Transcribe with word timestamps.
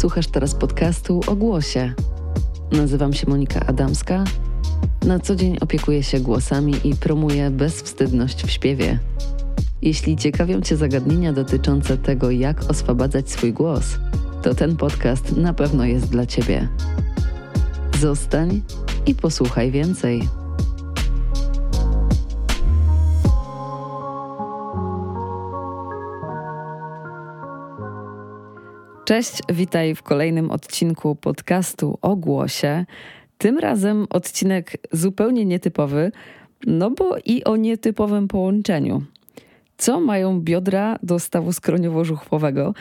Słuchasz 0.00 0.26
teraz 0.26 0.54
podcastu 0.54 1.20
o 1.26 1.36
głosie. 1.36 1.92
Nazywam 2.72 3.12
się 3.12 3.30
Monika 3.30 3.66
Adamska. 3.66 4.24
Na 5.02 5.18
co 5.18 5.36
dzień 5.36 5.56
opiekuję 5.60 6.02
się 6.02 6.20
głosami 6.20 6.74
i 6.84 6.96
promuję 6.96 7.50
bezwstydność 7.50 8.42
w 8.42 8.50
śpiewie. 8.50 8.98
Jeśli 9.82 10.16
ciekawią 10.16 10.60
Cię 10.60 10.76
zagadnienia 10.76 11.32
dotyczące 11.32 11.98
tego, 11.98 12.30
jak 12.30 12.70
oswabadzać 12.70 13.30
swój 13.30 13.52
głos, 13.52 13.98
to 14.42 14.54
ten 14.54 14.76
podcast 14.76 15.36
na 15.36 15.54
pewno 15.54 15.84
jest 15.84 16.06
dla 16.06 16.26
Ciebie. 16.26 16.68
Zostań 17.98 18.62
i 19.06 19.14
posłuchaj 19.14 19.70
więcej. 19.70 20.28
Cześć, 29.10 29.42
witaj 29.48 29.94
w 29.94 30.02
kolejnym 30.02 30.50
odcinku 30.50 31.16
podcastu 31.16 31.98
o 32.02 32.16
głosie. 32.16 32.84
Tym 33.38 33.58
razem 33.58 34.06
odcinek 34.10 34.76
zupełnie 34.92 35.44
nietypowy, 35.44 36.12
no 36.66 36.90
bo 36.90 37.16
i 37.24 37.44
o 37.44 37.56
nietypowym 37.56 38.28
połączeniu. 38.28 39.02
Co 39.76 40.00
mają 40.00 40.40
biodra 40.40 40.98
do 41.02 41.18
stawu 41.18 41.50
skroniowo-żuchwowego 41.50 42.72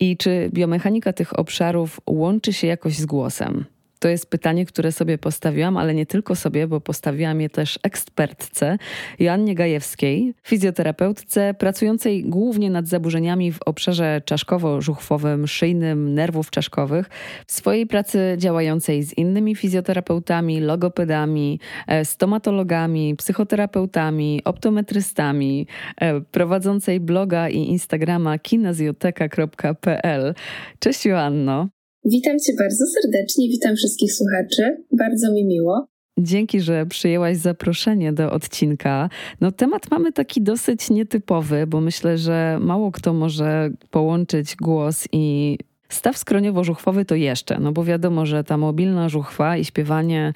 i 0.00 0.16
czy 0.16 0.50
biomechanika 0.52 1.12
tych 1.12 1.38
obszarów 1.38 2.00
łączy 2.06 2.52
się 2.52 2.66
jakoś 2.66 2.96
z 2.96 3.06
głosem? 3.06 3.64
To 3.98 4.08
jest 4.08 4.30
pytanie, 4.30 4.66
które 4.66 4.92
sobie 4.92 5.18
postawiłam, 5.18 5.76
ale 5.76 5.94
nie 5.94 6.06
tylko 6.06 6.36
sobie, 6.36 6.66
bo 6.66 6.80
postawiłam 6.80 7.40
je 7.40 7.50
też 7.50 7.78
ekspertce 7.82 8.78
Joannie 9.18 9.54
Gajewskiej, 9.54 10.34
fizjoterapeutce 10.42 11.54
pracującej 11.54 12.24
głównie 12.24 12.70
nad 12.70 12.86
zaburzeniami 12.86 13.52
w 13.52 13.62
obszarze 13.62 14.22
czaszkowo-żuchwowym, 14.24 15.46
szyjnym, 15.46 16.14
nerwów 16.14 16.50
czaszkowych. 16.50 17.10
W 17.46 17.52
swojej 17.52 17.86
pracy 17.86 18.34
działającej 18.38 19.02
z 19.02 19.18
innymi 19.18 19.56
fizjoterapeutami, 19.56 20.60
logopedami, 20.60 21.60
e, 21.86 22.04
stomatologami, 22.04 23.16
psychoterapeutami, 23.16 24.40
optometrystami, 24.44 25.66
e, 25.96 26.20
prowadzącej 26.20 27.00
bloga 27.00 27.48
i 27.48 27.58
Instagrama 27.58 28.38
kinezjoteka.pl. 28.38 30.34
Cześć 30.78 31.06
Joanno. 31.06 31.77
Witam 32.04 32.38
Cię 32.38 32.52
bardzo 32.58 32.84
serdecznie, 32.86 33.48
witam 33.48 33.76
wszystkich 33.76 34.12
słuchaczy. 34.12 34.84
Bardzo 34.98 35.32
mi 35.32 35.44
miło. 35.44 35.86
Dzięki, 36.18 36.60
że 36.60 36.86
przyjęłaś 36.86 37.36
zaproszenie 37.36 38.12
do 38.12 38.32
odcinka. 38.32 39.10
No, 39.40 39.52
temat 39.52 39.90
mamy 39.90 40.12
taki 40.12 40.42
dosyć 40.42 40.90
nietypowy, 40.90 41.66
bo 41.66 41.80
myślę, 41.80 42.18
że 42.18 42.58
mało 42.60 42.92
kto 42.92 43.12
może 43.12 43.70
połączyć 43.90 44.56
głos 44.56 45.08
i 45.12 45.58
Staw 45.88 46.16
skroniowo-żuchwowy 46.16 47.04
to 47.04 47.14
jeszcze, 47.14 47.58
no 47.60 47.72
bo 47.72 47.84
wiadomo, 47.84 48.26
że 48.26 48.44
ta 48.44 48.56
mobilna 48.56 49.08
żuchwa 49.08 49.56
i 49.56 49.64
śpiewanie 49.64 50.32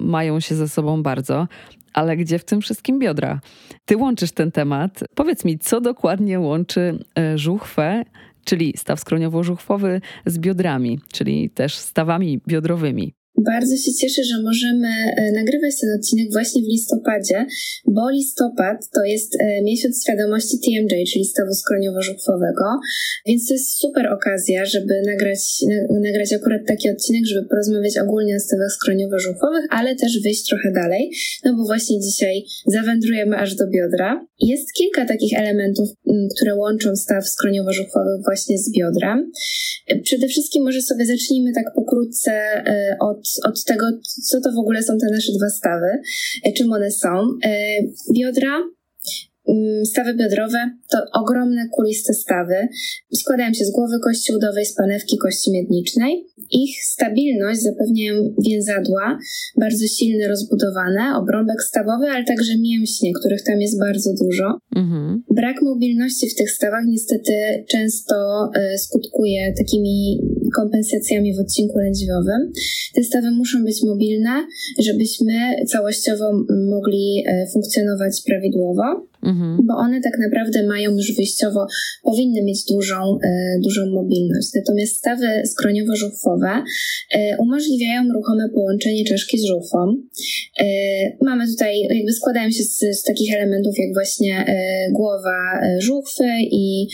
mają 0.00 0.40
się 0.40 0.54
ze 0.54 0.68
sobą 0.68 1.02
bardzo, 1.02 1.48
ale 1.92 2.16
gdzie 2.16 2.38
w 2.38 2.44
tym 2.44 2.60
wszystkim 2.60 2.98
biodra? 2.98 3.40
Ty 3.84 3.96
łączysz 3.96 4.32
ten 4.32 4.52
temat. 4.52 5.04
Powiedz 5.14 5.44
mi, 5.44 5.58
co 5.58 5.80
dokładnie 5.80 6.40
łączy 6.40 6.98
e, 7.18 7.38
żuchwę 7.38 8.04
czyli 8.44 8.74
staw 8.76 9.00
skroniowo-żuchwowy 9.00 10.00
z 10.26 10.38
biodrami, 10.38 11.00
czyli 11.12 11.50
też 11.50 11.74
stawami 11.74 12.40
biodrowymi. 12.48 13.14
Bardzo 13.38 13.76
się 13.76 13.92
cieszę, 13.94 14.24
że 14.24 14.42
możemy 14.42 14.88
e, 14.88 15.32
nagrywać 15.32 15.74
ten 15.80 15.90
odcinek 15.98 16.32
właśnie 16.32 16.62
w 16.62 16.68
listopadzie, 16.68 17.46
bo 17.86 18.10
listopad 18.10 18.90
to 18.94 19.04
jest 19.04 19.36
e, 19.40 19.62
miesiąc 19.62 20.02
świadomości 20.02 20.56
TMJ, 20.64 21.04
czyli 21.12 21.24
stawu 21.24 21.50
skroniowo-żuchwowego, 21.52 22.66
więc 23.26 23.48
to 23.48 23.54
jest 23.54 23.80
super 23.80 24.12
okazja, 24.12 24.64
żeby 24.64 25.02
nagrać, 25.06 25.64
nagrać 26.02 26.32
akurat 26.32 26.60
taki 26.66 26.90
odcinek, 26.90 27.22
żeby 27.26 27.48
porozmawiać 27.48 27.98
ogólnie 27.98 28.36
o 28.36 28.40
stawach 28.40 28.72
skroniowo-żuchwowych, 28.78 29.66
ale 29.70 29.96
też 29.96 30.22
wyjść 30.22 30.48
trochę 30.48 30.72
dalej, 30.72 31.10
no 31.44 31.56
bo 31.56 31.64
właśnie 31.64 32.00
dzisiaj 32.00 32.44
zawędrujemy 32.66 33.36
aż 33.36 33.54
do 33.54 33.64
biodra. 33.66 34.26
Jest 34.40 34.72
kilka 34.72 35.04
takich 35.04 35.38
elementów, 35.38 35.88
które 36.36 36.54
łączą 36.54 36.96
staw 36.96 37.24
skroniowo-żuchwowy 37.24 38.22
właśnie 38.24 38.58
z 38.58 38.72
biodra. 38.72 39.24
E, 39.86 39.98
przede 40.00 40.28
wszystkim 40.28 40.64
może 40.64 40.82
sobie 40.82 41.06
zacznijmy 41.06 41.52
tak 41.52 41.64
pokrótce 41.74 42.32
od 43.00 43.23
od, 43.44 43.64
tego, 43.64 43.86
co 44.24 44.40
to 44.40 44.52
w 44.52 44.58
ogóle 44.58 44.82
są 44.82 44.98
te 44.98 45.06
nasze 45.10 45.32
dwa 45.38 45.50
stawy, 45.50 45.86
e, 46.44 46.52
czym 46.52 46.72
one 46.72 46.90
są. 46.90 47.08
E, 47.44 47.78
biodra 48.14 48.60
Mm, 49.48 49.86
stawy 49.86 50.14
biodrowe 50.14 50.70
to 50.90 50.98
ogromne 51.12 51.68
kuliste 51.72 52.14
stawy. 52.14 52.68
Składają 53.14 53.54
się 53.54 53.64
z 53.64 53.70
głowy 53.70 54.00
kości 54.04 54.34
udowej, 54.34 54.66
z 54.66 54.74
panewki 54.74 55.18
kości 55.18 55.50
miednicznej. 55.50 56.26
Ich 56.50 56.84
stabilność 56.84 57.60
zapewniają 57.60 58.34
więzadła, 58.46 59.18
bardzo 59.60 59.86
silne, 59.86 60.28
rozbudowane, 60.28 61.16
obrąbek 61.16 61.62
stawowy, 61.62 62.06
ale 62.06 62.24
także 62.24 62.58
mięśnie, 62.58 63.12
których 63.20 63.42
tam 63.42 63.60
jest 63.60 63.78
bardzo 63.78 64.10
dużo. 64.22 64.58
Mhm. 64.76 65.22
Brak 65.30 65.62
mobilności 65.62 66.30
w 66.30 66.34
tych 66.34 66.50
stawach 66.50 66.84
niestety 66.86 67.64
często 67.68 68.14
y, 68.74 68.78
skutkuje 68.78 69.52
takimi 69.58 70.20
kompensacjami 70.56 71.36
w 71.36 71.40
odcinku 71.40 71.78
lędźwiowym. 71.78 72.52
Te 72.94 73.04
stawy 73.04 73.30
muszą 73.30 73.64
być 73.64 73.82
mobilne, 73.82 74.46
żebyśmy 74.78 75.34
całościowo 75.66 76.32
mogli 76.70 77.24
y, 77.28 77.52
funkcjonować 77.52 78.22
prawidłowo. 78.26 79.06
Mhm. 79.24 79.58
bo 79.66 79.74
one 79.76 80.00
tak 80.00 80.12
naprawdę 80.18 80.66
mają 80.66 80.90
już 80.90 81.16
wyjściowo, 81.16 81.66
powinny 82.02 82.42
mieć 82.42 82.64
dużą, 82.64 83.18
e, 83.24 83.58
dużą 83.62 83.86
mobilność. 83.86 84.48
Natomiast 84.54 84.96
stawy 84.96 85.26
skroniowo-żuchwowe 85.52 86.62
e, 87.10 87.36
umożliwiają 87.38 88.12
ruchome 88.12 88.48
połączenie 88.54 89.04
czaszki 89.04 89.38
z 89.38 89.44
żuchwą. 89.44 89.96
E, 90.60 90.64
mamy 91.24 91.48
tutaj, 91.48 91.80
jakby 91.80 92.12
składają 92.12 92.50
się 92.50 92.64
z, 92.64 92.78
z 92.78 93.02
takich 93.02 93.34
elementów 93.34 93.74
jak 93.78 93.94
właśnie 93.94 94.44
głowa 94.92 95.60
żuchwy 95.78 96.24
i 96.50 96.88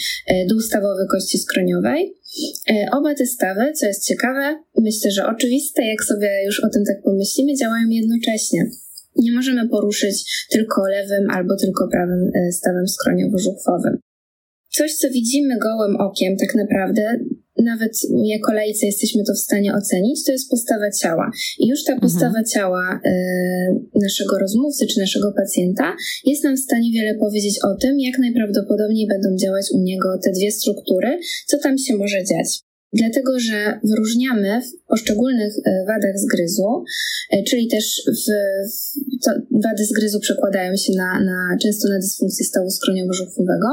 dół 0.49 0.61
stawowy 0.61 1.07
kości 1.11 1.39
skroniowej. 1.39 2.15
Oba 2.93 3.15
te 3.15 3.27
stawy, 3.27 3.73
co 3.73 3.87
jest 3.87 4.09
ciekawe, 4.09 4.63
myślę, 4.79 5.11
że 5.11 5.27
oczywiste, 5.27 5.87
jak 5.87 6.05
sobie 6.05 6.45
już 6.47 6.61
o 6.65 6.69
tym 6.69 6.85
tak 6.85 7.03
pomyślimy, 7.03 7.55
działają 7.55 7.89
jednocześnie. 7.89 8.71
Nie 9.17 9.33
możemy 9.33 9.69
poruszyć 9.69 10.47
tylko 10.51 10.89
lewym 10.89 11.31
albo 11.31 11.57
tylko 11.57 11.89
prawym 11.89 12.31
e, 12.35 12.53
stawem 12.53 12.85
skroniowo-żuchwowym. 12.87 13.97
Coś, 14.73 14.95
co 14.95 15.09
widzimy 15.11 15.59
gołym 15.59 15.97
okiem, 15.97 16.37
tak 16.37 16.55
naprawdę, 16.55 17.19
nawet 17.65 17.93
jako 18.25 18.53
lejcy 18.53 18.87
jesteśmy 18.87 19.23
to 19.25 19.33
w 19.33 19.39
stanie 19.39 19.75
ocenić, 19.75 20.25
to 20.25 20.33
jest 20.33 20.51
postawa 20.51 20.91
ciała. 20.91 21.31
I 21.59 21.69
już 21.69 21.85
ta 21.85 22.01
postawa 22.01 22.39
mhm. 22.39 22.45
ciała 22.45 23.01
y, 23.07 23.11
naszego 24.03 24.39
rozmówcy 24.39 24.87
czy 24.87 25.01
naszego 25.01 25.33
pacjenta 25.37 25.97
jest 26.25 26.45
nam 26.45 26.57
w 26.57 26.61
stanie 26.61 26.91
wiele 26.93 27.15
powiedzieć 27.15 27.59
o 27.65 27.75
tym, 27.75 28.01
jak 28.01 28.19
najprawdopodobniej 28.19 29.07
będą 29.07 29.37
działać 29.37 29.67
u 29.75 29.83
niego 29.83 30.19
te 30.25 30.31
dwie 30.33 30.51
struktury, 30.51 31.19
co 31.47 31.59
tam 31.59 31.79
się 31.79 31.97
może 31.97 32.25
dziać. 32.25 32.70
Dlatego, 32.93 33.41
że 33.41 33.81
wyróżniamy 33.85 34.61
w 34.61 34.87
poszczególnych 34.89 35.53
e, 35.65 35.85
wadach 35.87 36.19
zgryzu, 36.19 36.85
e, 37.31 37.43
czyli 37.43 37.69
też 37.69 38.03
w, 38.07 38.27
to, 39.25 39.31
wady 39.51 39.85
zgryzu 39.85 40.21
przekładają 40.21 40.77
się 40.77 40.93
na, 40.97 41.21
na, 41.21 41.57
często 41.63 41.89
na 41.89 41.99
dysfunkcję 41.99 42.47
stawu 42.47 42.71
skroniowo-żuchwowego, 42.71 43.69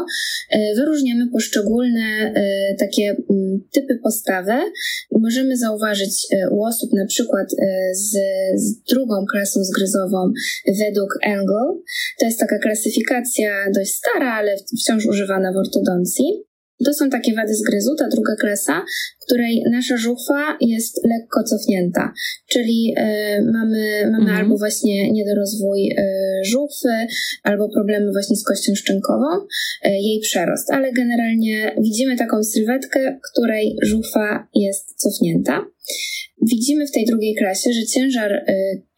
e, 0.50 0.75
wyróżniamy 0.75 1.27
poszczególne 1.31 2.33
takie 2.79 3.16
typy 3.72 4.00
postawy. 4.03 4.53
Możemy 5.11 5.57
zauważyć 5.57 6.27
u 6.51 6.63
osób 6.63 6.94
na 6.94 7.06
przykład 7.06 7.47
z, 7.94 8.11
z 8.56 8.83
drugą 8.83 9.25
klasą 9.31 9.63
zgryzową 9.63 10.31
według 10.79 11.09
Angle. 11.23 11.81
To 12.19 12.25
jest 12.25 12.39
taka 12.39 12.59
klasyfikacja 12.59 13.50
dość 13.75 13.94
stara, 13.94 14.33
ale 14.33 14.56
wciąż 14.81 15.06
używana 15.06 15.53
w 15.53 15.57
ortodoncji. 15.57 16.46
To 16.85 16.94
są 16.94 17.09
takie 17.09 17.33
wady 17.33 17.56
zgryzu, 17.56 17.95
ta 17.95 18.07
druga 18.07 18.35
klasa, 18.35 18.85
w 19.21 19.25
której 19.25 19.63
nasza 19.71 19.97
żuchwa 19.97 20.57
jest 20.62 21.01
lekko 21.06 21.44
cofnięta, 21.44 22.13
czyli 22.50 22.95
y, 22.97 23.51
mamy, 23.51 24.09
mamy 24.12 24.24
mhm. 24.24 24.38
albo 24.38 24.57
właśnie 24.57 25.12
niedorozwój 25.12 25.91
y, 25.91 26.45
żuchwy, 26.45 27.07
albo 27.44 27.69
problemy 27.69 28.12
właśnie 28.12 28.35
z 28.35 28.44
kością 28.44 28.75
szczękową, 28.75 29.25
y, 29.85 29.89
jej 29.89 30.19
przerost, 30.19 30.71
ale 30.71 30.94
generalnie 30.94 31.75
widzimy 31.81 32.18
taką 32.18 32.44
sylwetkę, 32.44 33.19
której 33.31 33.75
żuchwa 33.83 34.47
jest 34.56 34.94
cofnięta. 34.95 35.65
Widzimy 36.51 36.88
w 36.88 36.91
tej 36.91 37.05
drugiej 37.05 37.35
klasie, 37.35 37.73
że 37.73 37.85
ciężar 37.85 38.31
y, 38.31 38.44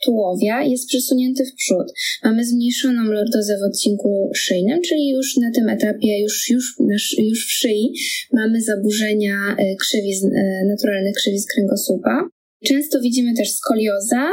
tułowia 0.06 0.64
jest 0.64 0.88
przesunięty 0.88 1.46
w 1.46 1.56
przód. 1.56 1.94
Mamy 2.24 2.46
zmniejszoną 2.46 3.04
lordozę 3.04 3.58
w 3.58 3.64
odcinku 3.64 4.32
szyjnym, 4.36 4.82
czyli 4.82 5.10
już 5.10 5.38
na 5.38 5.52
tym 5.52 5.70
etapie, 5.70 6.22
już, 6.22 6.50
już, 6.50 6.76
już 7.18 7.48
w 7.48 7.52
szyi 7.52 7.94
mamy 8.34 8.62
zaburzenia 8.62 9.36
y, 9.60 9.76
krzywiz, 9.80 10.24
y, 10.24 10.30
naturalnych 10.68 11.16
krzywiz 11.16 11.46
kręgosłupa. 11.54 12.30
Często 12.66 13.02
widzimy 13.02 13.34
też 13.34 13.52
skolioza 13.52 14.28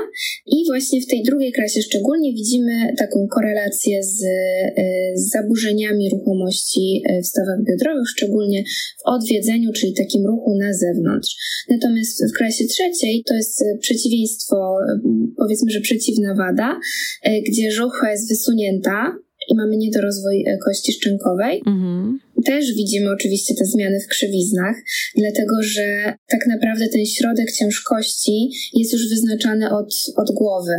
i 0.47 0.65
właśnie 0.67 1.01
w 1.01 1.07
tej 1.07 1.23
drugiej 1.23 1.53
klasie 1.53 1.83
szczególnie 1.83 2.33
widzimy 2.33 2.95
taką 2.99 3.27
korelację 3.31 4.03
z, 4.03 4.25
e, 4.25 5.13
z 5.15 5.31
zaburzeniami 5.31 6.11
ruchomości 6.11 7.03
e, 7.09 7.23
w 7.23 7.27
stawach 7.27 7.59
biodrowych, 7.69 8.09
szczególnie 8.09 8.65
w 8.99 9.09
odwiedzeniu, 9.09 9.73
czyli 9.73 9.95
takim 9.95 10.27
ruchu 10.27 10.59
na 10.59 10.73
zewnątrz. 10.73 11.37
Natomiast 11.69 12.25
w 12.31 12.37
klasie 12.37 12.65
trzeciej 12.65 13.25
to 13.27 13.35
jest 13.35 13.65
przeciwieństwo, 13.81 14.77
powiedzmy, 15.37 15.71
że 15.71 15.81
przeciwna 15.81 16.35
wada, 16.35 16.81
gdzie 17.49 17.71
żuchwa 17.71 18.11
jest 18.11 18.29
wysunięta, 18.29 19.17
i 19.49 19.57
mamy 19.57 19.77
niedorozwój 19.77 20.45
e, 20.47 20.59
kości 20.59 20.93
szczękowej. 20.93 21.63
Mhm. 21.67 22.19
Też 22.45 22.75
widzimy 22.75 23.11
oczywiście 23.11 23.55
te 23.55 23.65
zmiany 23.65 24.01
w 24.01 24.09
krzywiznach, 24.09 24.77
dlatego 25.17 25.63
że 25.63 26.13
tak 26.29 26.47
naprawdę 26.47 26.89
ten 26.89 27.07
środek 27.07 27.53
ciężkości 27.53 28.51
jest 28.75 28.93
już 28.93 29.09
wyznaczany 29.09 29.71
od, 29.71 29.95
od 30.17 30.31
głowy. 30.35 30.75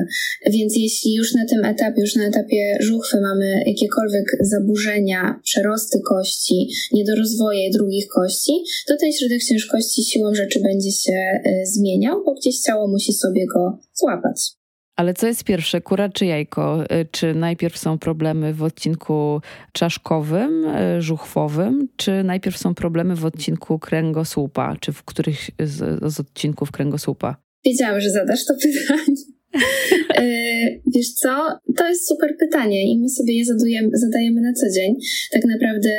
Więc 0.50 0.74
jeśli 0.77 1.13
już 1.13 1.33
na 1.33 1.45
tym 1.45 1.65
etapie, 1.65 2.01
już 2.01 2.15
na 2.15 2.27
etapie 2.27 2.77
żuchwy 2.80 3.21
mamy 3.21 3.63
jakiekolwiek 3.65 4.25
zaburzenia, 4.42 5.39
przerosty 5.44 6.00
kości, 6.09 6.69
niedorozwoje 6.94 7.71
drugich 7.71 8.07
kości, 8.07 8.51
to 8.88 8.98
ten 9.00 9.12
środek 9.12 9.44
ciężkości 9.44 10.04
siłą 10.04 10.36
rzeczy 10.36 10.59
będzie 10.59 10.92
się 10.92 11.13
e, 11.13 11.65
zmieniał, 11.65 12.24
bo 12.25 12.33
gdzieś 12.33 12.59
ciało 12.59 12.88
musi 12.88 13.13
sobie 13.13 13.45
go 13.45 13.80
złapać. 13.94 14.56
Ale 14.97 15.13
co 15.13 15.27
jest 15.27 15.44
pierwsze, 15.44 15.81
kura 15.81 16.09
czy 16.09 16.25
jajko? 16.25 16.83
Y, 16.83 17.05
czy 17.11 17.33
najpierw 17.33 17.77
są 17.77 17.97
problemy 17.97 18.53
w 18.53 18.63
odcinku 18.63 19.41
czaszkowym, 19.71 20.65
y, 20.65 21.01
żuchwowym, 21.01 21.88
czy 21.95 22.23
najpierw 22.23 22.57
są 22.57 22.75
problemy 22.75 23.15
w 23.15 23.25
odcinku 23.25 23.79
kręgosłupa, 23.79 24.75
czy 24.79 24.91
w 24.91 25.03
których 25.03 25.49
z, 25.59 26.03
z 26.13 26.19
odcinków 26.19 26.71
kręgosłupa? 26.71 27.35
Wiedziałam, 27.65 28.01
że 28.01 28.09
zadasz 28.09 28.45
to 28.45 28.53
pytanie. 28.63 29.15
Y, 30.19 30.81
wiesz 30.95 31.13
co? 31.13 31.47
To 31.77 31.89
jest 31.89 32.07
super 32.07 32.35
pytanie 32.39 32.91
i 32.91 32.99
my 32.99 33.09
sobie 33.09 33.38
je 33.38 33.45
zadajemy, 33.45 33.89
zadajemy 33.94 34.41
na 34.41 34.53
co 34.53 34.65
dzień. 34.75 34.95
Tak 35.31 35.45
naprawdę 35.45 35.89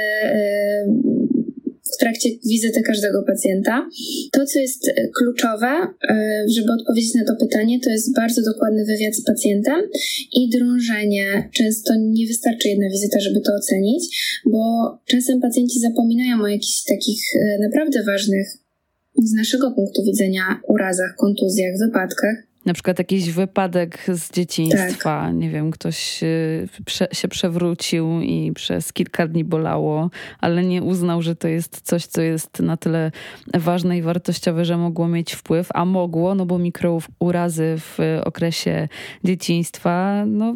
w 1.99 2.01
trakcie 2.01 2.29
wizyty 2.47 2.83
każdego 2.83 3.23
pacjenta. 3.23 3.89
To, 4.33 4.47
co 4.47 4.59
jest 4.59 4.89
e, 4.89 5.09
kluczowe, 5.19 5.67
e, 6.11 6.45
żeby 6.57 6.73
odpowiedzieć 6.73 7.15
na 7.15 7.25
to 7.25 7.37
pytanie, 7.37 7.81
to 7.81 7.91
jest 7.91 8.15
bardzo 8.15 8.43
dokładny 8.43 8.85
wywiad 8.85 9.17
z 9.17 9.25
pacjentem 9.25 9.81
i 10.33 10.51
drążenie. 10.51 11.49
Często 11.53 11.95
nie 11.99 12.27
wystarczy 12.27 12.69
jedna 12.69 12.89
wizyta, 12.91 13.21
żeby 13.21 13.41
to 13.41 13.53
ocenić, 13.55 14.03
bo 14.47 14.61
czasem 15.07 15.41
pacjenci 15.41 15.81
zapominają 15.81 16.43
o 16.43 16.49
jakichś 16.49 16.85
takich 16.85 17.21
e, 17.35 17.59
naprawdę 17.63 18.03
ważnych 18.05 18.49
z 19.25 19.33
naszego 19.33 19.71
punktu 19.71 20.03
widzenia 20.05 20.61
urazach, 20.69 21.15
kontuzjach, 21.17 21.73
wypadkach 21.87 22.48
na 22.69 22.75
przykład 22.75 22.99
jakiś 22.99 23.31
wypadek 23.31 24.07
z 24.15 24.33
dzieciństwa, 24.33 25.23
tak. 25.27 25.35
nie 25.35 25.51
wiem, 25.51 25.71
ktoś 25.71 26.23
y, 26.23 26.69
prze, 26.85 27.09
się 27.13 27.29
przewrócił 27.29 28.21
i 28.21 28.53
przez 28.55 28.93
kilka 28.93 29.27
dni 29.27 29.45
bolało, 29.45 30.11
ale 30.41 30.65
nie 30.65 30.83
uznał, 30.83 31.23
że 31.23 31.37
to 31.37 31.49
jest 31.49 31.81
coś, 31.81 32.07
co 32.07 32.23
jest 32.23 32.61
na 32.61 32.77
tyle 32.77 33.11
ważne 33.55 33.99
i 33.99 34.03
wartościowe, 34.03 34.65
że 34.65 34.77
mogło 34.77 35.09
mieć 35.09 35.33
wpływ, 35.33 35.69
a 35.75 35.85
mogło, 35.85 36.35
no 36.35 36.47
bo 36.47 36.59
mikrourazy 36.59 37.75
w 37.79 37.99
okresie 38.25 38.89
dzieciństwa, 39.25 40.25
no 40.27 40.55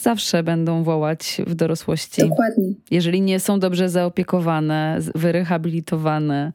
zawsze 0.00 0.42
będą 0.42 0.82
wołać 0.82 1.42
w 1.46 1.54
dorosłości. 1.54 2.28
Dokładnie. 2.28 2.72
Jeżeli 2.90 3.20
nie 3.20 3.40
są 3.40 3.60
dobrze 3.60 3.88
zaopiekowane, 3.88 4.98
wyrehabilitowane, 5.14 6.52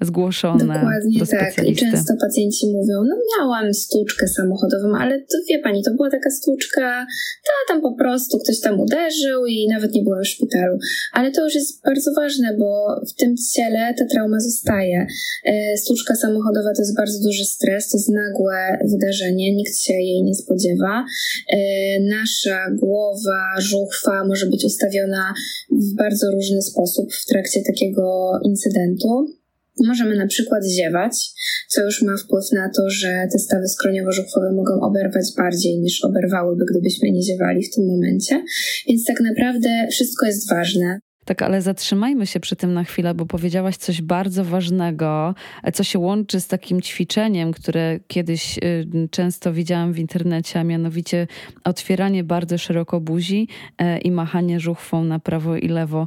zgłoszone 0.00 0.74
Dokładnie 0.74 1.18
do 1.18 1.26
tak. 1.26 1.68
I 1.68 1.76
często 1.76 2.14
pacjenci 2.20 2.66
mówią, 2.66 3.04
no 3.08 3.16
miałam 3.38 3.74
stuczkę 3.74 4.29
samochodową, 4.30 4.96
ale 4.98 5.18
to 5.18 5.38
wie 5.48 5.58
pani, 5.58 5.82
to 5.82 5.90
była 5.90 6.10
taka 6.10 6.30
stuczka, 6.30 7.06
ta 7.46 7.52
tam 7.68 7.82
po 7.82 7.94
prostu 7.94 8.38
ktoś 8.38 8.60
tam 8.60 8.80
uderzył 8.80 9.46
i 9.46 9.68
nawet 9.68 9.94
nie 9.94 10.02
była 10.02 10.20
w 10.20 10.26
szpitalu. 10.26 10.78
Ale 11.12 11.30
to 11.30 11.44
już 11.44 11.54
jest 11.54 11.84
bardzo 11.84 12.10
ważne, 12.16 12.56
bo 12.58 13.00
w 13.10 13.14
tym 13.14 13.34
ciele 13.54 13.94
ta 13.98 14.04
trauma 14.04 14.40
zostaje. 14.40 15.06
E, 15.44 15.76
stuczka 15.76 16.14
samochodowa 16.14 16.74
to 16.76 16.82
jest 16.82 16.96
bardzo 16.96 17.22
duży 17.22 17.44
stres, 17.44 17.90
to 17.90 17.96
jest 17.98 18.08
nagłe 18.08 18.78
wydarzenie, 18.92 19.54
nikt 19.54 19.78
się 19.78 19.94
jej 19.94 20.22
nie 20.22 20.34
spodziewa. 20.34 21.04
E, 21.52 21.58
nasza 22.00 22.58
głowa, 22.78 23.40
żuchwa 23.58 24.24
może 24.24 24.46
być 24.46 24.64
ustawiona 24.64 25.34
w 25.70 25.94
bardzo 25.96 26.30
różny 26.30 26.62
sposób 26.62 27.14
w 27.14 27.26
trakcie 27.26 27.62
takiego 27.62 28.32
incydentu. 28.44 29.39
Możemy 29.86 30.16
na 30.16 30.26
przykład 30.26 30.62
ziewać, 30.78 31.30
co 31.68 31.84
już 31.84 32.02
ma 32.02 32.16
wpływ 32.16 32.44
na 32.52 32.70
to, 32.76 32.90
że 32.90 33.28
te 33.32 33.38
stawy 33.38 33.64
skroniowo-żuchwowe 33.68 34.52
mogą 34.56 34.80
oberwać 34.80 35.24
bardziej 35.36 35.78
niż 35.78 36.04
oberwałyby, 36.04 36.64
gdybyśmy 36.70 37.10
nie 37.10 37.22
ziewali 37.22 37.64
w 37.64 37.74
tym 37.74 37.86
momencie. 37.86 38.44
Więc 38.88 39.04
tak 39.04 39.20
naprawdę 39.20 39.88
wszystko 39.90 40.26
jest 40.26 40.50
ważne. 40.50 41.00
Tak, 41.24 41.42
ale 41.42 41.62
zatrzymajmy 41.62 42.26
się 42.26 42.40
przy 42.40 42.56
tym 42.56 42.74
na 42.74 42.84
chwilę, 42.84 43.14
bo 43.14 43.26
powiedziałaś 43.26 43.76
coś 43.76 44.02
bardzo 44.02 44.44
ważnego, 44.44 45.34
co 45.72 45.84
się 45.84 45.98
łączy 45.98 46.40
z 46.40 46.46
takim 46.46 46.80
ćwiczeniem, 46.80 47.52
które 47.52 48.00
kiedyś 48.06 48.58
y, 48.58 49.08
często 49.10 49.52
widziałam 49.52 49.92
w 49.92 49.98
internecie, 49.98 50.60
a 50.60 50.64
mianowicie 50.64 51.26
otwieranie 51.64 52.24
bardzo 52.24 52.58
szeroko 52.58 53.00
buzi 53.00 53.48
e, 53.78 53.98
i 53.98 54.10
machanie 54.10 54.60
żuchwą 54.60 55.04
na 55.04 55.18
prawo 55.18 55.56
i 55.56 55.68
lewo. 55.68 56.06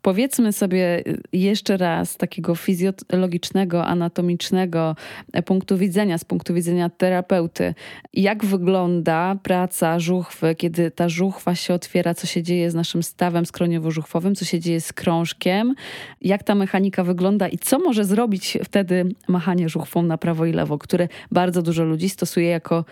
E, 0.00 0.10
Powiedzmy 0.10 0.52
sobie 0.52 1.04
jeszcze 1.32 1.76
raz 1.76 2.16
takiego 2.16 2.54
fizjologicznego, 2.54 3.86
anatomicznego 3.86 4.96
punktu 5.44 5.78
widzenia, 5.78 6.18
z 6.18 6.24
punktu 6.24 6.54
widzenia 6.54 6.90
terapeuty, 6.90 7.74
jak 8.12 8.44
wygląda 8.44 9.36
praca 9.42 9.98
żuchwy, 9.98 10.54
kiedy 10.54 10.90
ta 10.90 11.08
żuchwa 11.08 11.54
się 11.54 11.74
otwiera, 11.74 12.14
co 12.14 12.26
się 12.26 12.42
dzieje 12.42 12.70
z 12.70 12.74
naszym 12.74 13.02
stawem 13.02 13.44
skroniowo-żuchwowym, 13.44 14.34
co 14.34 14.44
się 14.44 14.60
dzieje 14.60 14.80
z 14.80 14.92
krążkiem, 14.92 15.74
jak 16.20 16.42
ta 16.42 16.54
mechanika 16.54 17.04
wygląda? 17.04 17.48
I 17.48 17.58
co 17.58 17.78
może 17.78 18.04
zrobić 18.04 18.58
wtedy 18.64 19.08
machanie 19.28 19.68
żuchwą 19.68 20.02
na 20.02 20.18
prawo 20.18 20.46
i 20.46 20.52
lewo, 20.52 20.78
które 20.78 21.08
bardzo 21.30 21.62
dużo 21.62 21.84
ludzi 21.84 22.08
stosuje 22.08 22.46
jako 22.46 22.84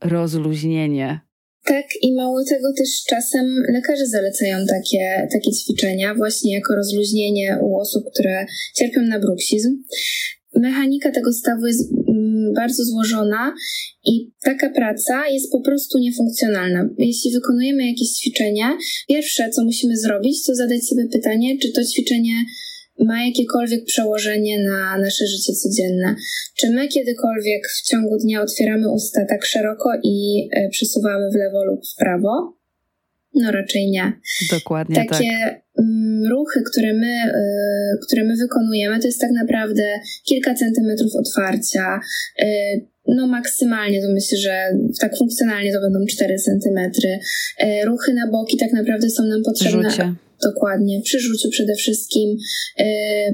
rozluźnienie 0.00 1.27
tak, 1.64 1.86
i 2.02 2.14
mało 2.14 2.44
tego 2.44 2.72
też 2.78 3.04
czasem 3.08 3.46
lekarze 3.72 4.06
zalecają 4.06 4.66
takie, 4.66 5.28
takie 5.32 5.50
ćwiczenia, 5.52 6.14
właśnie 6.14 6.54
jako 6.54 6.74
rozluźnienie 6.74 7.58
u 7.62 7.76
osób, 7.76 8.04
które 8.14 8.46
cierpią 8.74 9.00
na 9.02 9.20
bruksizm. 9.20 9.82
Mechanika 10.56 11.10
tego 11.10 11.32
stawu 11.32 11.66
jest 11.66 11.92
mm, 12.08 12.54
bardzo 12.54 12.84
złożona 12.84 13.54
i 14.04 14.30
taka 14.44 14.70
praca 14.70 15.28
jest 15.28 15.52
po 15.52 15.60
prostu 15.60 15.98
niefunkcjonalna. 15.98 16.88
Jeśli 16.98 17.30
wykonujemy 17.30 17.86
jakieś 17.86 18.08
ćwiczenie, 18.08 18.64
pierwsze 19.08 19.50
co 19.50 19.64
musimy 19.64 19.96
zrobić, 19.96 20.46
to 20.46 20.54
zadać 20.54 20.84
sobie 20.84 21.08
pytanie, 21.12 21.58
czy 21.62 21.72
to 21.72 21.84
ćwiczenie 21.84 22.32
ma 22.98 23.24
jakiekolwiek 23.26 23.84
przełożenie 23.84 24.62
na 24.62 24.98
nasze 24.98 25.26
życie 25.26 25.52
codzienne. 25.52 26.14
Czy 26.56 26.70
my 26.70 26.88
kiedykolwiek 26.88 27.68
w 27.68 27.82
ciągu 27.82 28.18
dnia 28.18 28.42
otwieramy 28.42 28.92
usta 28.92 29.24
tak 29.28 29.44
szeroko 29.44 29.90
i 30.04 30.48
e, 30.52 30.68
przesuwamy 30.68 31.30
w 31.30 31.34
lewo 31.34 31.64
lub 31.64 31.80
w 31.86 31.96
prawo? 31.96 32.58
No 33.34 33.52
raczej 33.52 33.90
nie. 33.90 34.12
Dokładnie 34.50 34.96
Takie 34.96 35.30
tak. 35.40 35.84
ruchy, 36.30 36.62
które 36.70 36.94
my, 36.94 37.12
e, 37.34 37.98
które 38.06 38.24
my 38.24 38.36
wykonujemy, 38.36 39.00
to 39.00 39.06
jest 39.06 39.20
tak 39.20 39.30
naprawdę 39.30 40.00
kilka 40.24 40.54
centymetrów 40.54 41.12
otwarcia. 41.16 42.00
E, 42.38 42.46
no 43.06 43.26
maksymalnie 43.26 44.02
to 44.02 44.08
myślę, 44.12 44.38
że 44.38 44.70
tak 45.00 45.16
funkcjonalnie 45.18 45.72
to 45.72 45.80
będą 45.80 45.98
4 46.06 46.38
centymetry. 46.38 47.18
Ruchy 47.84 48.14
na 48.14 48.30
boki 48.30 48.56
tak 48.56 48.72
naprawdę 48.72 49.10
są 49.10 49.24
nam 49.24 49.42
potrzebne. 49.42 49.90
Rzucie 49.90 50.14
Dokładnie, 50.42 51.00
przy 51.04 51.20
rzuciu 51.20 51.48
przede 51.50 51.74
wszystkim, 51.74 52.36
yy, 52.78 52.84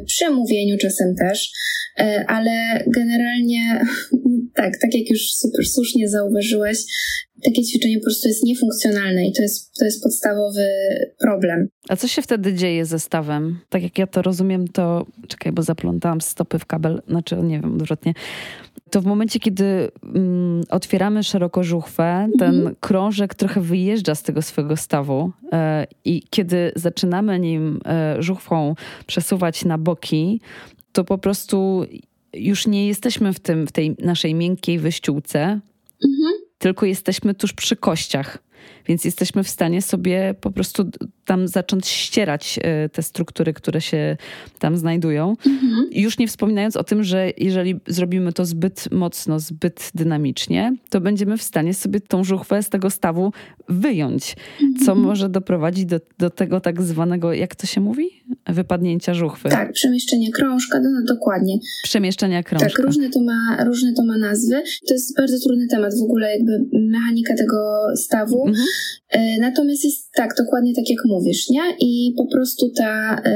przy 0.06 0.30
mówieniu 0.30 0.78
czasem 0.78 1.14
też, 1.16 1.52
yy, 1.98 2.26
ale 2.26 2.84
generalnie 2.86 3.80
tak, 4.60 4.72
tak 4.80 4.94
jak 4.94 5.10
już 5.10 5.34
super 5.34 5.66
słusznie 5.66 6.08
zauważyłeś, 6.08 6.78
takie 7.44 7.62
ćwiczenie 7.62 7.98
po 7.98 8.04
prostu 8.04 8.28
jest 8.28 8.44
niefunkcjonalne 8.44 9.26
i 9.26 9.32
to 9.32 9.42
jest, 9.42 9.74
to 9.78 9.84
jest 9.84 10.02
podstawowy 10.02 10.66
problem. 11.18 11.68
A 11.88 11.96
co 11.96 12.08
się 12.08 12.22
wtedy 12.22 12.54
dzieje 12.54 12.86
ze 12.86 12.98
stawem? 12.98 13.58
Tak 13.68 13.82
jak 13.82 13.98
ja 13.98 14.06
to 14.06 14.22
rozumiem, 14.22 14.68
to 14.68 15.06
czekaj, 15.28 15.52
bo 15.52 15.62
zaplątałam 15.62 16.20
stopy 16.20 16.58
w 16.58 16.66
kabel, 16.66 17.02
znaczy 17.08 17.36
nie 17.36 17.60
wiem, 17.60 17.74
odwrotnie 17.74 18.14
to 18.94 19.00
w 19.00 19.06
momencie, 19.06 19.40
kiedy 19.40 19.90
mm, 20.02 20.62
otwieramy 20.70 21.22
szeroko 21.22 21.64
żuchwę, 21.64 22.28
ten 22.38 22.54
mhm. 22.54 22.76
krążek 22.80 23.34
trochę 23.34 23.60
wyjeżdża 23.60 24.14
z 24.14 24.22
tego 24.22 24.42
swojego 24.42 24.76
stawu 24.76 25.30
e, 25.52 25.86
i 26.04 26.22
kiedy 26.30 26.72
zaczynamy 26.94 27.38
nim 27.38 27.80
e, 27.86 28.22
żuchwą 28.22 28.74
przesuwać 29.06 29.64
na 29.64 29.78
boki, 29.78 30.40
to 30.92 31.04
po 31.04 31.18
prostu 31.18 31.86
już 32.34 32.66
nie 32.66 32.86
jesteśmy 32.86 33.32
w, 33.32 33.40
tym, 33.40 33.66
w 33.66 33.72
tej 33.72 33.96
naszej 33.98 34.34
miękkiej 34.34 34.78
wyściółce, 34.78 35.40
mhm. 36.04 36.32
tylko 36.58 36.86
jesteśmy 36.86 37.34
tuż 37.34 37.52
przy 37.52 37.76
kościach. 37.76 38.38
Więc 38.86 39.04
jesteśmy 39.04 39.44
w 39.44 39.48
stanie 39.48 39.82
sobie 39.82 40.34
po 40.40 40.50
prostu 40.50 40.90
tam 41.24 41.48
zacząć 41.48 41.86
ścierać 41.86 42.58
e, 42.62 42.88
te 42.88 43.02
struktury, 43.02 43.52
które 43.52 43.80
się 43.80 44.16
tam 44.58 44.76
znajdują. 44.76 45.36
Mhm. 45.46 45.88
Już 45.92 46.18
nie 46.18 46.28
wspominając 46.28 46.76
o 46.76 46.84
tym, 46.84 47.04
że 47.04 47.30
jeżeli 47.38 47.80
zrobimy 47.86 48.32
to 48.32 48.44
zbyt 48.44 48.92
mocno, 48.92 49.40
zbyt 49.40 49.90
dynamicznie, 49.94 50.76
to 50.90 51.00
będziemy 51.00 51.36
w 51.36 51.42
stanie 51.42 51.74
sobie 51.74 52.00
tą 52.00 52.24
żuchwę 52.24 52.62
z 52.62 52.68
tego 52.68 52.90
stawu 52.90 53.32
wyjąć, 53.68 54.36
co 54.58 54.92
mhm. 54.92 54.98
może 54.98 55.28
doprowadzić 55.28 55.86
do, 55.86 56.00
do 56.18 56.30
tego 56.30 56.60
tak 56.60 56.82
zwanego, 56.82 57.32
jak 57.32 57.54
to 57.54 57.66
się 57.66 57.80
mówi? 57.80 58.24
Wypadnięcia 58.46 59.14
żuchwy. 59.14 59.48
Tak, 59.48 59.72
przemieszczenie 59.72 60.32
krążka, 60.32 60.80
no, 60.80 60.90
no 60.90 61.14
dokładnie. 61.14 61.58
Przemieszczenia 61.84 62.42
krążka. 62.42 62.68
Tak, 62.68 62.78
różne 62.78 63.10
to, 63.10 63.20
ma, 63.22 63.64
różne 63.64 63.92
to 63.92 64.04
ma 64.04 64.18
nazwy. 64.18 64.62
To 64.88 64.94
jest 64.94 65.16
bardzo 65.16 65.36
trudny 65.46 65.66
temat 65.66 65.92
w 66.00 66.02
ogóle, 66.02 66.36
jakby 66.36 66.52
mechanika 66.72 67.34
tego 67.34 67.86
stawu. 67.96 68.46
Mhm. 68.54 68.66
E, 69.10 69.40
natomiast 69.40 69.84
jest 69.84 70.12
tak, 70.12 70.34
dokładnie 70.38 70.74
tak 70.74 70.90
jak 70.90 70.98
mówisz, 71.04 71.50
nie? 71.50 71.62
I 71.80 72.14
po 72.16 72.26
prostu 72.26 72.70
ta, 72.70 73.22
e, 73.24 73.30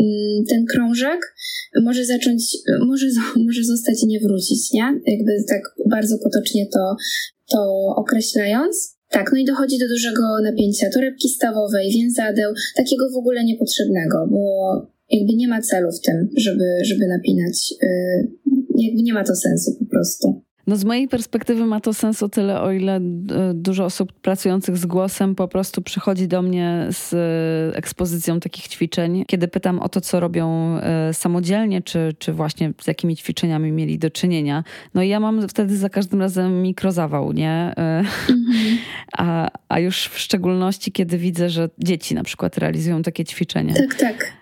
mm, 0.00 0.44
ten 0.48 0.64
krążek 0.66 1.34
może 1.82 2.04
zacząć, 2.04 2.56
może, 2.86 3.06
może 3.46 3.64
zostać 3.64 4.02
i 4.02 4.06
nie 4.06 4.20
wrócić, 4.20 4.72
nie? 4.72 5.00
Jakby 5.06 5.32
tak 5.48 5.62
bardzo 5.90 6.18
potocznie 6.18 6.66
to, 6.66 6.96
to 7.50 7.86
określając. 7.96 8.96
Tak, 9.08 9.30
no 9.32 9.38
i 9.38 9.44
dochodzi 9.44 9.78
do 9.78 9.88
dużego 9.88 10.22
napięcia 10.42 10.90
torebki 10.90 11.28
stawowej, 11.28 11.90
więzadeł, 11.90 12.52
takiego 12.76 13.10
w 13.10 13.16
ogóle 13.16 13.44
niepotrzebnego, 13.44 14.26
bo 14.30 14.72
jakby 15.10 15.34
nie 15.34 15.48
ma 15.48 15.60
celu 15.60 15.88
w 15.92 16.00
tym, 16.00 16.28
żeby, 16.36 16.64
żeby 16.84 17.06
napinać. 17.06 17.74
Y, 17.82 18.28
jakby 18.78 19.02
nie 19.02 19.14
ma 19.14 19.24
to 19.24 19.36
sensu 19.36 19.76
po 19.78 19.84
prostu. 19.84 20.41
No 20.66 20.76
z 20.76 20.84
mojej 20.84 21.08
perspektywy 21.08 21.66
ma 21.66 21.80
to 21.80 21.94
sens 21.94 22.22
o 22.22 22.28
tyle, 22.28 22.60
o 22.60 22.72
ile 22.72 22.96
e, 22.96 23.00
dużo 23.54 23.84
osób 23.84 24.12
pracujących 24.12 24.76
z 24.76 24.86
głosem 24.86 25.34
po 25.34 25.48
prostu 25.48 25.82
przychodzi 25.82 26.28
do 26.28 26.42
mnie 26.42 26.86
z 26.90 27.14
e, 27.14 27.76
ekspozycją 27.76 28.40
takich 28.40 28.68
ćwiczeń. 28.68 29.24
Kiedy 29.26 29.48
pytam 29.48 29.78
o 29.78 29.88
to, 29.88 30.00
co 30.00 30.20
robią 30.20 30.76
e, 30.78 31.14
samodzielnie, 31.14 31.82
czy, 31.82 32.14
czy 32.18 32.32
właśnie 32.32 32.72
z 32.80 32.86
jakimi 32.86 33.16
ćwiczeniami 33.16 33.72
mieli 33.72 33.98
do 33.98 34.10
czynienia, 34.10 34.64
no 34.94 35.02
i 35.02 35.08
ja 35.08 35.20
mam 35.20 35.48
wtedy 35.48 35.76
za 35.76 35.88
każdym 35.88 36.20
razem 36.20 36.62
mikrozawał, 36.62 37.32
nie? 37.32 37.74
Mhm. 37.76 38.06
A, 39.18 39.50
a 39.68 39.78
już 39.78 40.06
w 40.06 40.18
szczególności, 40.18 40.92
kiedy 40.92 41.18
widzę, 41.18 41.50
że 41.50 41.68
dzieci 41.78 42.14
na 42.14 42.22
przykład 42.22 42.58
realizują 42.58 43.02
takie 43.02 43.24
ćwiczenia. 43.24 43.74
Tak, 43.74 43.94
tak. 43.94 44.32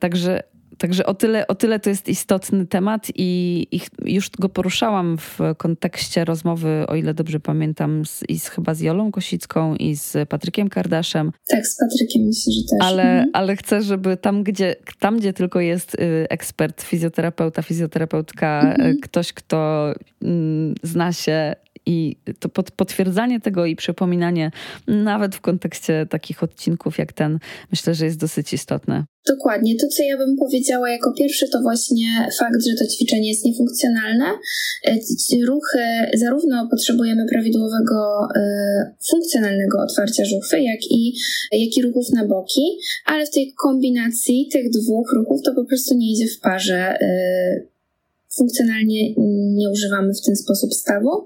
Także 0.00 0.42
Także 0.78 1.06
o 1.06 1.14
tyle, 1.14 1.46
o 1.46 1.54
tyle 1.54 1.80
to 1.80 1.90
jest 1.90 2.08
istotny 2.08 2.66
temat 2.66 3.08
i, 3.14 3.66
i 3.70 3.80
już 4.14 4.30
go 4.30 4.48
poruszałam 4.48 5.18
w 5.18 5.38
kontekście 5.56 6.24
rozmowy, 6.24 6.84
o 6.88 6.94
ile 6.96 7.14
dobrze 7.14 7.40
pamiętam, 7.40 8.06
z, 8.06 8.22
i 8.28 8.38
z, 8.38 8.48
chyba 8.48 8.74
z 8.74 8.80
Jolą 8.80 9.12
Kosicką 9.12 9.74
i 9.74 9.96
z 9.96 10.28
Patrykiem 10.28 10.68
Kardaszem. 10.68 11.32
Tak, 11.48 11.66
z 11.66 11.78
Patrykiem 11.78 12.22
myślę, 12.22 12.52
że 12.52 12.60
też. 12.60 12.88
Ale, 12.88 13.02
mhm. 13.02 13.30
ale 13.32 13.56
chcę, 13.56 13.82
żeby 13.82 14.16
tam 14.16 14.42
gdzie, 14.42 14.76
tam, 14.98 15.18
gdzie 15.18 15.32
tylko 15.32 15.60
jest 15.60 15.94
y, 15.94 16.26
ekspert, 16.30 16.82
fizjoterapeuta, 16.82 17.62
fizjoterapeutka, 17.62 18.60
mhm. 18.60 18.90
Y, 18.90 18.96
ktoś, 18.96 19.32
kto 19.32 19.92
mm, 20.22 20.74
zna 20.82 21.12
się 21.12 21.54
i 21.86 22.16
to 22.40 22.48
potwierdzanie 22.76 23.40
tego 23.40 23.66
i 23.66 23.76
przypominanie, 23.76 24.50
nawet 24.86 25.34
w 25.34 25.40
kontekście 25.40 26.06
takich 26.10 26.42
odcinków 26.42 26.98
jak 26.98 27.12
ten, 27.12 27.38
myślę, 27.70 27.94
że 27.94 28.04
jest 28.04 28.18
dosyć 28.18 28.52
istotne. 28.52 29.04
Dokładnie. 29.28 29.76
To, 29.76 29.86
co 29.86 30.02
ja 30.02 30.16
bym 30.18 30.36
powiedziała 30.36 30.90
jako 30.90 31.12
pierwsze, 31.12 31.48
to 31.48 31.60
właśnie 31.62 32.28
fakt, 32.38 32.66
że 32.66 32.74
to 32.78 32.94
ćwiczenie 32.94 33.28
jest 33.28 33.44
niefunkcjonalne. 33.44 34.24
E, 34.86 34.98
ruchy, 35.46 35.84
zarówno 36.14 36.68
potrzebujemy 36.70 37.26
prawidłowego, 37.30 38.28
e, 38.36 38.40
funkcjonalnego 39.10 39.78
otwarcia 39.82 40.24
żuchwy, 40.24 40.60
jak 40.60 40.80
i, 40.90 41.14
jak 41.52 41.76
i 41.76 41.82
ruchów 41.82 42.06
na 42.12 42.26
boki, 42.26 42.78
ale 43.06 43.26
w 43.26 43.30
tej 43.30 43.52
kombinacji 43.62 44.48
tych 44.52 44.70
dwóch 44.70 45.12
ruchów 45.16 45.40
to 45.44 45.54
po 45.54 45.64
prostu 45.64 45.94
nie 45.94 46.12
idzie 46.12 46.26
w 46.28 46.40
parze 46.40 47.00
e, 47.00 47.73
funkcjonalnie 48.38 49.14
nie 49.54 49.70
używamy 49.70 50.12
w 50.14 50.26
ten 50.26 50.36
sposób 50.36 50.74
stawu. 50.74 51.24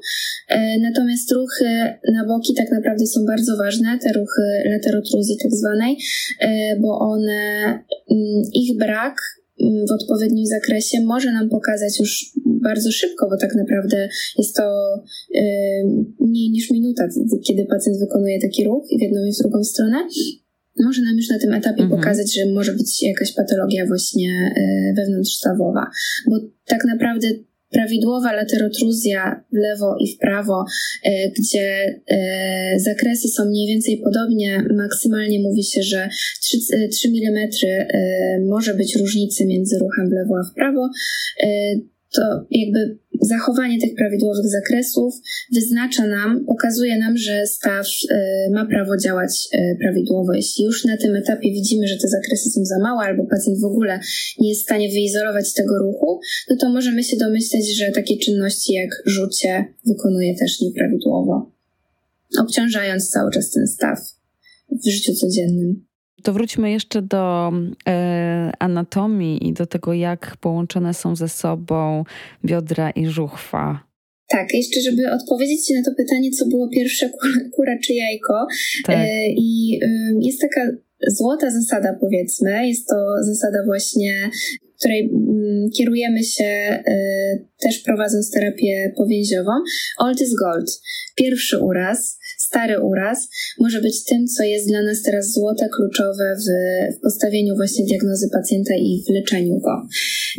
E, 0.49 0.79
natomiast 0.81 1.33
ruchy 1.33 1.69
na 2.13 2.27
boki 2.27 2.55
tak 2.55 2.71
naprawdę 2.71 3.07
są 3.07 3.25
bardzo 3.27 3.57
ważne, 3.57 3.99
te 4.03 4.13
ruchy 4.13 4.43
laterotruzji 4.71 5.37
tak 5.43 5.53
zwanej, 5.53 5.97
e, 6.41 6.77
bo 6.81 6.99
one, 6.99 7.65
mm, 8.11 8.43
ich 8.55 8.79
brak 8.79 9.17
mm, 9.61 9.87
w 9.87 9.93
odpowiednim 9.93 10.47
zakresie 10.47 11.01
może 11.01 11.33
nam 11.33 11.49
pokazać 11.49 12.01
już 12.01 12.33
bardzo 12.47 12.91
szybko, 12.93 13.29
bo 13.31 13.37
tak 13.37 13.55
naprawdę 13.55 14.09
jest 14.39 14.57
to 14.57 14.63
e, 15.35 15.43
mniej 16.21 16.51
niż 16.51 16.71
minuta, 16.71 17.09
kiedy 17.47 17.67
pacjent 17.67 17.99
wykonuje 17.99 18.41
taki 18.41 18.65
ruch 18.65 18.85
i 18.91 18.99
w 18.99 19.03
jedną 19.03 19.25
i 19.25 19.33
w 19.33 19.37
drugą 19.43 19.65
stronę 19.65 20.09
może 20.85 21.03
nam 21.03 21.17
już 21.17 21.29
na 21.29 21.39
tym 21.39 21.53
etapie 21.53 21.83
mhm. 21.83 22.01
pokazać, 22.01 22.35
że 22.35 22.47
może 22.47 22.73
być 22.73 23.03
jakaś 23.03 23.33
patologia 23.33 23.87
właśnie 23.87 24.53
e, 24.57 24.95
wewnątrzstawowa, 24.97 25.87
bo 26.31 26.37
tak 26.65 26.85
naprawdę 26.85 27.29
prawidłowa 27.71 28.33
laterotruzja 28.33 29.45
w 29.53 29.57
lewo 29.57 29.97
i 30.01 30.15
w 30.15 30.19
prawo, 30.19 30.65
e, 31.05 31.31
gdzie 31.31 32.01
e, 32.07 32.81
zakresy 32.81 33.29
są 33.29 33.45
mniej 33.45 33.69
więcej 33.69 34.01
podobnie, 34.05 34.65
maksymalnie 34.77 35.41
mówi 35.41 35.65
się, 35.65 35.83
że 35.83 36.09
3, 36.41 36.59
3 36.91 37.09
mm 37.09 37.49
może 38.49 38.75
być 38.75 38.97
różnicy 38.97 39.47
między 39.47 39.79
ruchem 39.79 40.09
w 40.09 40.13
lewo 40.13 40.35
a 40.41 40.51
w 40.51 40.55
prawo 40.55 40.89
to 42.15 42.47
jakby 42.51 42.99
zachowanie 43.21 43.81
tych 43.81 43.95
prawidłowych 43.95 44.47
zakresów 44.47 45.15
wyznacza 45.53 46.07
nam, 46.07 46.45
pokazuje 46.47 46.99
nam, 46.99 47.17
że 47.17 47.47
staw 47.47 47.87
y, 47.87 48.15
ma 48.53 48.67
prawo 48.67 48.97
działać 48.97 49.49
y, 49.55 49.77
prawidłowo. 49.81 50.33
Jeśli 50.33 50.65
już 50.65 50.85
na 50.85 50.97
tym 50.97 51.17
etapie 51.17 51.53
widzimy, 51.53 51.87
że 51.89 51.97
te 51.97 52.09
zakresy 52.09 52.51
są 52.51 52.65
za 52.65 52.79
małe, 52.83 53.05
albo 53.05 53.27
pacjent 53.27 53.61
w 53.61 53.65
ogóle 53.65 54.01
nie 54.39 54.49
jest 54.49 54.61
w 54.61 54.65
stanie 54.65 54.89
wyizolować 54.89 55.53
tego 55.53 55.79
ruchu, 55.79 56.21
no 56.51 56.57
to 56.57 56.71
możemy 56.71 57.05
się 57.05 57.17
domyśleć, 57.17 57.77
że 57.77 57.93
takie 57.93 58.19
czynności 58.19 58.73
jak 58.73 58.91
rzucie 59.07 59.75
wykonuje 59.87 60.35
też 60.35 60.61
nieprawidłowo, 60.61 61.53
obciążając 62.39 63.11
cały 63.11 63.31
czas 63.31 63.51
ten 63.51 63.67
staw 63.67 63.99
w 64.85 64.91
życiu 64.91 65.13
codziennym. 65.15 65.88
To 66.23 66.33
wróćmy 66.33 66.71
jeszcze 66.71 67.03
do 67.03 67.53
e, 67.89 68.53
anatomii 68.59 69.49
i 69.49 69.53
do 69.53 69.67
tego, 69.67 69.93
jak 69.93 70.37
połączone 70.41 70.95
są 70.95 71.17
ze 71.17 71.29
sobą 71.29 72.05
biodra 72.45 72.91
i 72.91 73.07
żuchwa. 73.07 73.89
Tak, 74.29 74.55
jeszcze 74.55 74.81
żeby 74.81 75.11
odpowiedzieć 75.11 75.67
Ci 75.67 75.75
na 75.75 75.83
to 75.85 75.91
pytanie, 75.97 76.31
co 76.31 76.47
było 76.47 76.69
pierwsze, 76.69 77.11
kura 77.57 77.79
czy 77.85 77.95
jajko. 77.95 78.47
Tak. 78.85 78.97
E, 78.97 79.29
I 79.37 79.81
y, 79.85 79.89
jest 80.21 80.41
taka 80.41 80.61
złota 81.07 81.51
zasada, 81.51 81.97
powiedzmy. 82.01 82.69
Jest 82.69 82.89
to 82.89 82.95
zasada 83.21 83.59
właśnie, 83.67 84.31
której 84.79 85.11
mm, 85.13 85.71
kierujemy 85.77 86.25
się 86.25 86.83
y, 86.89 87.47
też 87.63 87.79
prowadząc 87.79 88.31
terapię 88.31 88.93
powięziową. 88.97 89.51
Old 89.99 90.21
is 90.21 90.35
gold. 90.35 90.81
Pierwszy 91.17 91.59
uraz 91.59 92.19
stary 92.49 92.81
uraz 92.81 93.29
może 93.59 93.81
być 93.81 94.05
tym, 94.05 94.27
co 94.27 94.43
jest 94.43 94.69
dla 94.69 94.83
nas 94.83 95.03
teraz 95.03 95.33
złote, 95.33 95.69
kluczowe 95.77 96.37
w, 96.37 96.47
w 96.97 97.01
postawieniu 97.03 97.57
właśnie 97.57 97.85
diagnozy 97.85 98.29
pacjenta 98.33 98.75
i 98.75 99.03
w 99.07 99.11
leczeniu 99.15 99.61
go. 99.61 99.75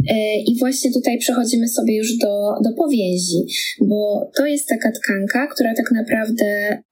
E, 0.09 0.15
I 0.41 0.55
właśnie 0.59 0.91
tutaj 0.91 1.17
przechodzimy 1.17 1.67
sobie 1.67 1.97
już 1.97 2.17
do, 2.17 2.33
do 2.63 2.71
powięzi, 2.77 3.41
bo 3.81 4.31
to 4.35 4.45
jest 4.45 4.67
taka 4.67 4.91
tkanka, 4.91 5.47
która 5.47 5.73
tak 5.75 5.91
naprawdę, 5.91 6.45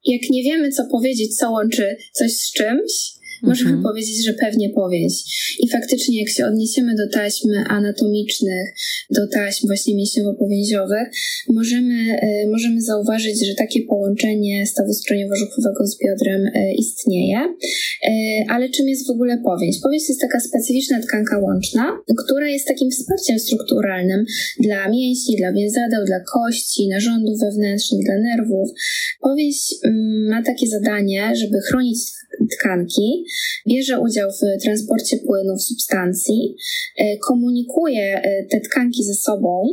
jak 0.05 0.21
nie 0.29 0.43
wiemy, 0.43 0.69
co 0.69 0.83
powiedzieć, 0.91 1.37
co 1.37 1.51
łączy 1.51 1.97
coś 2.13 2.31
z 2.33 2.51
czymś, 2.51 3.16
Możemy 3.43 3.69
mhm. 3.69 3.83
powiedzieć, 3.83 4.25
że 4.25 4.33
pewnie 4.33 4.69
powięź. 4.69 5.13
I 5.59 5.69
faktycznie, 5.69 6.19
jak 6.19 6.29
się 6.29 6.45
odniesiemy 6.45 6.95
do 6.95 7.09
taśm 7.13 7.49
anatomicznych, 7.69 8.73
do 9.09 9.27
taśm 9.27 9.67
właśnie 9.67 9.95
mięśniowo-powięziowych, 9.95 11.07
możemy, 11.49 12.19
e, 12.21 12.47
możemy 12.47 12.81
zauważyć, 12.81 13.47
że 13.47 13.55
takie 13.55 13.81
połączenie 13.81 14.67
stawu 14.67 14.93
skroniowo-żuchwowego 14.93 15.85
z 15.85 15.97
biodrem 15.99 16.41
e, 16.53 16.73
istnieje. 16.73 17.37
E, 17.37 18.11
ale 18.49 18.69
czym 18.69 18.89
jest 18.89 19.07
w 19.07 19.11
ogóle? 19.11 19.37
Powięź 19.43 19.81
to 19.81 19.91
jest 19.91 20.21
taka 20.21 20.39
specyficzna 20.39 21.01
tkanka 21.01 21.39
łączna, 21.39 21.99
która 22.25 22.47
jest 22.47 22.67
takim 22.67 22.91
wsparciem 22.91 23.39
strukturalnym 23.39 24.25
dla 24.59 24.89
mięśni, 24.89 25.35
dla 25.35 25.53
więzadeł, 25.53 26.05
dla 26.05 26.19
kości, 26.19 26.87
narządów 26.87 27.39
wewnętrznych, 27.39 28.05
dla 28.05 28.19
nerwów. 28.19 28.69
Powięź 29.21 29.75
mm, 29.83 30.29
ma 30.29 30.43
takie 30.43 30.67
zadanie, 30.67 31.35
żeby 31.35 31.57
chronić 31.69 31.99
tkanki, 32.51 33.25
bierze 33.67 33.99
udział 33.99 34.29
w 34.31 34.63
transporcie 34.63 35.17
płynów, 35.17 35.63
substancji, 35.63 36.55
e, 36.97 37.17
komunikuje 37.17 38.21
e, 38.21 38.45
te 38.45 38.59
tkanki 38.59 39.03
ze 39.03 39.13
sobą, 39.13 39.63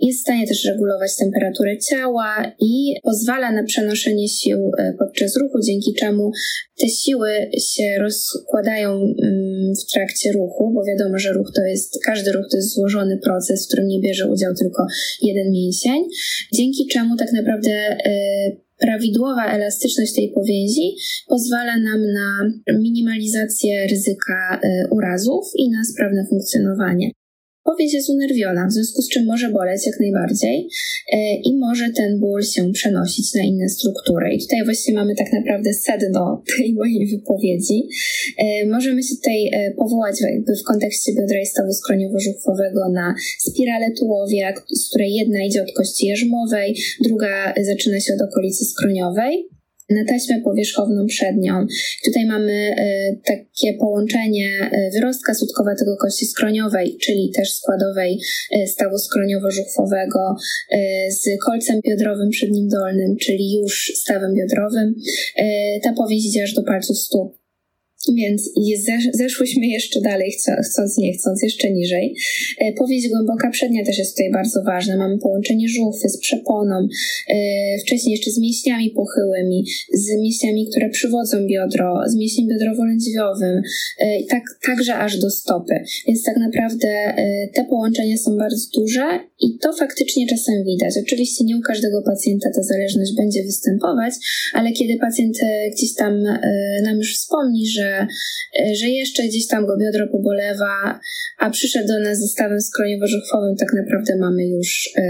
jest 0.00 0.18
w 0.18 0.22
stanie 0.22 0.46
też 0.46 0.64
regulować 0.64 1.16
temperaturę 1.16 1.78
ciała 1.78 2.52
i 2.60 2.94
pozwala 3.02 3.52
na 3.52 3.62
przenoszenie 3.64 4.28
sił 4.28 4.58
e, 4.78 4.94
podczas 4.98 5.36
ruchu, 5.36 5.60
dzięki 5.66 5.94
czemu 5.94 6.32
te 6.80 6.88
siły 6.88 7.30
się 7.58 7.98
rozkładają 7.98 8.90
mm, 8.90 9.72
w 9.74 9.92
trakcie 9.92 10.32
ruchu, 10.32 10.72
bo 10.74 10.84
wiadomo, 10.84 11.18
że 11.18 11.32
ruch 11.32 11.52
to 11.56 11.62
jest, 11.62 11.98
każdy 12.04 12.32
ruch 12.32 12.46
to 12.50 12.56
jest 12.56 12.74
złożony 12.74 13.18
proces, 13.18 13.64
w 13.64 13.68
którym 13.68 13.88
nie 13.88 14.00
bierze 14.00 14.26
udział 14.26 14.54
tylko 14.54 14.86
jeden 15.22 15.50
mięsień, 15.50 16.08
dzięki 16.52 16.86
czemu 16.86 17.16
tak 17.16 17.32
naprawdę 17.32 17.96
prawidłowa 18.82 19.44
elastyczność 19.46 20.14
tej 20.14 20.32
powięzi 20.32 20.96
pozwala 21.28 21.76
nam 21.76 22.00
na 22.12 22.52
minimalizację 22.78 23.86
ryzyka 23.86 24.60
urazów 24.90 25.44
i 25.56 25.70
na 25.70 25.84
sprawne 25.84 26.26
funkcjonowanie. 26.30 27.10
Powiedz 27.64 27.92
jest 27.92 28.10
unerwiona, 28.10 28.66
w 28.66 28.72
związku 28.72 29.02
z 29.02 29.08
czym 29.08 29.26
może 29.26 29.50
boleć 29.50 29.86
jak 29.86 30.00
najbardziej 30.00 30.68
e, 31.12 31.16
i 31.34 31.58
może 31.58 31.90
ten 31.96 32.20
ból 32.20 32.42
się 32.42 32.72
przenosić 32.72 33.34
na 33.34 33.42
inne 33.42 33.68
struktury. 33.68 34.34
I 34.34 34.40
tutaj 34.40 34.64
właśnie 34.64 34.94
mamy 34.94 35.14
tak 35.14 35.32
naprawdę 35.32 35.74
sedno 35.74 36.42
tej 36.56 36.74
mojej 36.74 37.06
wypowiedzi. 37.06 37.88
E, 38.38 38.66
możemy 38.66 39.02
się 39.02 39.14
tutaj 39.16 39.46
e, 39.52 39.70
powołać 39.70 40.20
jakby 40.20 40.52
w 40.56 40.62
kontekście 40.62 41.12
biodra 41.14 41.44
stawu 41.44 41.72
skroniowo-żuchwowego 41.72 42.92
na 42.92 43.14
spiralę 43.38 43.86
tułowia, 43.98 44.54
z 44.70 44.88
której 44.88 45.14
jedna 45.14 45.44
idzie 45.44 45.62
od 45.62 45.72
kości 45.72 46.06
jarzmowej, 46.06 46.76
druga 47.04 47.54
zaczyna 47.62 48.00
się 48.00 48.14
od 48.14 48.28
okolicy 48.28 48.64
skroniowej 48.64 49.51
na 49.94 50.04
taśmę 50.04 50.40
powierzchowną 50.40 51.06
przednią. 51.06 51.66
Tutaj 52.04 52.26
mamy 52.26 52.52
e, 52.52 53.16
takie 53.24 53.74
połączenie 53.78 54.50
e, 54.72 54.90
wyrostka 54.90 55.34
sutkowatego 55.34 55.96
kości 55.96 56.26
skroniowej, 56.26 56.96
czyli 57.00 57.32
też 57.36 57.54
składowej 57.54 58.20
e, 58.52 58.66
stawu 58.66 58.96
skroniowo-żuchwowego 58.96 60.34
z 61.10 61.44
kolcem 61.46 61.80
biodrowym 61.88 62.30
przednim 62.30 62.68
dolnym, 62.68 63.16
czyli 63.20 63.54
już 63.54 63.92
stawem 63.94 64.34
biodrowym. 64.34 64.94
Ta 65.82 65.92
powieść 65.92 66.26
idzie 66.26 66.42
aż 66.42 66.54
do 66.54 66.62
palców 66.62 66.98
stóp. 66.98 67.41
Więc 68.08 68.50
zeszłyśmy 69.14 69.66
jeszcze 69.66 70.00
dalej, 70.00 70.32
chcąc, 70.64 70.98
nie 70.98 71.12
chcąc, 71.12 71.42
jeszcze 71.42 71.70
niżej. 71.70 72.14
E, 72.58 72.72
powieść 72.72 73.08
głęboka 73.08 73.50
przednia 73.50 73.84
też 73.84 73.98
jest 73.98 74.16
tutaj 74.16 74.32
bardzo 74.32 74.62
ważna. 74.62 74.96
Mamy 74.96 75.18
połączenie 75.18 75.68
żuchwy 75.68 76.08
z 76.08 76.18
przeponą, 76.18 76.88
e, 77.28 77.34
wcześniej 77.86 78.12
jeszcze 78.12 78.30
z 78.30 78.38
mięśniami 78.38 78.90
pochyłymi, 78.90 79.64
z 79.92 80.20
mięśniami, 80.20 80.66
które 80.70 80.88
przywodzą 80.88 81.46
biodro, 81.46 82.00
z 82.06 82.16
mięśniem 82.16 82.48
biodrowo-lędźwiowym, 82.48 83.62
e, 83.98 84.22
tak, 84.28 84.42
także 84.66 84.94
aż 84.94 85.18
do 85.18 85.30
stopy. 85.30 85.74
Więc 86.06 86.22
tak 86.22 86.36
naprawdę 86.36 86.88
te 87.54 87.64
połączenia 87.64 88.16
są 88.16 88.36
bardzo 88.36 88.66
duże 88.74 89.04
i 89.40 89.58
to 89.58 89.72
faktycznie 89.72 90.26
czasem 90.26 90.54
widać. 90.64 90.94
Oczywiście 91.02 91.44
nie 91.44 91.56
u 91.56 91.60
każdego 91.60 92.02
pacjenta 92.02 92.50
ta 92.54 92.62
zależność 92.62 93.14
będzie 93.16 93.42
występować, 93.42 94.14
ale 94.52 94.72
kiedy 94.72 94.98
pacjent 94.98 95.36
gdzieś 95.72 95.94
tam 95.94 96.22
nam 96.82 96.96
już 96.96 97.16
wspomni, 97.16 97.66
że 97.66 97.91
że, 98.80 98.88
jeszcze 98.88 99.22
gdzieś 99.22 99.46
tam 99.46 99.66
go 99.66 99.76
biodro 99.76 100.06
pobolewa, 100.08 101.00
a 101.38 101.50
przyszedł 101.50 101.88
do 101.88 102.00
nas 102.00 102.18
ze 102.18 102.26
stawem 102.26 102.58
skroniowo-żuchwowym, 102.60 103.54
tak 103.58 103.68
naprawdę 103.80 104.16
mamy 104.20 104.48
już, 104.48 104.90
e, 104.96 105.02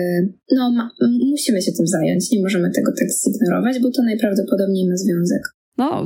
no 0.51 0.71
ma, 0.71 0.91
musimy 1.31 1.63
się 1.63 1.73
tym 1.73 1.87
zająć, 1.87 2.31
nie 2.31 2.43
możemy 2.43 2.71
tego 2.71 2.93
tak 2.99 3.09
zignorować, 3.25 3.79
bo 3.79 3.91
to 3.91 4.03
najprawdopodobniej 4.03 4.89
ma 4.89 4.97
związek. 4.97 5.43
No, 5.79 6.05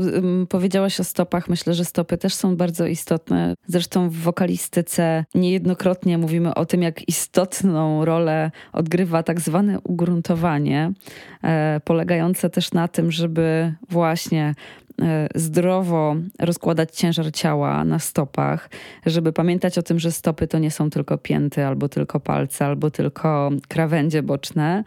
powiedziałaś 0.49 1.01
o 1.01 1.05
stopach. 1.05 1.49
Myślę, 1.49 1.75
że 1.75 1.85
stopy 1.85 2.19
też 2.19 2.35
są 2.35 2.57
bardzo 2.57 2.87
istotne. 2.87 3.55
Zresztą 3.67 4.11
w 4.11 4.15
wokalistyce 4.15 5.25
niejednokrotnie 5.35 6.19
mówimy 6.19 6.55
o 6.55 6.67
tym, 6.67 6.83
jak 6.83 7.09
istotną 7.09 8.05
rolę 8.05 8.51
odgrywa 8.73 9.23
tak 9.23 9.41
zwane 9.41 9.81
ugruntowanie, 9.81 10.93
e, 11.45 11.81
polegające 11.85 12.51
też 12.51 12.73
na 12.73 12.89
tym, 12.89 13.13
żeby 13.13 13.73
właśnie 13.89 14.55
E, 14.86 14.86
zdrowo 15.35 16.17
rozkładać 16.39 16.95
ciężar 16.95 17.33
ciała 17.33 17.85
na 17.85 17.99
stopach, 17.99 18.71
żeby 19.07 19.33
pamiętać 19.33 19.79
o 19.79 19.83
tym, 19.83 19.99
że 19.99 20.13
stopy 20.13 20.47
to 20.47 20.59
nie 20.59 20.71
są 20.71 20.91
tylko 20.91 21.19
pięty, 21.19 21.67
albo 21.67 21.89
tylko 21.89 22.21
palce, 22.21 22.67
albo 22.67 22.91
tylko 22.91 23.51
krawędzie 23.69 24.23
boczne, 24.23 24.85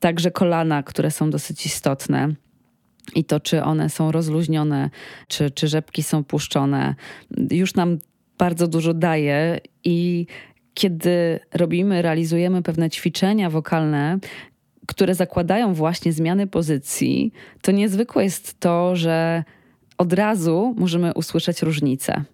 także 0.00 0.30
kolana, 0.30 0.82
które 0.82 1.10
są 1.10 1.30
dosyć 1.30 1.66
istotne. 1.66 2.34
I 3.14 3.24
to, 3.24 3.40
czy 3.40 3.62
one 3.62 3.90
są 3.90 4.12
rozluźnione, 4.12 4.90
czy, 5.28 5.50
czy 5.50 5.68
rzepki 5.68 6.02
są 6.02 6.24
puszczone, 6.24 6.94
już 7.50 7.74
nam 7.74 7.98
bardzo 8.38 8.68
dużo 8.68 8.94
daje 8.94 9.60
i 9.84 10.26
kiedy 10.74 11.40
robimy, 11.54 12.02
realizujemy 12.02 12.62
pewne 12.62 12.90
ćwiczenia 12.90 13.50
wokalne, 13.50 14.18
które 14.86 15.14
zakładają 15.14 15.74
właśnie 15.74 16.12
zmiany 16.12 16.46
pozycji, 16.46 17.32
to 17.62 17.72
niezwykłe 17.72 18.24
jest 18.24 18.60
to, 18.60 18.96
że 18.96 19.44
od 19.98 20.12
razu 20.12 20.74
możemy 20.78 21.14
usłyszeć 21.14 21.62
różnicę 21.62 22.24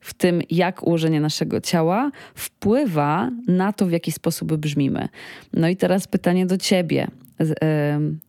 w 0.00 0.14
tym, 0.14 0.42
jak 0.50 0.86
ułożenie 0.86 1.20
naszego 1.20 1.60
ciała 1.60 2.10
wpływa 2.34 3.30
na 3.48 3.72
to, 3.72 3.86
w 3.86 3.90
jaki 3.90 4.12
sposób 4.12 4.56
brzmimy. 4.56 5.08
No 5.52 5.68
i 5.68 5.76
teraz 5.76 6.06
pytanie 6.06 6.46
do 6.46 6.58
ciebie. 6.58 7.08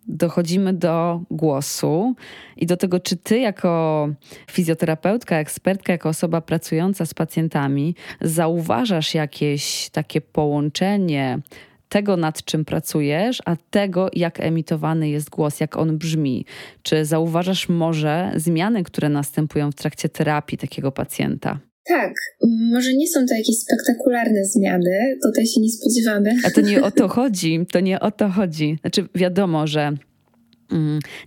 Dochodzimy 0.07 0.73
do 0.73 1.21
głosu 1.31 2.15
i 2.57 2.65
do 2.65 2.77
tego, 2.77 2.99
czy 2.99 3.17
ty, 3.17 3.39
jako 3.39 4.09
fizjoterapeutka, 4.51 5.37
ekspertka, 5.37 5.93
jako 5.93 6.09
osoba 6.09 6.41
pracująca 6.41 7.05
z 7.05 7.13
pacjentami, 7.13 7.95
zauważasz 8.21 9.13
jakieś 9.13 9.89
takie 9.89 10.21
połączenie 10.21 11.39
tego, 11.93 12.17
nad 12.17 12.43
czym 12.43 12.65
pracujesz, 12.65 13.41
a 13.45 13.55
tego, 13.69 14.09
jak 14.13 14.39
emitowany 14.39 15.09
jest 15.09 15.29
głos, 15.29 15.59
jak 15.59 15.77
on 15.77 15.97
brzmi. 15.97 16.45
Czy 16.83 17.05
zauważasz 17.05 17.69
może 17.69 18.31
zmiany, 18.35 18.83
które 18.83 19.09
następują 19.09 19.71
w 19.71 19.75
trakcie 19.75 20.09
terapii 20.09 20.57
takiego 20.57 20.91
pacjenta? 20.91 21.59
Tak, 21.87 22.13
może 22.71 22.93
nie 22.93 23.07
są 23.07 23.25
to 23.25 23.33
jakieś 23.35 23.55
spektakularne 23.57 24.45
zmiany, 24.45 25.17
tutaj 25.23 25.45
się 25.45 25.61
nie 25.61 25.69
spodziewamy. 25.69 26.35
A 26.45 26.51
to 26.51 26.61
nie 26.61 26.83
o 26.83 26.91
to 26.91 27.07
chodzi, 27.17 27.65
to 27.71 27.79
nie 27.79 27.99
o 27.99 28.11
to 28.11 28.29
chodzi. 28.29 28.77
Znaczy, 28.81 29.07
wiadomo, 29.15 29.67
że 29.67 29.91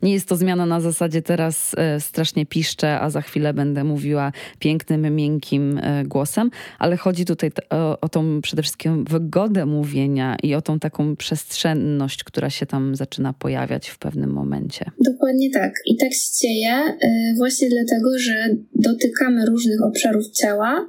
nie 0.02 0.12
jest 0.12 0.28
to 0.28 0.36
zmiana 0.36 0.66
na 0.66 0.80
zasadzie 0.80 1.22
teraz 1.22 1.74
e, 1.76 2.00
strasznie 2.00 2.46
piszczę, 2.46 3.00
a 3.00 3.10
za 3.10 3.20
chwilę 3.20 3.54
będę 3.54 3.84
mówiła 3.84 4.32
pięknym, 4.58 5.14
miękkim 5.16 5.78
e, 5.78 6.04
głosem, 6.04 6.50
ale 6.78 6.96
chodzi 6.96 7.24
tutaj 7.24 7.50
o, 7.70 8.00
o 8.00 8.08
tą 8.08 8.40
przede 8.40 8.62
wszystkim 8.62 9.04
wygodę 9.04 9.66
mówienia 9.66 10.36
i 10.42 10.54
o 10.54 10.62
tą 10.62 10.78
taką 10.78 11.16
przestrzenność, 11.16 12.24
która 12.24 12.50
się 12.50 12.66
tam 12.66 12.96
zaczyna 12.96 13.32
pojawiać 13.32 13.88
w 13.88 13.98
pewnym 13.98 14.30
momencie. 14.30 14.90
Dokładnie 15.04 15.50
tak. 15.50 15.72
I 15.86 15.96
tak 15.96 16.12
się 16.12 16.30
dzieje 16.42 16.72
e, 16.72 16.94
właśnie 17.36 17.68
dlatego, 17.68 18.18
że 18.18 18.56
dotykamy 18.74 19.46
różnych 19.46 19.82
obszarów 19.84 20.30
ciała 20.30 20.88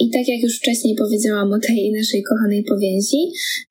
i 0.00 0.10
tak 0.10 0.28
jak 0.28 0.42
już 0.42 0.58
wcześniej 0.58 0.96
powiedziałam 0.96 1.52
o 1.52 1.58
tej 1.58 1.92
naszej 1.92 2.22
kochanej 2.22 2.64
powięzi, 2.64 3.16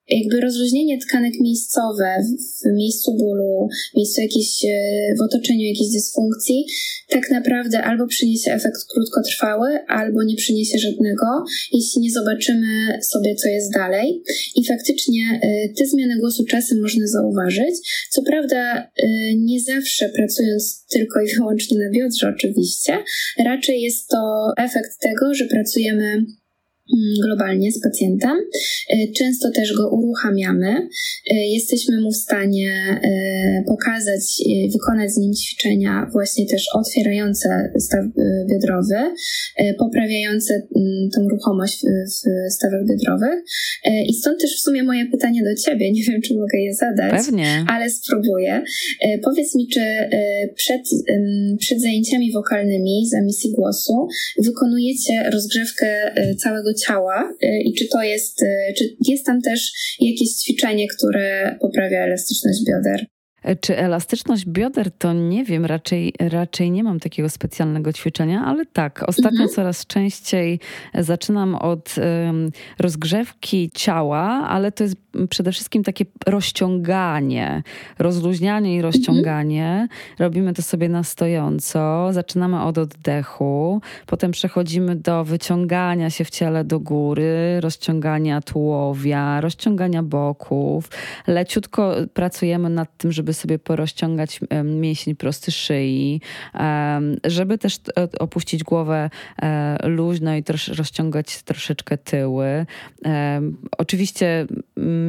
jakby 0.10 0.41
rozluźnienie 0.41 0.98
tkanek 0.98 1.34
miejscowe 1.41 2.15
w 2.63 2.78
miejscu 2.78 3.13
bólu, 3.13 3.67
w 3.93 3.98
miejscu 3.98 4.22
jakiejś, 4.22 4.65
e, 4.65 5.15
w 5.17 5.22
otoczeniu 5.22 5.65
jakiejś 5.65 5.91
dysfunkcji, 5.93 6.65
tak 7.10 7.32
naprawdę 7.32 7.84
albo 7.84 8.08
przyniesie 8.08 8.54
efekt 8.54 8.82
krótkotrwały, 8.93 9.80
albo 9.88 10.24
nie 10.24 10.36
przyniesie 10.36 10.80
żadnego, 10.80 11.26
jeśli 11.74 12.02
nie 12.02 12.12
zobaczymy 12.12 13.00
sobie, 13.02 13.36
co 13.36 13.50
jest 13.50 13.74
dalej. 13.74 14.24
I 14.56 14.65
faktycznie 14.67 15.39
e, 15.41 15.69
te 15.69 15.86
zmiany 15.86 16.19
głosu 16.19 16.45
czasem 16.45 16.82
można 16.82 17.08
zauważyć. 17.08 17.76
Co 18.12 18.22
prawda, 18.22 18.91
e, 18.98 19.08
nie 19.36 19.60
zawsze 19.60 20.10
pracując 20.10 20.86
tylko 20.91 21.22
i 21.22 21.36
wyłącznie 21.36 21.78
na 21.80 21.89
biodrze, 21.89 22.34
oczywiście, 22.36 22.98
raczej 23.45 23.82
jest 23.82 24.08
to 24.08 24.52
efekt 24.58 25.00
tego, 25.02 25.34
że 25.34 25.45
pracujemy 25.45 26.26
globalnie 27.25 27.71
z 27.71 27.82
pacjentem. 27.82 28.38
E, 28.89 29.12
często 29.12 29.52
też 29.52 29.73
go 29.73 29.89
uruchamiamy. 29.89 30.89
E, 31.32 31.36
jesteśmy 31.36 32.02
mu 32.02 32.12
w 32.12 32.15
stanie 32.15 32.71
e, 33.04 33.63
pokazać, 33.67 34.23
wykonać 34.73 35.12
z 35.12 35.17
nim 35.17 35.34
ćwiczenia 35.34 36.10
właśnie 36.12 36.45
też 36.45 36.65
otwierające 36.75 37.71
staw 37.80 38.06
biodrowy, 38.49 39.15
poprawiające 39.78 40.54
mm, 40.54 41.10
tą 41.15 41.30
ruchomość 41.30 41.86
w 41.86 42.54
stawach 42.54 42.82
biodrowych. 42.89 43.43
I 44.08 44.13
stąd 44.13 44.41
też 44.41 44.58
w 44.58 44.60
sumie 44.60 44.84
moje 44.84 45.06
pytanie 45.06 45.43
do 45.43 45.56
Ciebie, 45.56 45.91
nie 45.91 46.04
wiem 46.04 46.21
czy 46.21 46.34
mogę 46.34 46.60
je 46.60 46.73
zadać, 46.73 47.25
Pewnie. 47.25 47.65
ale 47.67 47.89
spróbuję. 47.89 48.62
Powiedz 49.23 49.56
mi, 49.56 49.67
czy 49.67 49.82
przed, 50.56 50.82
przed 51.60 51.82
zajęciami 51.82 52.32
wokalnymi 52.32 53.08
za 53.08 53.21
misji 53.21 53.52
głosu 53.52 54.08
wykonujecie 54.43 55.30
rozgrzewkę 55.30 56.15
całego 56.38 56.73
ciała 56.88 57.34
y, 57.44 57.48
i 57.65 57.74
czy 57.74 57.88
to 57.88 58.04
jest, 58.04 58.42
y, 58.42 58.74
czy 58.78 58.84
jest 59.08 59.26
tam 59.26 59.42
też 59.42 59.72
jakieś 60.00 60.30
ćwiczenie, 60.30 60.88
które 60.88 61.58
poprawia 61.62 62.00
elastyczność 62.04 62.60
bioder? 62.68 63.06
E, 63.44 63.56
czy 63.56 63.78
elastyczność 63.78 64.46
bioder 64.46 64.92
to 64.92 65.13
nie 65.13 65.44
wiem, 65.44 65.65
raczej, 65.65 66.13
raczej 66.20 66.72
nie 66.72 66.84
mam 66.84 67.00
takiego 67.00 67.30
specjalnego 67.30 67.94
ćwiczenia, 67.94 68.44
ale 68.46 68.65
tak, 68.65 69.04
ostatnio 69.08 69.42
mhm. 69.42 69.50
coraz 69.50 69.86
częściej 69.86 70.60
zaczynam 71.00 71.56
od 71.56 71.96
um, 71.98 72.52
rozgrzewki 72.80 73.72
ciała, 73.74 74.48
ale 74.50 74.72
to 74.72 74.84
jest 74.84 74.96
przede 75.30 75.52
wszystkim 75.52 75.84
takie 75.84 76.06
rozciąganie, 76.26 77.63
rozluźnianie 78.00 78.76
i 78.76 78.82
rozciąganie. 78.82 79.69
Mhm. 79.69 79.89
Robimy 80.19 80.54
to 80.54 80.62
sobie 80.62 80.89
na 80.89 81.04
stojąco. 81.04 82.13
Zaczynamy 82.13 82.63
od 82.63 82.78
oddechu, 82.78 83.82
potem 84.06 84.32
przechodzimy 84.32 84.95
do 84.95 85.24
wyciągania 85.24 86.10
się 86.10 86.26
w 86.26 86.30
ciele 86.30 86.63
do 86.63 86.80
góry, 86.80 87.60
rozciągania 87.62 88.41
tułowia, 88.41 89.41
rozciągania 89.41 90.04
boków. 90.04 90.89
Leciutko 91.28 91.95
pracujemy 92.13 92.69
nad 92.69 92.98
tym, 92.98 93.12
żeby 93.12 93.34
sobie 93.34 93.60
porozciągać 93.60 94.39
mięsień 94.63 95.15
prosty 95.15 95.52
szyi, 95.52 96.22
żeby 97.24 97.58
też 97.58 97.80
opuścić 98.19 98.63
głowę 98.63 99.10
e, 99.41 99.88
luźno 99.88 100.36
i 100.36 100.43
rozciągać 100.78 101.43
troszeczkę 101.43 101.98
tyły. 101.98 102.65
Oczywiście 103.78 104.48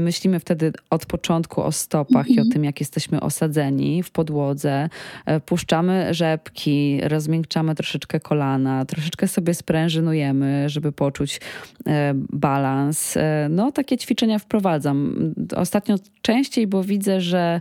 myślimy 0.00 0.40
wtedy 0.40 0.72
od 0.90 1.06
początku 1.06 1.62
o 1.62 1.72
stopach 1.72 2.28
i 2.28 2.38
o 2.38 2.42
mhm. 2.42 2.50
tym, 2.52 2.64
jak 2.64 2.80
jesteśmy 2.80 3.20
osadzeni 3.20 4.02
w 4.02 4.10
podłodze. 4.10 4.88
E, 5.26 5.40
puszczamy 5.40 6.14
rzepki, 6.14 7.00
rozmiękczamy 7.02 7.74
troszeczkę 7.74 8.20
kolana, 8.20 8.84
troszeczkę 8.84 9.28
sobie 9.28 9.54
sprężynujemy, 9.54 10.68
żeby 10.68 10.92
poczuć 10.92 11.40
e, 11.86 12.12
balans. 12.14 13.16
E, 13.16 13.46
no, 13.50 13.72
takie 13.72 13.98
ćwiczenia 13.98 14.38
wprowadzam. 14.38 15.16
Ostatnio 15.56 15.96
częściej, 16.22 16.66
bo 16.66 16.84
widzę, 16.84 17.20
że 17.20 17.60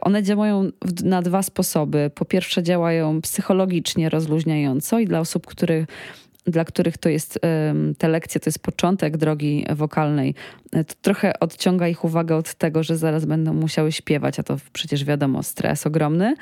one 0.00 0.22
działają 0.22 0.70
na 1.04 1.22
dwa 1.22 1.42
sposoby. 1.42 2.10
Po 2.14 2.24
pierwsze, 2.24 2.62
działają 2.62 3.20
psychologicznie 3.20 4.08
rozluźniająco 4.08 4.98
i 4.98 5.06
dla 5.06 5.20
osób, 5.20 5.46
których 5.46 5.86
dla 6.46 6.64
których 6.64 6.98
to 6.98 7.08
jest 7.08 7.38
te 7.98 8.08
lekcje, 8.08 8.40
to 8.40 8.48
jest 8.48 8.58
początek 8.58 9.16
drogi 9.16 9.66
wokalnej, 9.74 10.34
e, 10.72 10.84
to 10.84 10.94
trochę 11.02 11.40
odciąga 11.40 11.88
ich 11.88 12.04
uwagę 12.04 12.36
od 12.36 12.54
tego, 12.54 12.82
że 12.82 12.96
zaraz 12.96 13.24
będą 13.24 13.54
musiały 13.54 13.92
śpiewać, 13.92 14.38
a 14.38 14.42
to 14.42 14.56
przecież 14.72 15.04
wiadomo, 15.04 15.42
stres 15.42 15.86
ogromny. 15.86 16.34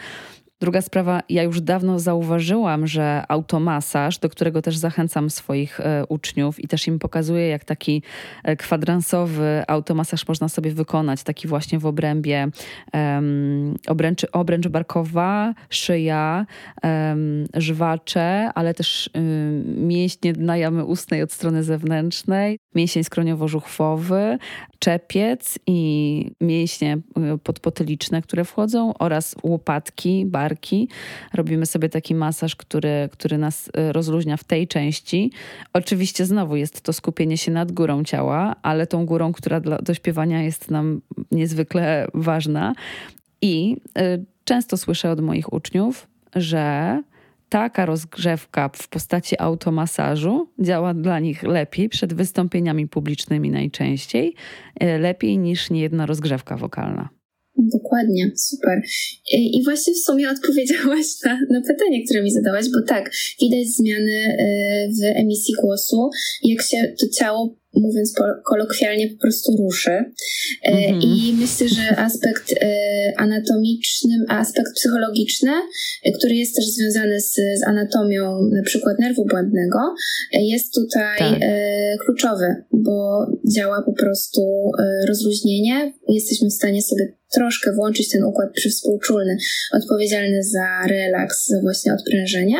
Druga 0.62 0.83
sprawa, 0.83 1.22
ja 1.29 1.42
już 1.42 1.61
dawno 1.61 1.98
zauważyłam, 1.98 2.87
że 2.87 3.25
automasaż, 3.29 4.18
do 4.18 4.29
którego 4.29 4.62
też 4.62 4.77
zachęcam 4.77 5.31
swoich 5.31 5.81
e, 5.81 6.07
uczniów 6.09 6.61
i 6.61 6.68
też 6.68 6.87
im 6.87 6.98
pokazuję, 6.98 7.48
jak 7.48 7.64
taki 7.64 8.03
e, 8.44 8.57
kwadransowy 8.57 9.64
automasaż 9.68 10.29
można 10.29 10.48
sobie 10.48 10.70
wykonać, 10.70 11.22
taki 11.22 11.48
właśnie 11.48 11.79
w 11.79 11.87
obrębie 11.87 12.48
um, 12.92 13.75
obręcz, 13.87 14.27
obręcz 14.33 14.68
barkowa, 14.68 15.55
szyja, 15.70 16.46
żwacze, 17.55 18.51
ale 18.55 18.75
też 18.75 19.11
um, 19.14 19.87
mięśnie 19.87 20.33
dna 20.33 20.57
jamy 20.57 20.85
ustnej 20.85 21.22
od 21.22 21.33
strony 21.33 21.62
zewnętrznej, 21.62 22.59
mięsień 22.74 23.02
skroniowo-żuchwowy, 23.02 24.38
czepiec 24.78 25.58
i 25.66 26.30
mięśnie 26.40 26.98
e, 27.16 27.38
podpotyliczne, 27.38 28.22
które 28.22 28.44
wchodzą 28.44 28.94
oraz 28.98 29.37
łopatki, 29.42 30.26
barki. 30.26 30.88
Robimy 31.35 31.66
sobie 31.66 31.88
taki 31.88 32.14
masaż, 32.14 32.56
który, 32.56 33.08
który 33.12 33.38
nas 33.38 33.70
e, 33.74 33.92
rozluźnia 33.92 34.37
w 34.37 34.44
tej 34.44 34.68
części. 34.68 35.32
Oczywiście 35.72 36.26
znowu 36.26 36.56
jest 36.56 36.80
to 36.80 36.92
skupienie 36.92 37.38
się 37.38 37.52
nad 37.52 37.72
górą 37.72 38.04
ciała, 38.04 38.56
ale 38.62 38.87
tą 38.87 39.06
górą, 39.06 39.32
która 39.32 39.61
dla, 39.61 39.78
do 39.78 39.94
śpiewania 39.94 40.42
jest 40.42 40.70
nam 40.70 41.00
niezwykle 41.30 42.06
ważna. 42.14 42.74
I 43.42 43.76
y, 43.98 44.24
często 44.44 44.76
słyszę 44.76 45.11
od 45.11 45.20
moich 45.20 45.52
uczniów, 45.52 46.06
że 46.35 47.02
taka 47.53 47.87
rozgrzewka 47.87 48.69
w 48.69 48.88
postaci 48.88 49.37
automasażu 49.38 50.49
działa 50.59 50.95
dla 50.95 51.19
nich 51.19 51.43
lepiej 51.43 51.88
przed 51.88 52.15
wystąpieniami 52.15 52.88
publicznymi 52.88 53.51
najczęściej, 53.51 54.35
e, 54.81 54.99
lepiej 54.99 55.38
niż 55.38 55.71
niejedna 55.71 56.07
rozgrzewka 56.07 56.57
wokalna. 56.57 57.09
Dokładnie, 57.57 58.31
super. 58.37 58.83
I 59.33 59.65
właśnie 59.65 59.95
w 59.95 59.99
sumie 59.99 60.31
odpowiedziałaś 60.31 61.07
na, 61.25 61.41
na 61.51 61.61
pytanie, 61.61 62.05
które 62.05 62.23
mi 62.23 62.31
zadałaś, 62.31 62.67
bo 62.75 62.83
tak, 62.83 63.11
widać 63.41 63.69
zmiany 63.69 64.12
e, 64.12 64.88
w 64.88 65.19
emisji 65.19 65.55
głosu, 65.62 66.11
jak 66.43 66.62
się 66.62 66.95
to 67.01 67.07
ciało 67.09 67.62
mówiąc 67.75 68.15
kolokwialnie, 68.45 69.09
po 69.09 69.19
prostu 69.21 69.57
ruszy. 69.57 70.05
Mm 70.62 71.01
-hmm. 71.01 71.05
I 71.05 71.35
myślę, 71.41 71.69
że 71.69 71.97
aspekt 71.97 72.55
e, 72.61 73.12
anatomiczny, 73.17 74.15
aspekt 74.29 74.73
psychologiczny, 74.75 75.51
który 76.19 76.35
jest 76.35 76.57
też 76.57 76.65
związany 76.65 77.21
z, 77.21 77.35
z 77.35 77.62
anatomią 77.67 78.49
na 78.53 78.62
przykład 78.62 78.99
nerwu 78.99 79.25
błędnego, 79.25 79.79
jest 80.33 80.75
tutaj 80.75 81.19
tak. 81.19 81.41
kluczowy, 82.05 82.47
bo 82.73 83.27
działa 83.57 83.83
po 83.83 83.93
prostu 83.93 84.71
rozluźnienie. 85.09 85.93
Jesteśmy 86.09 86.49
w 86.49 86.53
stanie 86.53 86.83
sobie 86.83 87.21
troszkę 87.35 87.73
włączyć 87.73 88.11
ten 88.11 88.25
układ 88.25 88.53
przywspółczulny, 88.53 89.37
odpowiedzialny 89.73 90.42
za 90.42 90.87
relaks, 90.88 91.47
za 91.47 91.61
właśnie 91.61 91.92
odprężenie. 91.95 92.57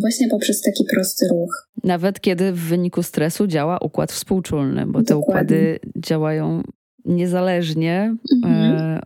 Właśnie 0.00 0.28
poprzez 0.28 0.60
taki 0.62 0.84
prosty 0.94 1.28
ruch. 1.28 1.68
Nawet 1.84 2.20
kiedy 2.20 2.52
w 2.52 2.58
wyniku 2.58 3.02
stresu 3.02 3.46
działa 3.46 3.78
układ 3.78 4.12
współczulny, 4.12 4.86
bo 4.86 5.02
te 5.02 5.16
układy 5.16 5.78
działają 5.96 6.62
niezależnie 7.04 8.16
mhm. 8.34 8.76
e, 8.76 9.00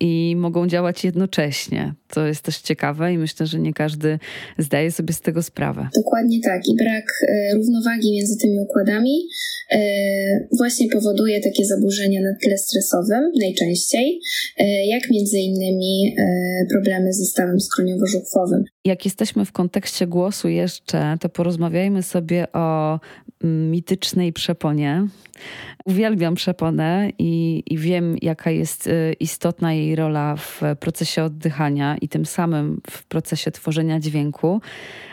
i 0.00 0.36
mogą 0.36 0.66
działać 0.66 1.04
jednocześnie. 1.04 1.94
To 2.08 2.26
jest 2.26 2.42
też 2.42 2.58
ciekawe 2.58 3.12
i 3.12 3.18
myślę, 3.18 3.46
że 3.46 3.58
nie 3.58 3.72
każdy 3.72 4.18
zdaje 4.58 4.92
sobie 4.92 5.14
z 5.14 5.20
tego 5.20 5.42
sprawę. 5.42 5.88
Dokładnie 5.96 6.40
tak. 6.40 6.68
I 6.68 6.76
brak 6.76 7.04
e, 7.28 7.54
równowagi 7.54 8.12
między 8.12 8.36
tymi 8.36 8.60
układami 8.60 9.28
e, 9.72 9.78
właśnie 10.58 10.88
powoduje 10.88 11.40
takie 11.40 11.64
zaburzenia 11.64 12.20
na 12.20 12.34
tle 12.42 12.58
stresowym 12.58 13.30
najczęściej, 13.40 14.20
e, 14.58 14.86
jak 14.86 15.10
między 15.10 15.38
innymi 15.38 16.16
problemy 16.70 17.12
ze 17.12 17.24
stawem 17.24 17.56
skroniowo-żuchwowym. 17.60 18.62
Jak 18.84 19.04
jesteśmy 19.04 19.44
w 19.44 19.52
kontekście 19.52 20.06
głosu 20.06 20.48
jeszcze, 20.48 21.16
to 21.20 21.28
porozmawiajmy 21.28 22.02
sobie 22.02 22.52
o 22.52 23.00
mm, 23.44 23.70
mitycznej 23.70 24.32
przeponie. 24.32 25.06
Uwielbiam 25.84 26.34
przeponę 26.34 27.10
i, 27.18 27.62
i 27.66 27.78
wiem, 27.78 28.16
jaka 28.22 28.50
jest 28.50 28.88
istotna 29.20 29.74
jej 29.74 29.96
rola 29.96 30.36
w 30.36 30.62
procesie 30.80 31.22
oddychania 31.22 31.95
i 32.00 32.08
tym 32.08 32.26
samym 32.26 32.80
w 32.90 33.04
procesie 33.04 33.50
tworzenia 33.50 34.00
dźwięku 34.00 34.60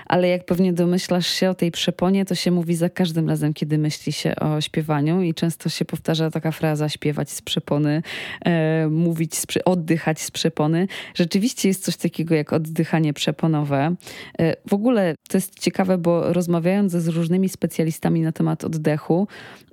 ale 0.05 0.27
jak 0.27 0.45
pewnie 0.45 0.73
domyślasz 0.73 1.27
się 1.27 1.49
o 1.49 1.53
tej 1.53 1.71
przeponie, 1.71 2.25
to 2.25 2.35
się 2.35 2.51
mówi 2.51 2.75
za 2.75 2.89
każdym 2.89 3.29
razem, 3.29 3.53
kiedy 3.53 3.77
myśli 3.77 4.11
się 4.11 4.35
o 4.35 4.61
śpiewaniu 4.61 5.21
i 5.21 5.33
często 5.33 5.69
się 5.69 5.85
powtarza 5.85 6.31
taka 6.31 6.51
fraza 6.51 6.89
śpiewać 6.89 7.31
z 7.31 7.41
przepony, 7.41 8.01
e, 8.45 8.87
mówić, 8.87 9.35
z, 9.35 9.45
oddychać 9.65 10.21
z 10.21 10.31
przepony. 10.31 10.87
Rzeczywiście 11.15 11.67
jest 11.67 11.83
coś 11.83 11.95
takiego 11.97 12.35
jak 12.35 12.53
oddychanie 12.53 13.13
przeponowe. 13.13 13.95
E, 14.39 14.55
w 14.69 14.73
ogóle 14.73 15.15
to 15.29 15.37
jest 15.37 15.59
ciekawe, 15.59 15.97
bo 15.97 16.33
rozmawiając 16.33 16.91
z 16.91 17.07
różnymi 17.07 17.49
specjalistami 17.49 18.21
na 18.21 18.31
temat 18.31 18.63
oddechu, 18.63 19.27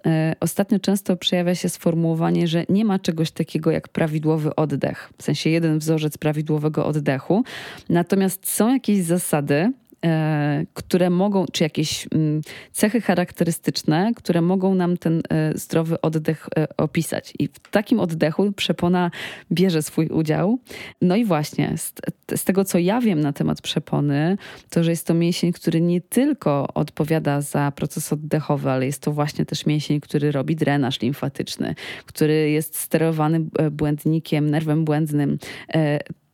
e, 0.07 0.35
ostatnio 0.41 0.79
często 0.79 1.17
przejawia 1.17 1.55
się 1.55 1.69
sformułowanie, 1.69 2.49
że 2.49 2.65
nie 2.69 2.85
ma 2.85 2.99
czegoś 2.99 3.31
takiego 3.31 3.71
jak 3.71 3.89
prawidłowy 3.89 4.55
oddech, 4.55 5.13
w 5.19 5.23
sensie 5.23 5.51
jeden 5.51 5.79
wzorzec 5.79 6.19
prawidłowego 6.19 6.87
oddechu. 6.87 7.00
Natomiast 7.89 8.49
są 8.49 8.73
jakieś 8.73 9.03
zasady, 9.03 9.73
E, 10.05 10.65
które 10.75 11.11
mogą, 11.11 11.47
czy 11.53 11.65
jakieś 11.65 12.07
mm, 12.15 12.41
cechy 12.73 13.01
charakterystyczne, 13.01 14.13
które 14.17 14.41
mogą 14.41 14.75
nam 14.75 14.97
ten 14.97 15.23
e, 15.29 15.59
zdrowy 15.59 16.01
oddech 16.01 16.49
e, 16.57 16.77
opisać. 16.77 17.33
I 17.39 17.49
w 17.49 17.59
takim 17.71 18.01
oddechu 18.01 18.53
przepona 18.53 19.11
bierze 19.53 19.83
swój 19.83 20.07
udział. 20.07 20.59
No 21.03 21.17
i 21.17 21.25
właśnie, 21.25 21.75
z, 21.77 21.93
z 22.37 22.45
tego 22.45 22.65
co 22.65 22.79
ja 22.79 23.01
wiem 23.01 23.21
na 23.21 23.33
temat 23.33 23.61
przepony, 23.63 24.37
to 24.71 24.85
że 24.85 24.91
jest 24.91 25.07
to 25.07 25.15
mięsień, 25.15 25.53
który 25.53 25.81
nie 25.81 26.01
tylko 26.01 26.69
odpowiada 26.75 27.41
za 27.41 27.73
proces 27.77 28.13
oddechowy, 28.13 28.71
ale 28.71 28.87
jest 28.87 29.03
to 29.03 29.13
właśnie 29.13 29.45
też 29.45 29.67
mięsień, 29.67 30.01
który 30.01 30.33
robi 30.33 30.57
drenaż 30.57 31.01
limfatyczny, 31.01 31.75
który 32.07 32.51
jest 32.51 32.79
sterowany 32.79 33.41
błędnikiem, 33.71 34.51
nerwem 34.51 34.85
błędnym 34.85 35.39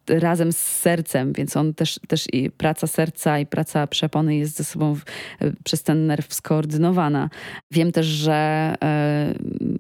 razem 0.09 0.53
z 0.53 0.59
sercem, 0.59 1.33
więc 1.33 1.57
on 1.57 1.75
też, 1.75 2.01
też 2.09 2.27
i 2.33 2.51
praca 2.51 2.87
serca 2.87 3.39
i 3.39 3.47
praca 3.47 3.87
przepony 3.87 4.37
jest 4.37 4.57
ze 4.57 4.65
sobą 4.65 4.95
w, 4.95 5.05
przez 5.65 5.83
ten 5.83 6.07
nerw 6.07 6.35
skoordynowana. 6.35 7.31
Wiem 7.71 7.93
też, 7.93 8.07
że 8.07 8.75
e, 8.83 9.35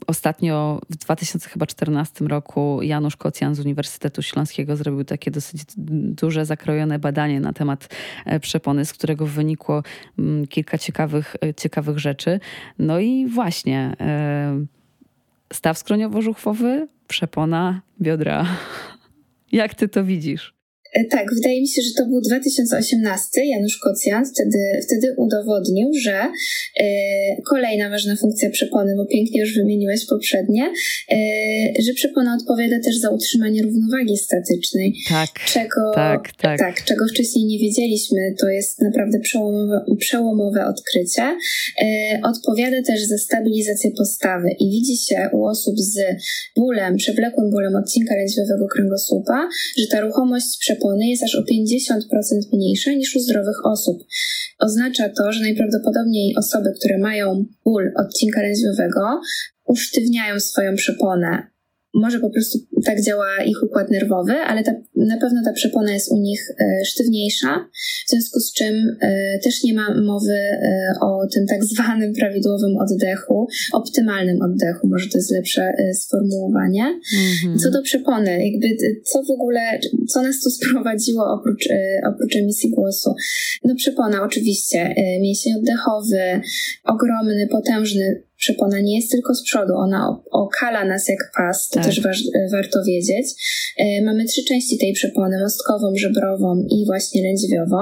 ostatnio 0.06 0.80
w 0.90 0.96
2014 0.96 2.24
roku 2.24 2.82
Janusz 2.82 3.16
Kocjan 3.16 3.54
z 3.54 3.60
Uniwersytetu 3.60 4.22
Śląskiego 4.22 4.76
zrobił 4.76 5.04
takie 5.04 5.30
dosyć 5.30 5.62
duże, 5.76 6.44
zakrojone 6.44 6.98
badanie 6.98 7.40
na 7.40 7.52
temat 7.52 7.88
e, 8.24 8.40
przepony, 8.40 8.84
z 8.84 8.92
którego 8.92 9.26
wynikło 9.26 9.82
mm, 10.18 10.46
kilka 10.46 10.78
ciekawych, 10.78 11.36
e, 11.44 11.54
ciekawych 11.54 11.98
rzeczy. 11.98 12.40
No 12.78 13.00
i 13.00 13.26
właśnie 13.26 13.96
staw 15.52 15.78
skroniowo-żuchwowy, 15.78 16.86
przepona 17.08 17.80
biodra. 18.00 18.46
Jak 19.52 19.74
ty 19.74 19.88
to 19.88 20.04
widzisz? 20.04 20.55
E, 20.92 21.04
tak, 21.04 21.34
wydaje 21.34 21.60
mi 21.60 21.68
się, 21.68 21.82
że 21.82 21.90
to 21.96 22.06
był 22.06 22.20
2018. 22.20 23.46
Janusz 23.46 23.78
Kocjan 23.78 24.24
wtedy, 24.26 24.58
wtedy 24.82 25.14
udowodnił, 25.16 25.90
że 26.02 26.16
e, 26.80 26.86
kolejna 27.42 27.90
ważna 27.90 28.16
funkcja 28.16 28.50
przepony, 28.50 28.94
bo 28.96 29.06
pięknie 29.06 29.40
już 29.40 29.54
wymieniłeś 29.54 30.06
poprzednie, 30.06 30.72
e, 31.12 31.16
że 31.82 31.92
przepona 31.94 32.36
odpowiada 32.40 32.80
też 32.80 32.98
za 32.98 33.10
utrzymanie 33.10 33.62
równowagi 33.62 34.16
statycznej. 34.16 34.94
Tak. 35.08 35.28
Czego, 35.46 35.92
tak, 35.94 36.32
tak. 36.32 36.58
tak 36.58 36.84
czego 36.84 37.04
wcześniej 37.08 37.44
nie 37.44 37.58
wiedzieliśmy. 37.58 38.34
To 38.40 38.48
jest 38.48 38.82
naprawdę 38.82 39.20
przełomowe, 39.20 39.84
przełomowe 39.98 40.66
odkrycie. 40.66 41.22
Odpowiada 42.22 42.82
też 42.82 43.02
za 43.02 43.18
stabilizację 43.18 43.90
postawy 43.90 44.48
i 44.60 44.70
widzi 44.70 44.96
się 44.96 45.28
u 45.32 45.44
osób 45.44 45.74
z 45.78 45.98
bólem, 46.56 46.96
przewlekłym 46.96 47.50
bólem 47.50 47.76
odcinka 47.76 48.14
lędźwiowego 48.16 48.66
kręgosłupa, 48.66 49.48
że 49.78 49.86
ta 49.86 50.00
ruchomość 50.00 50.58
przepony 50.60 50.75
przepony 50.76 51.06
jest 51.06 51.22
aż 51.22 51.34
o 51.34 51.42
50% 51.42 51.96
mniejsza 52.52 52.92
niż 52.92 53.16
u 53.16 53.20
zdrowych 53.20 53.66
osób. 53.66 53.98
Oznacza 54.58 55.08
to, 55.08 55.32
że 55.32 55.40
najprawdopodobniej 55.40 56.36
osoby, 56.36 56.72
które 56.78 56.98
mają 56.98 57.44
ból 57.64 57.92
odcinka 57.96 58.42
lędźwiowego, 58.42 59.20
usztywniają 59.64 60.40
swoją 60.40 60.76
przeponę 60.76 61.55
może 61.96 62.20
po 62.20 62.30
prostu 62.30 62.58
tak 62.84 63.02
działa 63.02 63.44
ich 63.46 63.62
układ 63.62 63.90
nerwowy, 63.90 64.32
ale 64.32 64.62
ta, 64.62 64.72
na 64.96 65.16
pewno 65.16 65.42
ta 65.44 65.52
przepona 65.52 65.92
jest 65.92 66.12
u 66.12 66.16
nich 66.16 66.50
e, 66.60 66.84
sztywniejsza, 66.84 67.68
w 68.06 68.10
związku 68.10 68.40
z 68.40 68.52
czym 68.52 68.96
e, 69.00 69.38
też 69.38 69.64
nie 69.64 69.74
ma 69.74 69.94
mowy 70.02 70.32
e, 70.32 70.92
o 71.00 71.26
tym 71.34 71.46
tak 71.46 71.64
zwanym 71.74 72.12
prawidłowym 72.14 72.76
oddechu, 72.76 73.48
optymalnym 73.72 74.42
oddechu, 74.42 74.88
może 74.88 75.08
to 75.08 75.18
jest 75.18 75.32
lepsze 75.32 75.72
sformułowanie. 75.94 77.00
Mhm. 77.42 77.58
Co 77.58 77.70
do 77.70 77.82
przepony, 77.82 78.50
jakby 78.50 78.76
co 79.04 79.22
w 79.22 79.30
ogóle, 79.30 79.60
co 80.08 80.22
nas 80.22 80.40
tu 80.40 80.50
sprowadziło 80.58 81.24
oprócz, 81.32 81.68
oprócz 82.08 82.36
emisji 82.36 82.70
głosu? 82.70 83.14
No 83.64 83.74
przepona 83.74 84.22
oczywiście, 84.22 84.94
mięsień 85.20 85.52
oddechowy, 85.54 86.40
ogromny, 86.84 87.48
potężny, 87.50 88.22
Przepona 88.36 88.80
nie 88.80 88.96
jest 88.96 89.10
tylko 89.10 89.34
z 89.34 89.42
przodu, 89.42 89.74
ona 89.74 90.20
okala 90.30 90.84
nas 90.84 91.08
jak 91.08 91.32
pas, 91.36 91.68
to 91.68 91.74
tak. 91.74 91.84
też 91.84 92.00
warto 92.52 92.84
wiedzieć. 92.86 93.26
E, 93.78 94.02
mamy 94.04 94.24
trzy 94.24 94.44
części 94.44 94.78
tej 94.78 94.92
przepony, 94.92 95.40
mostkową, 95.40 95.92
żebrową 95.96 96.66
i 96.70 96.86
właśnie 96.86 97.22
lędźwiową. 97.22 97.78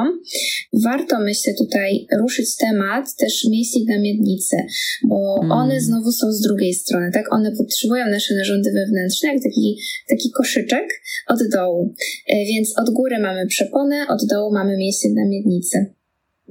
Warto, 0.73 1.21
myślę, 1.21 1.55
tutaj 1.55 2.07
ruszyć 2.21 2.57
temat 2.57 3.17
też 3.17 3.45
mięśni 3.51 3.85
na 3.85 3.99
miednicy, 3.99 4.57
bo 5.05 5.39
mm. 5.43 5.53
one 5.53 5.81
znowu 5.81 6.13
są 6.13 6.33
z 6.33 6.41
drugiej 6.41 6.75
strony, 6.75 7.11
tak? 7.13 7.33
One 7.33 7.53
potrzebują 7.57 8.07
nasze 8.07 8.35
narządy 8.35 8.73
wewnętrzne, 8.73 9.29
jak 9.29 9.43
taki, 9.43 9.79
taki 10.09 10.31
koszyczek 10.31 10.89
od 11.29 11.39
dołu. 11.53 11.95
E, 12.29 12.45
więc 12.45 12.79
od 12.79 12.91
góry 12.91 13.19
mamy 13.19 13.47
przeponę, 13.47 14.07
od 14.09 14.27
dołu 14.27 14.53
mamy 14.53 14.77
mięśnie 14.77 15.11
na 15.11 15.29
miednicy. 15.29 15.95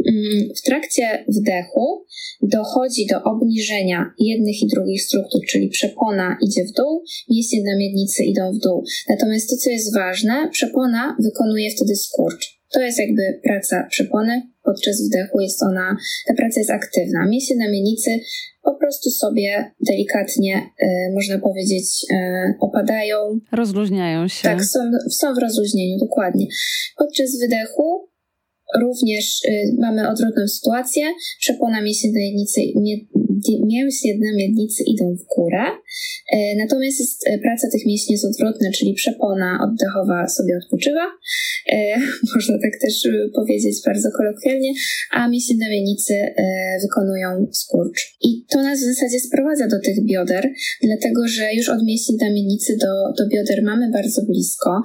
Mm, 0.08 0.50
w 0.56 0.62
trakcie 0.62 1.26
wdechu 1.28 2.06
dochodzi 2.42 3.06
do 3.06 3.24
obniżenia 3.24 4.14
jednych 4.20 4.62
i 4.62 4.68
drugich 4.68 5.04
struktur, 5.04 5.42
czyli 5.50 5.70
przepona 5.70 6.38
idzie 6.42 6.66
w 6.66 6.72
dół, 6.72 7.04
mięśnie 7.30 7.64
na 7.64 7.78
miednicy 7.78 8.24
idą 8.24 8.52
w 8.54 8.60
dół. 8.60 8.84
Natomiast 9.10 9.50
to, 9.50 9.56
co 9.58 9.70
jest 9.70 9.94
ważne, 9.94 10.50
przepona 10.52 11.18
wykonuje 11.20 11.72
wtedy 11.72 11.96
skurcz. 11.96 12.64
To 12.74 12.82
jest 12.82 13.00
jakby 13.00 13.40
praca 13.44 13.88
przepony. 13.90 14.42
Podczas 14.64 15.02
wdechu 15.08 15.40
jest 15.40 15.64
ona, 15.64 15.98
ta 16.28 16.34
praca 16.34 16.60
jest 16.60 16.72
aktywna. 16.72 17.26
Mięśnie 17.26 17.56
na 17.56 17.72
miednicy 17.72 18.12
po 18.64 18.76
prostu 18.76 19.10
sobie 19.10 19.72
delikatnie, 19.88 20.70
y, 20.84 20.88
można 21.14 21.40
powiedzieć, 21.40 21.86
y, 22.12 22.16
opadają. 22.60 23.40
Rozluźniają 23.52 24.28
się. 24.28 24.44
Tak, 24.44 24.66
są, 24.66 24.80
są 25.10 25.34
w 25.34 25.38
rozluźnieniu, 25.38 25.98
dokładnie. 26.00 26.46
Podczas 26.98 27.40
wydechu 27.40 28.13
Również 28.82 29.42
y, 29.46 29.76
mamy 29.80 30.10
odwrotną 30.10 30.48
sytuację. 30.48 31.04
Przepona 31.40 31.82
mięśnicy, 31.82 32.62
mięśnie 33.66 34.14
na 34.18 34.38
miednicy 34.38 34.84
idą 34.88 35.16
w 35.16 35.36
górę, 35.36 35.64
e, 36.34 36.56
natomiast 36.58 37.00
jest, 37.00 37.28
e, 37.28 37.38
praca 37.38 37.68
tych 37.72 37.86
mięśni 37.86 38.12
jest 38.14 38.26
odwrotna, 38.26 38.72
czyli 38.72 38.94
przepona 38.94 39.60
oddechowa 39.66 40.28
sobie 40.28 40.54
odpoczywa, 40.64 41.06
e, 41.72 42.00
można 42.36 42.56
tak 42.66 42.72
też 42.82 43.08
powiedzieć 43.36 43.76
bardzo 43.86 44.10
kolokwialnie, 44.18 44.72
a 45.12 45.28
mięśnie 45.28 45.56
na 45.58 45.70
miednicy 45.70 46.14
wykonują 46.82 47.48
skurcz. 47.52 48.18
I 48.22 48.46
to 48.52 48.64
nas 48.64 48.80
w 48.80 48.84
zasadzie 48.84 49.20
sprowadza 49.20 49.68
do 49.68 49.80
tych 49.80 50.06
bioder, 50.06 50.50
dlatego 50.84 51.28
że 51.28 51.54
już 51.54 51.70
od 51.70 51.84
mięśni 51.86 52.16
na 52.22 52.30
miednicy 52.30 52.78
do, 52.78 52.94
do 53.18 53.30
bioder 53.30 53.64
mamy 53.64 53.92
bardzo 53.92 54.22
blisko 54.26 54.82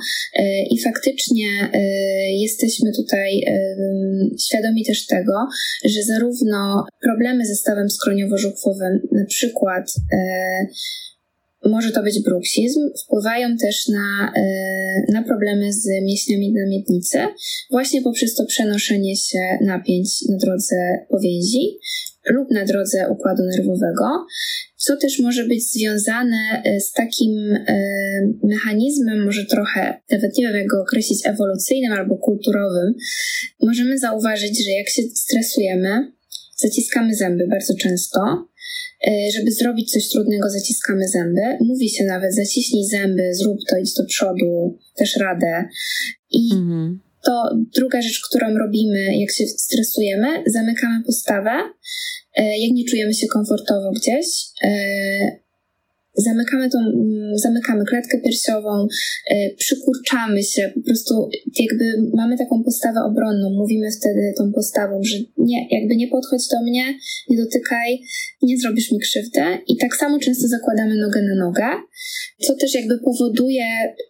i 0.71 0.81
faktycznie 0.83 1.49
jesteśmy 2.40 2.92
tutaj 2.92 3.42
świadomi 4.47 4.85
też 4.85 5.07
tego, 5.07 5.33
że 5.85 6.03
zarówno 6.03 6.85
problemy 7.03 7.47
ze 7.47 7.55
stawem 7.55 7.90
skroniowo-żuchwowym, 8.48 8.98
na 9.12 9.24
przykład 9.24 9.92
e, 10.12 10.66
może 11.64 11.90
to 11.90 12.02
być 12.02 12.22
bruksizm, 12.22 12.80
wpływają 13.04 13.56
też 13.56 13.88
na, 13.88 14.32
e, 14.37 15.12
na 15.12 15.22
problemy 15.22 15.72
z 15.72 15.87
mięśniami 16.02 16.52
na 16.52 16.66
miednicy, 16.66 17.18
właśnie 17.70 18.02
poprzez 18.02 18.34
to 18.34 18.46
przenoszenie 18.46 19.16
się 19.16 19.58
napięć 19.61 20.08
na 20.28 20.37
drodze 20.37 20.76
powięzi 21.11 21.78
lub 22.30 22.50
na 22.50 22.64
drodze 22.64 23.08
układu 23.11 23.42
nerwowego, 23.42 24.26
co 24.76 24.96
też 24.96 25.18
może 25.18 25.44
być 25.44 25.72
związane 25.72 26.62
e, 26.64 26.80
z 26.80 26.92
takim 26.92 27.58
mechanizmem, 28.44 29.24
może 29.24 29.44
trochę, 29.44 30.00
nawet 30.11 30.38
nie 30.38 30.46
wiem 30.46 30.56
jak 30.56 30.66
go 30.66 30.82
określić, 30.82 31.26
ewolucyjnym 31.26 31.92
albo 31.92 32.16
kulturowym. 32.16 32.94
Możemy 33.62 33.98
zauważyć, 33.98 34.64
że 34.64 34.70
jak 34.70 34.88
się 34.88 35.02
stresujemy, 35.02 36.17
zaciskamy 36.62 37.14
zęby 37.14 37.47
bardzo 37.47 37.75
często. 37.75 38.21
E, 39.09 39.11
żeby 39.37 39.53
zrobić 39.53 39.92
coś 39.92 40.09
trudnego, 40.09 40.51
zaciskamy 40.51 41.09
zęby. 41.09 41.40
Mówi 41.61 41.88
się 41.88 42.05
nawet, 42.05 42.35
zaciśnij 42.35 42.88
zęby, 42.88 43.35
zrób 43.35 43.59
to, 43.71 43.79
idź 43.79 43.94
do 43.94 44.05
przodu, 44.05 44.79
też 44.97 45.16
radę. 45.16 45.64
I 46.31 46.53
mhm. 46.53 47.01
to 47.25 47.57
druga 47.75 48.03
rzecz, 48.03 48.21
którą 48.29 48.59
robimy, 48.59 49.18
jak 49.18 49.31
się 49.31 49.47
stresujemy, 49.47 50.29
zamykamy 50.47 51.05
postawę 51.05 51.51
E, 52.38 52.59
jak 52.59 52.73
nie 52.73 52.85
czujemy 52.85 53.14
się 53.14 53.27
komfortowo 53.27 53.92
gdzieś, 53.92 54.27
e, 54.62 54.71
zamykamy, 56.18 56.70
tą, 56.70 56.78
mm, 56.78 57.38
zamykamy 57.38 57.85
klatkę 57.85 58.20
piersiową, 58.20 58.87
e, 59.31 59.54
przykurczamy 59.54 60.42
się, 60.42 60.72
po 60.74 60.81
prostu 60.81 61.28
jakby 61.61 61.85
mamy 62.14 62.38
taką 62.38 62.62
postawę 62.64 63.00
obronną, 63.11 63.50
mówimy 63.50 63.90
wtedy 63.90 64.33
tą 64.38 64.52
postawą, 64.52 65.00
że 65.04 65.16
nie, 65.38 65.68
jakby 65.70 65.96
nie 65.96 66.09
podchodź 66.09 66.48
do 66.48 66.62
mnie, 66.62 66.85
nie 67.31 67.37
dotykaj, 67.37 68.02
nie 68.42 68.59
zrobisz 68.59 68.92
mi 68.92 68.98
krzywdy 68.98 69.40
i 69.68 69.76
tak 69.76 69.96
samo 69.96 70.18
często 70.18 70.48
zakładamy 70.48 70.96
nogę 70.96 71.22
na 71.22 71.35
nogę, 71.35 71.66
co 72.40 72.54
też 72.54 72.74
jakby 72.74 72.98
powoduje 72.98 73.64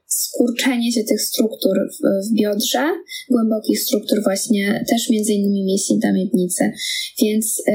skurczenie 0.08 0.92
się 0.92 1.04
tych 1.04 1.22
struktur 1.22 1.78
w, 1.92 2.28
w 2.28 2.34
biodrze, 2.34 2.84
głębokich 3.30 3.80
struktur 3.80 4.22
właśnie 4.22 4.84
też 4.90 5.10
między 5.10 5.32
innymi 5.32 5.64
mięśni 5.64 5.98
na 6.02 6.12
miednicy. 6.12 6.72
Więc 7.22 7.62
y, 7.68 7.72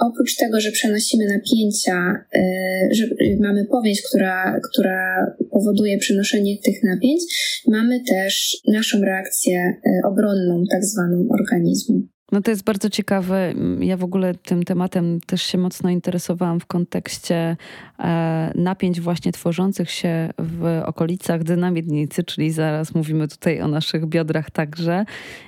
oprócz 0.00 0.36
tego, 0.36 0.60
że 0.60 0.70
przenosimy 0.70 1.26
napięcia, 1.26 2.24
y, 2.36 2.94
że 2.94 3.04
mamy 3.40 3.64
powięź, 3.64 4.02
która, 4.02 4.60
która 4.70 5.26
powoduje 5.50 5.98
przenoszenie 5.98 6.58
tych 6.64 6.82
napięć, 6.84 7.22
mamy 7.68 8.00
też 8.00 8.56
naszą 8.68 9.00
reakcję 9.00 9.58
y, 9.86 9.90
obronną, 10.08 10.64
tak 10.70 10.84
zwaną 10.84 11.28
organizmu. 11.40 12.15
No 12.32 12.42
to 12.42 12.50
jest 12.50 12.64
bardzo 12.64 12.90
ciekawe. 12.90 13.54
Ja 13.80 13.96
w 13.96 14.04
ogóle 14.04 14.34
tym 14.34 14.62
tematem 14.62 15.20
też 15.20 15.42
się 15.42 15.58
mocno 15.58 15.90
interesowałam 15.90 16.60
w 16.60 16.66
kontekście 16.66 17.56
e, 17.98 18.52
napięć 18.54 19.00
właśnie 19.00 19.32
tworzących 19.32 19.90
się 19.90 20.30
w 20.38 20.82
okolicach 20.86 21.42
dynamiednicy, 21.42 22.24
czyli 22.24 22.50
zaraz 22.50 22.94
mówimy 22.94 23.28
tutaj 23.28 23.60
o 23.60 23.68
naszych 23.68 24.06
biodrach 24.06 24.50
także 24.50 25.04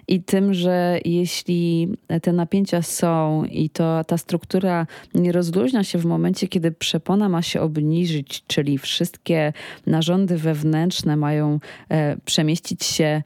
i 0.08 0.22
tym, 0.22 0.54
że 0.54 0.98
jeśli 1.04 1.88
te 2.22 2.32
napięcia 2.32 2.82
są 2.82 3.44
i 3.44 3.70
to 3.70 4.04
ta 4.04 4.18
struktura 4.18 4.86
nie 5.14 5.32
rozluźnia 5.32 5.84
się 5.84 5.98
w 5.98 6.04
momencie, 6.04 6.48
kiedy 6.48 6.72
przepona 6.72 7.28
ma 7.28 7.42
się 7.42 7.60
obniżyć, 7.60 8.44
czyli 8.46 8.78
wszystkie 8.78 9.52
narządy 9.86 10.36
wewnętrzne 10.36 11.16
mają 11.16 11.60
e, 11.88 12.16
przemieścić 12.24 12.84
się 12.84 13.22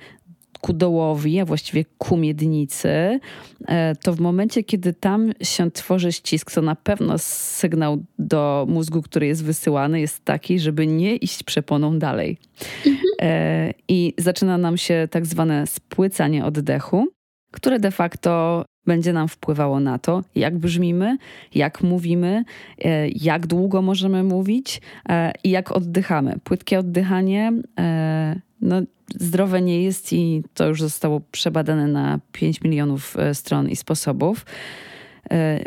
ku 0.62 0.72
dołowi, 0.72 1.40
a 1.40 1.44
właściwie 1.44 1.84
ku 1.98 2.16
miednicy, 2.16 3.20
e, 3.68 3.94
to 4.02 4.12
w 4.12 4.20
momencie, 4.20 4.64
kiedy 4.64 4.92
tam 4.92 5.32
się 5.42 5.70
tworzy 5.70 6.12
ścisk, 6.12 6.52
to 6.52 6.62
na 6.62 6.76
pewno 6.76 7.18
sygnał 7.18 8.02
do 8.18 8.66
mózgu, 8.68 9.02
który 9.02 9.26
jest 9.26 9.44
wysyłany, 9.44 10.00
jest 10.00 10.24
taki, 10.24 10.58
żeby 10.58 10.86
nie 10.86 11.16
iść 11.16 11.42
przeponą 11.42 11.98
dalej. 11.98 12.38
Mhm. 12.86 13.72
I 13.88 14.14
zaczyna 14.18 14.58
nam 14.58 14.76
się 14.76 15.08
tak 15.10 15.26
zwane 15.26 15.66
spłycanie 15.66 16.44
oddechu, 16.44 17.08
które 17.52 17.78
de 17.80 17.90
facto 17.90 18.64
będzie 18.86 19.12
nam 19.12 19.28
wpływało 19.28 19.80
na 19.80 19.98
to, 19.98 20.22
jak 20.34 20.58
brzmimy, 20.58 21.16
jak 21.54 21.82
mówimy, 21.82 22.44
e, 22.84 23.08
jak 23.08 23.46
długo 23.46 23.82
możemy 23.82 24.22
mówić 24.22 24.80
e, 25.08 25.32
i 25.44 25.50
jak 25.50 25.72
oddychamy. 25.72 26.38
Płytkie 26.44 26.78
oddychanie 26.78 27.52
e, 27.78 28.40
no, 28.60 28.82
zdrowe 29.18 29.62
nie 29.62 29.82
jest 29.82 30.12
i 30.12 30.42
to 30.54 30.66
już 30.66 30.80
zostało 30.80 31.20
przebadane 31.32 31.86
na 31.86 32.18
5 32.32 32.60
milionów 32.60 33.16
stron 33.32 33.68
i 33.68 33.76
sposobów. 33.76 34.46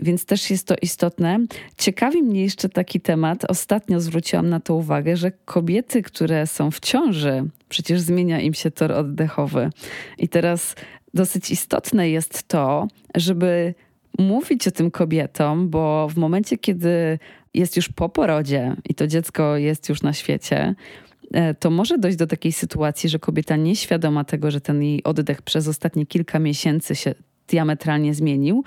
Więc 0.01 0.25
też 0.25 0.49
jest 0.49 0.67
to 0.67 0.75
istotne. 0.81 1.39
Ciekawi 1.77 2.23
mnie 2.23 2.41
jeszcze 2.41 2.69
taki 2.69 3.01
temat. 3.01 3.45
Ostatnio 3.45 3.99
zwróciłam 3.99 4.49
na 4.49 4.59
to 4.59 4.75
uwagę, 4.75 5.17
że 5.17 5.31
kobiety, 5.31 6.01
które 6.01 6.47
są 6.47 6.71
w 6.71 6.79
ciąży, 6.79 7.43
przecież 7.69 8.01
zmienia 8.01 8.39
im 8.39 8.53
się 8.53 8.71
tor 8.71 8.91
oddechowy. 8.91 9.69
I 10.17 10.27
teraz 10.27 10.75
dosyć 11.15 11.51
istotne 11.51 12.09
jest 12.09 12.47
to, 12.47 12.87
żeby 13.15 13.73
mówić 14.19 14.67
o 14.67 14.71
tym 14.71 14.91
kobietom, 14.91 15.69
bo 15.69 16.07
w 16.09 16.17
momencie, 16.17 16.57
kiedy 16.57 17.19
jest 17.53 17.75
już 17.75 17.89
po 17.89 18.09
porodzie 18.09 18.75
i 18.89 18.95
to 18.95 19.07
dziecko 19.07 19.57
jest 19.57 19.89
już 19.89 20.01
na 20.01 20.13
świecie, 20.13 20.75
e, 21.33 21.53
to 21.53 21.69
może 21.69 21.97
dojść 21.97 22.17
do 22.17 22.27
takiej 22.27 22.51
sytuacji, 22.51 23.09
że 23.09 23.19
kobieta 23.19 23.55
nieświadoma 23.55 24.23
tego, 24.23 24.51
że 24.51 24.61
ten 24.61 24.83
jej 24.83 25.03
oddech 25.03 25.41
przez 25.41 25.67
ostatnie 25.67 26.05
kilka 26.05 26.39
miesięcy 26.39 26.95
się 26.95 27.15
diametralnie 27.47 28.13
zmienił, 28.13 28.63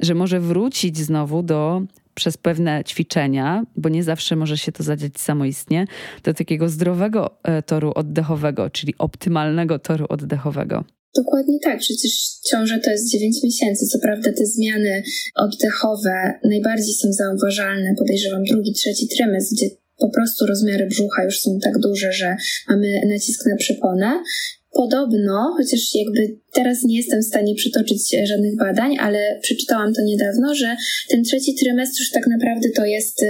że 0.00 0.14
może 0.14 0.40
wrócić 0.40 0.98
znowu 0.98 1.42
do 1.42 1.82
przez 2.14 2.36
pewne 2.36 2.84
ćwiczenia, 2.84 3.64
bo 3.76 3.88
nie 3.88 4.02
zawsze 4.02 4.36
może 4.36 4.58
się 4.58 4.72
to 4.72 4.82
zadziać 4.82 5.20
samoistnie, 5.20 5.84
do 6.22 6.34
takiego 6.34 6.68
zdrowego 6.68 7.30
e, 7.42 7.62
toru 7.62 7.92
oddechowego, 7.94 8.70
czyli 8.70 8.94
optymalnego 8.98 9.78
toru 9.78 10.06
oddechowego. 10.08 10.84
Dokładnie 11.16 11.58
tak, 11.60 11.78
przecież 11.78 12.12
ciąża 12.50 12.78
to 12.78 12.90
jest 12.90 13.10
9 13.10 13.42
miesięcy. 13.44 13.86
Co 13.86 13.98
prawda 13.98 14.32
te 14.32 14.46
zmiany 14.46 15.02
oddechowe 15.34 16.32
najbardziej 16.44 16.94
są 16.94 17.12
zauważalne, 17.12 17.94
podejrzewam, 17.98 18.44
drugi, 18.44 18.72
trzeci 18.72 19.08
trymestr, 19.08 19.54
gdzie 19.54 19.66
po 19.96 20.10
prostu 20.10 20.46
rozmiary 20.46 20.86
brzucha 20.86 21.24
już 21.24 21.40
są 21.40 21.58
tak 21.62 21.78
duże, 21.78 22.12
że 22.12 22.36
mamy 22.68 23.00
nacisk 23.06 23.46
na 23.46 23.56
przyponę. 23.56 24.22
Podobno, 24.72 25.54
chociaż 25.56 25.80
jakby 25.94 26.40
teraz 26.52 26.82
nie 26.84 26.96
jestem 26.96 27.20
w 27.20 27.24
stanie 27.24 27.54
przytoczyć 27.54 28.16
żadnych 28.24 28.56
badań, 28.56 28.96
ale 29.00 29.38
przeczytałam 29.42 29.94
to 29.94 30.02
niedawno, 30.02 30.54
że 30.54 30.76
ten 31.08 31.22
trzeci 31.24 31.54
trymestr 31.54 32.00
już 32.00 32.10
tak 32.10 32.26
naprawdę 32.26 32.68
to 32.76 32.84
jest 32.84 33.22
y, 33.22 33.26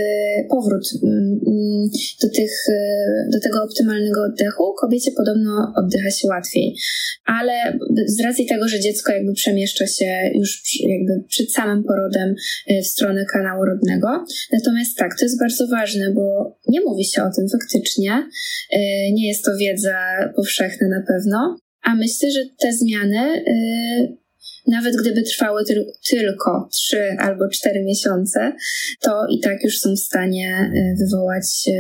powrót 0.51 0.89
mm, 1.03 1.41
mm, 1.47 1.89
do, 2.23 2.29
tych, 2.29 2.53
y, 2.69 3.31
do 3.33 3.41
tego 3.41 3.63
optymalnego 3.63 4.23
oddechu. 4.23 4.75
Kobiecie 4.81 5.11
podobno 5.17 5.73
oddycha 5.77 6.11
się 6.11 6.29
łatwiej, 6.29 6.77
ale 7.25 7.79
z 8.07 8.21
racji 8.21 8.47
tego, 8.47 8.69
że 8.69 8.81
dziecko 8.81 9.13
jakby 9.13 9.33
przemieszcza 9.33 9.87
się 9.87 10.31
już 10.35 10.63
jakby 10.89 11.25
przed 11.29 11.53
samym 11.53 11.85
porodem 11.85 12.35
w 12.83 12.87
stronę 12.87 13.25
kanału 13.33 13.65
rodnego. 13.65 14.09
Natomiast 14.53 14.97
tak, 14.97 15.19
to 15.19 15.25
jest 15.25 15.39
bardzo 15.39 15.67
ważne, 15.67 16.13
bo 16.15 16.57
nie 16.69 16.81
mówi 16.81 17.05
się 17.05 17.23
o 17.23 17.31
tym 17.37 17.49
faktycznie. 17.49 18.29
Nie 19.13 19.29
jest 19.29 19.45
to 19.45 19.57
wiedza 19.57 19.97
powszechna 20.37 20.89
na 20.89 21.03
pewno. 21.07 21.30
A 21.83 21.95
myślę, 21.95 22.31
że 22.31 22.41
te 22.59 22.73
zmiany, 22.73 23.45
y, 23.49 24.17
nawet 24.67 24.97
gdyby 24.97 25.23
trwały 25.23 25.65
tylko 26.09 26.69
3 26.73 27.17
albo 27.19 27.49
4 27.49 27.85
miesiące, 27.85 28.53
to 29.01 29.27
i 29.31 29.41
tak 29.41 29.65
już 29.65 29.81
są 29.81 29.95
w 29.95 29.99
stanie 29.99 30.73
y, 30.75 31.05
wywołać 31.05 31.69
y, 31.69 31.73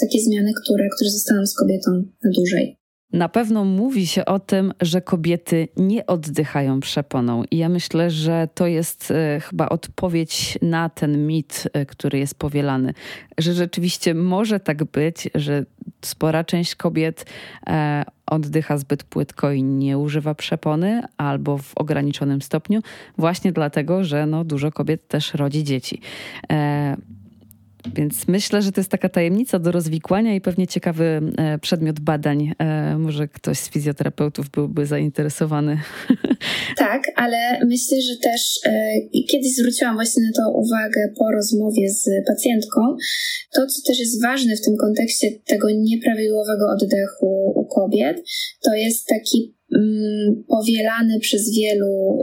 takie 0.00 0.20
zmiany, 0.20 0.52
które, 0.64 0.88
które 0.96 1.10
zostaną 1.10 1.46
z 1.46 1.54
kobietą 1.54 1.90
na 2.24 2.30
dłużej. 2.30 2.76
Na 3.16 3.28
pewno 3.28 3.64
mówi 3.64 4.06
się 4.06 4.24
o 4.24 4.38
tym, 4.38 4.72
że 4.80 5.00
kobiety 5.00 5.68
nie 5.76 6.06
oddychają 6.06 6.80
przeponą, 6.80 7.42
i 7.50 7.56
ja 7.56 7.68
myślę, 7.68 8.10
że 8.10 8.48
to 8.54 8.66
jest 8.66 9.10
e, 9.10 9.40
chyba 9.40 9.68
odpowiedź 9.68 10.58
na 10.62 10.88
ten 10.88 11.26
mit, 11.26 11.68
e, 11.72 11.86
który 11.86 12.18
jest 12.18 12.34
powielany, 12.34 12.94
że 13.38 13.52
rzeczywiście 13.52 14.14
może 14.14 14.60
tak 14.60 14.84
być, 14.84 15.28
że 15.34 15.64
spora 16.02 16.44
część 16.44 16.74
kobiet 16.74 17.26
e, 17.66 18.04
oddycha 18.26 18.78
zbyt 18.78 19.04
płytko 19.04 19.52
i 19.52 19.62
nie 19.62 19.98
używa 19.98 20.34
przepony, 20.34 21.02
albo 21.16 21.58
w 21.58 21.72
ograniczonym 21.76 22.42
stopniu, 22.42 22.80
właśnie 23.18 23.52
dlatego, 23.52 24.04
że 24.04 24.26
no, 24.26 24.44
dużo 24.44 24.72
kobiet 24.72 25.08
też 25.08 25.34
rodzi 25.34 25.64
dzieci. 25.64 26.00
Więc 27.94 28.28
myślę, 28.28 28.62
że 28.62 28.72
to 28.72 28.80
jest 28.80 28.90
taka 28.90 29.08
tajemnica 29.08 29.58
do 29.58 29.72
rozwikłania 29.72 30.34
i 30.34 30.40
pewnie 30.40 30.66
ciekawy 30.66 31.20
e, 31.38 31.58
przedmiot 31.58 32.00
badań. 32.00 32.52
E, 32.58 32.98
może 32.98 33.28
ktoś 33.28 33.58
z 33.58 33.70
fizjoterapeutów 33.70 34.50
byłby 34.50 34.86
zainteresowany. 34.86 35.78
Tak, 36.76 37.02
ale 37.16 37.36
myślę, 37.66 38.00
że 38.02 38.16
też 38.22 38.60
e, 38.64 38.92
kiedyś 39.30 39.54
zwróciłam 39.54 39.94
właśnie 39.94 40.22
na 40.22 40.32
to 40.42 40.52
uwagę 40.52 41.12
po 41.18 41.30
rozmowie 41.30 41.88
z 41.88 42.04
pacjentką. 42.26 42.80
To, 43.54 43.66
co 43.66 43.82
też 43.86 43.98
jest 43.98 44.22
ważne 44.22 44.56
w 44.56 44.64
tym 44.64 44.76
kontekście 44.76 45.30
tego 45.46 45.68
nieprawidłowego 45.70 46.68
oddechu 46.68 47.52
u 47.54 47.66
kobiet, 47.66 48.22
to 48.64 48.74
jest 48.74 49.06
taki 49.06 49.56
mm, 49.74 50.44
powielany 50.48 51.20
przez 51.20 51.56
wielu 51.56 52.22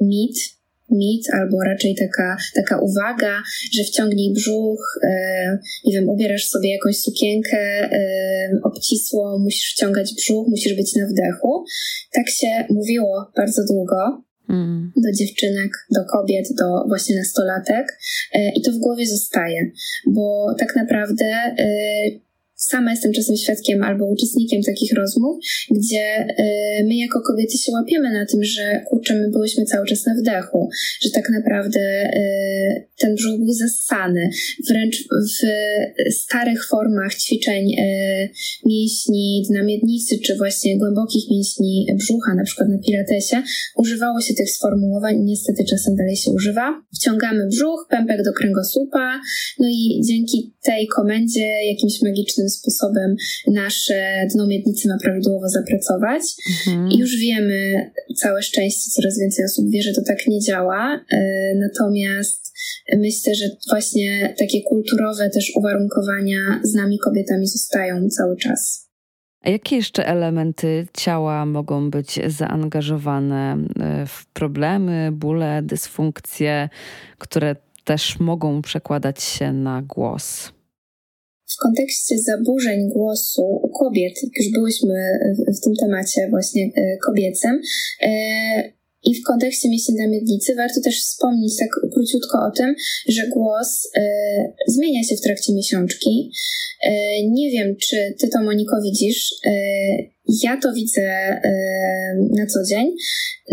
mit, 0.00 0.55
mit, 0.90 1.26
albo 1.32 1.56
raczej 1.64 1.94
taka, 1.94 2.36
taka 2.54 2.78
uwaga, 2.80 3.42
że 3.72 3.84
wciągnij 3.84 4.32
brzuch, 4.32 5.00
e, 5.02 5.58
nie 5.84 5.94
wiem, 5.94 6.08
ubierasz 6.08 6.48
sobie 6.48 6.72
jakąś 6.72 6.96
sukienkę 6.96 7.58
e, 7.58 8.50
obcisłą, 8.62 9.38
musisz 9.38 9.72
wciągać 9.72 10.14
brzuch, 10.14 10.48
musisz 10.48 10.74
być 10.74 10.94
na 10.96 11.06
wdechu. 11.06 11.64
Tak 12.12 12.30
się 12.30 12.64
mówiło 12.70 13.32
bardzo 13.36 13.62
długo. 13.64 14.26
Mm. 14.48 14.92
Do 14.96 15.12
dziewczynek, 15.12 15.70
do 15.94 16.00
kobiet, 16.04 16.46
do 16.58 16.84
właśnie 16.88 17.16
nastolatek, 17.16 17.98
e, 18.32 18.52
i 18.52 18.62
to 18.62 18.72
w 18.72 18.78
głowie 18.78 19.06
zostaje, 19.06 19.70
bo 20.06 20.54
tak 20.58 20.76
naprawdę 20.76 21.24
e, 21.24 21.66
sama 22.68 22.90
jestem 22.90 23.12
czasem 23.12 23.36
świadkiem 23.36 23.82
albo 23.82 24.06
uczestnikiem 24.06 24.62
takich 24.62 24.92
rozmów, 24.92 25.36
gdzie 25.70 26.26
y, 26.80 26.84
my 26.84 26.94
jako 26.94 27.20
kobiety 27.20 27.58
się 27.58 27.72
łapiemy 27.72 28.12
na 28.12 28.26
tym, 28.26 28.44
że 28.44 28.84
kurczę, 28.88 29.14
my 29.14 29.30
byłyśmy 29.30 29.64
cały 29.64 29.86
czas 29.86 30.06
na 30.06 30.14
wdechu, 30.14 30.68
że 31.02 31.10
tak 31.10 31.30
naprawdę 31.30 31.80
y, 31.80 32.88
ten 32.98 33.14
brzuch 33.14 33.38
był 33.38 33.52
zassany. 33.52 34.30
Wręcz 34.68 34.96
w 35.02 36.12
starych 36.14 36.66
formach 36.66 37.14
ćwiczeń 37.14 37.64
y, 37.72 38.28
mięśni 38.66 39.46
na 39.50 39.62
miednicy, 39.62 40.18
czy 40.18 40.36
właśnie 40.36 40.78
głębokich 40.78 41.30
mięśni 41.30 41.86
brzucha, 41.94 42.34
na 42.34 42.44
przykład 42.44 42.68
na 42.68 42.78
pilatesie, 42.78 43.42
używało 43.76 44.20
się 44.20 44.34
tych 44.34 44.50
sformułowań 44.50 45.16
niestety 45.20 45.64
czasem 45.64 45.96
dalej 45.96 46.16
się 46.16 46.30
używa. 46.30 46.82
Wciągamy 46.94 47.46
brzuch, 47.46 47.86
pępek 47.90 48.22
do 48.22 48.32
kręgosłupa, 48.32 49.20
no 49.58 49.68
i 49.68 50.00
dzięki 50.08 50.55
tej 50.66 50.86
komendzie 50.86 51.46
jakimś 51.72 52.02
magicznym 52.02 52.48
sposobem 52.48 53.16
nasze 53.46 54.26
dno 54.34 54.46
miednicy 54.46 54.88
ma 54.88 54.98
prawidłowo 55.02 55.48
zapracować. 55.48 56.22
Mhm. 56.66 56.90
I 56.90 56.98
już 56.98 57.16
wiemy, 57.16 57.90
całe 58.16 58.42
szczęście, 58.42 58.90
coraz 58.90 59.18
więcej 59.18 59.44
osób 59.44 59.70
wie, 59.70 59.82
że 59.82 59.92
to 59.92 60.02
tak 60.06 60.26
nie 60.26 60.40
działa. 60.40 61.00
E, 61.12 61.18
natomiast 61.54 62.52
myślę, 62.96 63.34
że 63.34 63.44
właśnie 63.70 64.34
takie 64.38 64.62
kulturowe 64.62 65.30
też 65.30 65.52
uwarunkowania 65.56 66.60
z 66.62 66.74
nami 66.74 66.98
kobietami 66.98 67.46
zostają 67.46 68.08
cały 68.08 68.36
czas. 68.36 68.86
A 69.42 69.50
jakie 69.50 69.76
jeszcze 69.76 70.06
elementy 70.06 70.86
ciała 70.96 71.46
mogą 71.46 71.90
być 71.90 72.20
zaangażowane 72.26 73.56
e, 73.80 74.06
w 74.06 74.26
problemy, 74.26 75.10
bóle, 75.12 75.62
dysfunkcje, 75.62 76.68
które 77.18 77.56
też 77.84 78.20
mogą 78.20 78.62
przekładać 78.62 79.22
się 79.22 79.52
na 79.52 79.82
głos? 79.82 80.55
W 81.54 81.56
kontekście 81.62 82.18
zaburzeń 82.18 82.88
głosu 82.88 83.42
u 83.62 83.68
kobiet, 83.68 84.14
już 84.36 84.52
byłyśmy 84.52 84.94
w, 85.56 85.60
tym 85.64 85.74
temacie 85.80 86.28
właśnie 86.30 86.64
e, 86.64 86.96
kobiecym, 87.06 87.60
e, 88.02 88.76
i 89.04 89.14
w 89.14 89.22
kontekście 89.22 89.68
mięśni 89.68 89.94
na 89.94 90.08
miednicy 90.08 90.54
warto 90.54 90.80
też 90.80 91.00
wspomnieć 91.00 91.56
tak 91.58 91.68
króciutko 91.92 92.38
o 92.46 92.50
tym, 92.50 92.74
że 93.08 93.22
głos 93.28 93.88
e, 93.96 94.02
zmienia 94.68 95.02
się 95.02 95.16
w 95.16 95.20
trakcie 95.20 95.52
miesiączki. 95.52 96.32
nie 97.30 97.50
wiem, 97.50 97.76
czy 97.76 98.14
ty 98.20 98.28
to, 98.28 98.42
Moniko, 98.42 98.76
widzisz. 98.82 99.34
ja 100.42 100.56
to 100.62 100.72
widzę 100.72 101.40
na 102.30 102.46
co 102.46 102.58
dzień. 102.70 102.94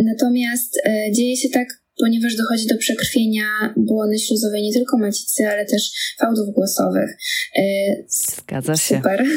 Natomiast 0.04 0.82
dzieje 1.12 1.38
się 1.38 1.50
tak 1.50 1.68
ponieważ 2.00 2.36
dochodzi 2.36 2.68
do 2.68 2.78
przekrwienia 2.78 3.74
błony 3.78 4.20
śluzowej 4.20 4.62
nie 4.62 4.74
tylko 4.74 4.98
macicy, 4.98 5.48
ale 5.48 5.66
też 5.66 5.92
fałdów 6.20 6.54
głosowych. 6.56 7.10
E, 7.58 7.64
Zgadza 8.08 8.78
się. 8.78 8.96
Super. 8.96 9.26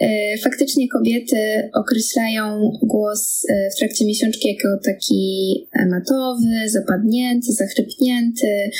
E, 0.00 0.38
faktycznie 0.38 0.88
kobiety 0.88 1.70
określają 1.74 2.70
głos 2.82 3.44
e, 3.50 3.70
w 3.70 3.78
trakcie 3.78 4.04
miesiączki 4.04 4.48
jako 4.48 4.68
taki 4.84 5.54
matowy, 5.90 6.68
zapadnięty, 6.70 7.52
zachrypnięty, 7.52 8.70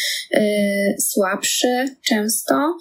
słabszy 0.98 1.96
często. 2.04 2.76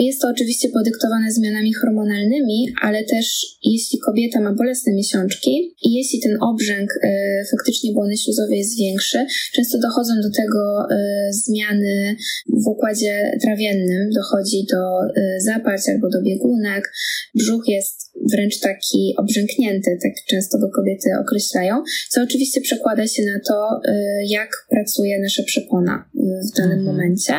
Jest 0.00 0.20
to 0.20 0.28
oczywiście 0.28 0.68
podyktowane 0.68 1.32
zmianami 1.32 1.74
hormonalnymi, 1.74 2.66
ale 2.82 3.04
też 3.04 3.56
jeśli 3.64 3.98
kobieta 3.98 4.40
ma 4.40 4.52
bolesne 4.54 4.92
miesiączki 4.92 5.74
i 5.82 5.92
jeśli 5.92 6.20
ten 6.20 6.36
obrzęk 6.40 6.90
y, 6.96 7.08
faktycznie 7.50 7.92
błony 7.92 8.16
śluzowej 8.16 8.58
jest 8.58 8.78
większy, 8.78 9.26
często 9.52 9.78
dochodzą 9.78 10.12
do 10.22 10.30
tego 10.30 10.86
y, 10.90 11.32
zmiany 11.32 12.16
w 12.48 12.66
układzie 12.66 13.38
trawiennym, 13.42 14.10
dochodzi 14.10 14.66
do 14.72 14.82
y, 15.20 15.40
zaparć 15.40 15.88
albo 15.88 16.08
do 16.08 16.22
biegunek, 16.22 16.92
brzuch 17.34 17.68
jest 17.68 18.09
wręcz 18.32 18.60
taki 18.60 19.14
obrzęknięty, 19.16 19.98
tak 20.02 20.12
często 20.28 20.58
go 20.58 20.70
kobiety 20.76 21.08
określają, 21.20 21.82
co 22.10 22.22
oczywiście 22.22 22.60
przekłada 22.60 23.06
się 23.06 23.22
na 23.22 23.40
to, 23.48 23.80
y, 23.88 23.92
jak 24.26 24.50
pracuje 24.70 25.20
nasza 25.20 25.42
przepona 25.42 26.10
w 26.14 26.56
danym 26.56 26.78
mhm. 26.78 26.84
momencie. 26.84 27.34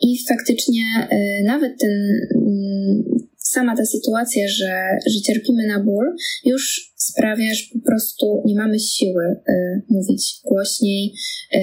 I 0.00 0.24
faktycznie 0.28 0.82
y, 1.12 1.44
nawet 1.44 1.72
ten 1.80 2.20
mm, 2.34 3.04
sama 3.38 3.76
ta 3.76 3.86
sytuacja, 3.86 4.48
że, 4.48 4.98
że 5.06 5.20
cierpimy 5.20 5.66
na 5.66 5.80
ból, 5.84 6.06
już 6.44 6.92
sprawia, 6.96 7.54
że 7.54 7.62
po 7.74 7.86
prostu 7.86 8.42
nie 8.46 8.54
mamy 8.54 8.78
siły 8.78 9.24
y, 9.24 9.82
mówić 9.88 10.40
głośniej, 10.44 11.14
y, 11.54 11.58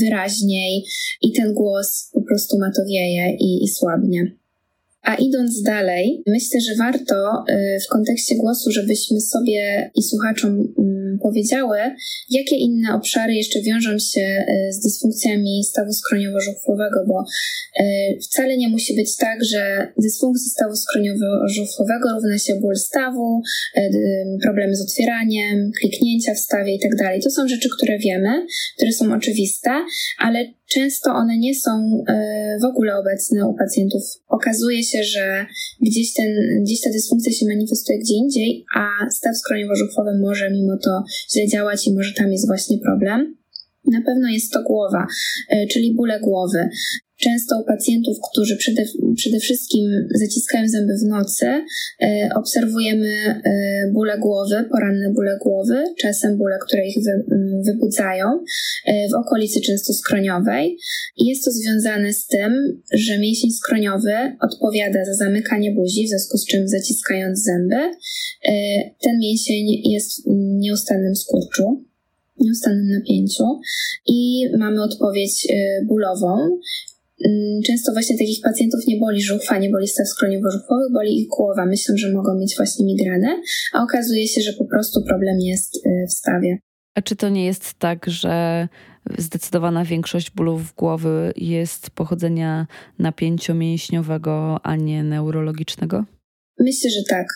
wyraźniej 0.00 0.84
i 1.22 1.32
ten 1.32 1.54
głos 1.54 2.10
po 2.12 2.22
prostu 2.22 2.58
matowieje 2.58 3.36
i, 3.40 3.64
i 3.64 3.68
słabnie. 3.68 4.39
A 5.02 5.14
idąc 5.14 5.62
dalej, 5.62 6.22
myślę, 6.26 6.60
że 6.60 6.74
warto 6.78 7.44
y, 7.48 7.78
w 7.86 7.88
kontekście 7.88 8.36
głosu, 8.36 8.70
żebyśmy 8.70 9.20
sobie 9.20 9.90
i 9.94 10.02
słuchaczom 10.02 10.50
mm, 10.50 11.18
powiedziały, 11.22 11.78
jakie 12.30 12.56
inne 12.56 12.94
obszary 12.94 13.34
jeszcze 13.34 13.60
wiążą 13.62 13.98
się 13.98 14.20
y, 14.20 14.72
z 14.72 14.80
dysfunkcjami 14.80 15.64
stawu 15.64 15.90
skroniowo-żuchwowego, 15.92 17.06
bo 17.08 17.24
y, 17.80 18.18
wcale 18.22 18.56
nie 18.56 18.68
musi 18.68 18.94
być 18.94 19.16
tak, 19.16 19.44
że 19.44 19.92
dysfunkcja 19.98 20.50
stawu 20.50 20.74
skroniowo-żuchwowego 20.74 22.14
równa 22.14 22.38
się 22.38 22.56
ból 22.56 22.76
stawu, 22.76 23.42
problemy 24.42 24.76
z 24.76 24.82
otwieraniem, 24.82 25.70
kliknięcia 25.80 26.34
w 26.34 26.38
stawie 26.38 26.72
itd. 26.72 26.96
Tak 26.98 27.22
to 27.22 27.30
są 27.30 27.48
rzeczy, 27.48 27.68
które 27.76 27.98
wiemy, 27.98 28.46
które 28.76 28.92
są 28.92 29.14
oczywiste, 29.14 29.70
ale 30.18 30.59
często 30.74 31.10
one 31.14 31.38
nie 31.38 31.54
są 31.54 32.04
w 32.60 32.64
ogóle 32.64 32.96
obecne 32.96 33.46
u 33.46 33.54
pacjentów. 33.54 34.02
Okazuje 34.28 34.82
się, 34.82 35.04
że 35.04 35.46
gdzieś, 35.80 36.14
ten, 36.14 36.28
gdzieś 36.62 36.80
ta 36.80 36.90
dysfunkcja 36.90 37.32
się 37.32 37.46
manifestuje 37.46 37.98
gdzie 37.98 38.14
indziej, 38.14 38.64
a 38.76 39.10
staw 39.10 39.36
skroniowo-żuchwowy 39.36 40.20
może 40.20 40.50
mimo 40.50 40.76
to 40.84 41.04
źle 41.32 41.48
działać 41.48 41.86
i 41.86 41.94
może 41.94 42.12
tam 42.14 42.32
jest 42.32 42.46
właśnie 42.46 42.78
problem. 42.78 43.36
Na 43.86 44.02
pewno 44.02 44.28
jest 44.28 44.52
to 44.52 44.62
głowa, 44.62 45.06
e, 45.48 45.66
czyli 45.66 45.94
bóle 45.94 46.20
głowy. 46.20 46.68
Często 47.20 47.60
u 47.60 47.64
pacjentów, 47.64 48.16
którzy 48.32 48.56
przede, 48.56 48.84
przede 49.16 49.38
wszystkim 49.40 50.08
zaciskają 50.14 50.68
zęby 50.68 50.92
w 50.98 51.08
nocy, 51.08 51.46
e, 51.46 52.28
obserwujemy 52.36 53.08
e, 53.08 53.42
bóle 53.92 54.18
głowy, 54.18 54.64
poranne 54.70 55.12
bóle 55.14 55.38
głowy, 55.42 55.84
czasem 55.98 56.38
bóle, 56.38 56.58
które 56.66 56.86
ich 56.86 56.96
wy, 57.04 57.36
wybudzają, 57.66 58.26
e, 58.86 59.08
w 59.08 59.14
okolicy 59.14 59.60
często 59.60 59.92
skroniowej. 59.92 60.78
Jest 61.16 61.44
to 61.44 61.50
związane 61.50 62.12
z 62.12 62.26
tym, 62.26 62.82
że 62.92 63.18
mięsień 63.18 63.50
skroniowy 63.50 64.12
odpowiada 64.40 65.04
za 65.04 65.14
zamykanie 65.14 65.72
buzi, 65.72 66.06
w 66.06 66.08
związku 66.08 66.38
z 66.38 66.46
czym 66.46 66.68
zaciskając 66.68 67.42
zęby, 67.42 67.76
ten 69.02 69.18
mięsień 69.18 69.66
jest 69.84 70.24
w 70.24 70.30
nieustannym 70.36 71.16
skurczu 71.16 71.90
nieustannym 72.40 72.88
napięciu 72.88 73.44
i 74.06 74.48
mamy 74.58 74.82
odpowiedź 74.82 75.48
bólową, 75.88 76.58
często 77.66 77.92
właśnie 77.92 78.18
takich 78.18 78.40
pacjentów 78.42 78.80
nie 78.88 78.98
boli 78.98 79.22
żuchwa, 79.22 79.58
nie 79.58 79.70
boli 79.70 79.88
staw 79.88 80.06
skroniowo-żuchwowych, 80.06 80.92
boli 80.92 81.20
ich 81.20 81.28
głowa. 81.28 81.66
Myślą, 81.66 81.96
że 81.96 82.12
mogą 82.12 82.38
mieć 82.38 82.56
właśnie 82.56 82.86
migrenę, 82.86 83.42
a 83.72 83.82
okazuje 83.82 84.28
się, 84.28 84.40
że 84.40 84.52
po 84.52 84.64
prostu 84.64 85.04
problem 85.08 85.36
jest 85.40 85.76
y, 85.76 86.06
w 86.08 86.12
stawie. 86.12 86.58
A 86.94 87.02
czy 87.02 87.16
to 87.16 87.28
nie 87.28 87.44
jest 87.46 87.74
tak, 87.74 88.06
że 88.06 88.68
zdecydowana 89.18 89.84
większość 89.84 90.30
bólów 90.30 90.74
głowy 90.74 91.32
jest 91.36 91.90
pochodzenia 91.90 92.66
napięciomięśniowego, 92.98 94.60
a 94.62 94.76
nie 94.76 95.04
neurologicznego? 95.04 96.04
Myślę, 96.58 96.90
że 96.90 97.00
tak. 97.08 97.26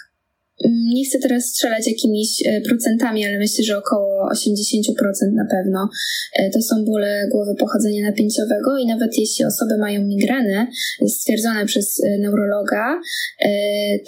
Nie 0.94 1.04
chcę 1.04 1.18
teraz 1.18 1.44
strzelać 1.44 1.86
jakimiś 1.86 2.46
e, 2.46 2.60
procentami, 2.60 3.26
ale 3.26 3.38
myślę, 3.38 3.64
że 3.64 3.78
około 3.78 4.28
80% 4.32 5.32
na 5.32 5.46
pewno. 5.50 5.88
E, 6.36 6.50
to 6.50 6.62
są 6.62 6.84
bóle 6.84 7.28
głowy 7.32 7.54
pochodzenia 7.58 8.10
napięciowego 8.10 8.78
i 8.78 8.86
nawet 8.86 9.18
jeśli 9.18 9.44
osoby 9.44 9.78
mają 9.78 10.02
migreny 10.06 10.66
stwierdzone 11.06 11.66
przez 11.66 12.00
e, 12.04 12.18
neurologa, 12.18 13.00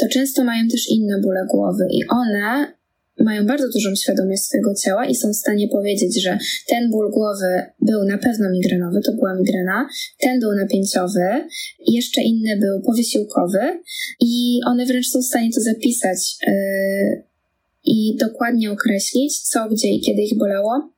to 0.01 0.09
często 0.09 0.45
mają 0.45 0.69
też 0.69 0.91
inne 0.91 1.21
bóle 1.21 1.47
głowy 1.51 1.87
i 1.91 2.01
one 2.11 2.77
mają 3.25 3.47
bardzo 3.47 3.69
dużą 3.69 3.95
świadomość 3.95 4.43
swojego 4.43 4.75
ciała 4.75 5.07
i 5.07 5.15
są 5.15 5.29
w 5.29 5.37
stanie 5.37 5.69
powiedzieć, 5.69 6.23
że 6.23 6.39
ten 6.69 6.91
ból 6.91 7.11
głowy 7.11 7.63
był 7.81 8.05
na 8.05 8.19
pewno 8.19 8.51
migrenowy, 8.51 9.01
to 9.01 9.13
była 9.13 9.35
migrena, 9.35 9.89
ten 10.21 10.41
był 10.41 10.55
napięciowy, 10.55 11.49
jeszcze 11.89 12.23
inny 12.23 12.57
był 12.57 12.81
powysiłkowy 12.81 13.81
i 14.21 14.61
one 14.67 14.87
wręcz 14.87 15.09
są 15.09 15.21
w 15.21 15.25
stanie 15.25 15.51
to 15.55 15.61
zapisać 15.61 16.37
yy, 16.47 17.23
i 17.85 18.17
dokładnie 18.21 18.73
określić, 18.73 19.41
co, 19.41 19.69
gdzie 19.69 19.89
i 19.89 20.01
kiedy 20.01 20.23
ich 20.23 20.39
bolało 20.39 20.96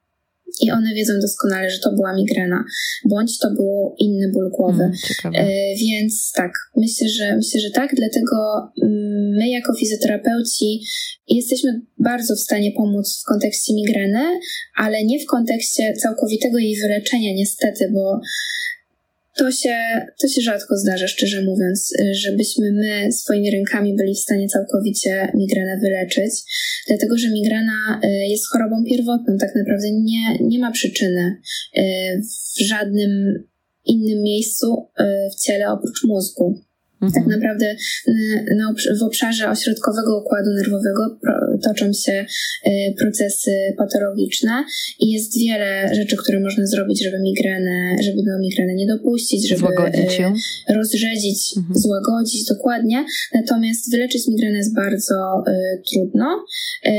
i 0.61 0.71
one 0.71 0.95
wiedzą 0.95 1.13
doskonale, 1.21 1.71
że 1.71 1.79
to 1.79 1.93
była 1.93 2.15
migrena, 2.15 2.65
bądź 3.05 3.39
to 3.39 3.51
był 3.51 3.95
inny 3.99 4.33
ból 4.33 4.51
głowy. 4.51 4.91
Mm, 5.25 5.35
e, 5.35 5.77
więc 5.77 6.33
tak, 6.33 6.53
myślę, 6.77 7.09
że 7.09 7.37
myślę, 7.37 7.61
że 7.61 7.71
tak, 7.71 7.95
dlatego 7.95 8.37
mm, 8.83 9.37
my 9.39 9.49
jako 9.49 9.75
fizjoterapeuci 9.75 10.81
jesteśmy 11.29 11.81
bardzo 11.99 12.35
w 12.35 12.41
stanie 12.41 12.73
pomóc 12.73 13.21
w 13.23 13.29
kontekście 13.29 13.75
migreny, 13.75 14.41
ale 14.77 15.05
nie 15.05 15.19
w 15.21 15.27
kontekście 15.27 15.93
całkowitego 15.93 16.59
jej 16.59 16.77
wyleczenia 16.81 17.35
niestety, 17.35 17.91
bo 17.95 18.21
to 19.39 19.51
się, 19.51 19.77
to 20.21 20.29
się 20.29 20.41
rzadko 20.41 20.77
zdarza, 20.77 21.09
szczerze 21.09 21.43
mówiąc, 21.43 21.95
żebyśmy 22.13 22.73
my 22.73 23.13
swoimi 23.13 23.51
rękami 23.51 23.97
byli 23.97 24.15
w 24.15 24.19
stanie 24.19 24.49
całkowicie 24.49 25.33
migrenę 25.35 25.79
wyleczyć, 25.81 26.33
dlatego 26.89 27.19
że 27.19 27.29
migrena 27.29 28.01
y, 28.05 28.09
jest 28.09 28.49
chorobą 28.53 28.85
pierwotną, 28.85 29.37
tak 29.41 29.55
naprawdę 29.55 29.93
nie, 29.93 30.39
nie 30.41 30.59
ma 30.59 30.71
przyczyny 30.73 31.37
y, 31.77 31.83
w 32.57 32.63
żadnym 32.69 33.45
innym 33.85 34.23
miejscu 34.23 34.87
y, 35.01 35.05
w 35.33 35.41
ciele 35.43 35.73
oprócz 35.73 36.05
mózgu. 36.05 36.68
Mhm. 37.03 37.13
Tak 37.13 37.37
naprawdę 37.37 37.77
na, 38.57 38.75
w 39.01 39.03
obszarze 39.03 39.51
ośrodkowego 39.51 40.21
układu 40.21 40.51
nerwowego 40.51 41.19
toczą 41.63 41.93
się 41.93 42.27
y, 42.67 42.71
procesy 42.99 43.51
patologiczne 43.77 44.65
i 45.01 45.11
jest 45.11 45.39
wiele 45.39 45.95
rzeczy, 45.95 46.17
które 46.17 46.41
można 46.41 46.67
zrobić, 46.67 47.05
żeby 47.05 47.19
migrenę, 47.23 47.97
żeby 48.03 48.17
do 48.17 48.39
migreny 48.41 48.75
nie 48.75 48.87
dopuścić, 48.87 49.49
żeby 49.49 49.61
złagodzić 49.61 50.19
ją. 50.19 50.33
Y, 50.71 50.75
rozrzedzić, 50.75 51.57
mhm. 51.57 51.79
złagodzić 51.79 52.45
dokładnie. 52.49 53.05
Natomiast 53.35 53.91
wyleczyć 53.91 54.29
migrenę 54.29 54.57
jest 54.57 54.75
bardzo 54.75 55.45
y, 55.49 55.83
trudno. 55.93 56.45
Y, 56.87 56.91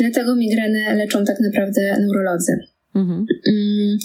dlatego 0.00 0.36
migrenę 0.36 0.94
leczą 0.94 1.24
tak 1.24 1.40
naprawdę 1.40 1.96
neurolodzy. 2.00 2.52
Mhm. 2.94 3.26
Mm, 3.48 3.98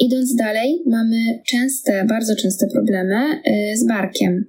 Idąc 0.00 0.34
dalej, 0.34 0.82
mamy 0.86 1.16
częste, 1.46 2.04
bardzo 2.04 2.36
częste 2.36 2.66
problemy 2.66 3.14
y, 3.14 3.76
z 3.76 3.86
barkiem. 3.86 4.44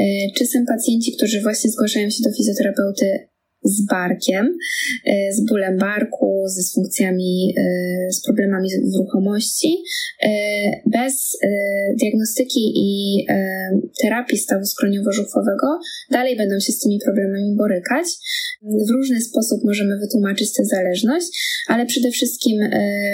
Y, 0.00 0.04
czasem 0.38 0.66
pacjenci, 0.66 1.12
którzy 1.16 1.42
właśnie 1.42 1.70
zgłaszają 1.70 2.10
się 2.10 2.22
do 2.22 2.32
fizjoterapeuty 2.32 3.28
z 3.68 3.86
barkiem, 3.86 4.58
e, 5.06 5.32
z 5.32 5.46
bólem 5.48 5.78
barku, 5.78 6.44
z 6.46 6.54
dysfunkcjami, 6.56 7.54
e, 7.56 8.12
z 8.12 8.22
problemami 8.22 8.68
w 8.94 8.98
ruchomości. 8.98 9.82
E, 10.22 10.28
bez 10.86 11.38
diagnostyki 12.00 12.72
i 12.76 13.26
terapii 14.02 14.38
stawu 14.38 14.64
skroniowo-żuchwowego 14.64 15.78
dalej 16.10 16.36
będą 16.36 16.60
się 16.60 16.72
z 16.72 16.78
tymi 16.78 16.98
problemami 17.04 17.56
borykać. 17.56 18.06
W 18.62 18.90
różny 18.90 19.20
sposób 19.20 19.64
możemy 19.64 19.98
wytłumaczyć 19.98 20.52
tę 20.52 20.64
zależność, 20.64 21.28
ale 21.68 21.86
przede 21.86 22.10
wszystkim 22.10 22.60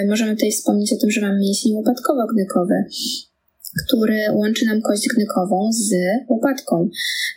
możemy 0.08 0.34
tutaj 0.34 0.50
wspomnieć 0.50 0.92
o 0.92 0.96
tym, 0.96 1.10
że 1.10 1.20
mamy 1.20 1.40
mięsień 1.40 1.72
łopatkowo-gnykowy 1.72 2.84
który 3.86 4.18
łączy 4.32 4.66
nam 4.66 4.80
kość 4.80 5.08
gnykową 5.16 5.70
z 5.72 5.94
łopatką. 6.28 6.88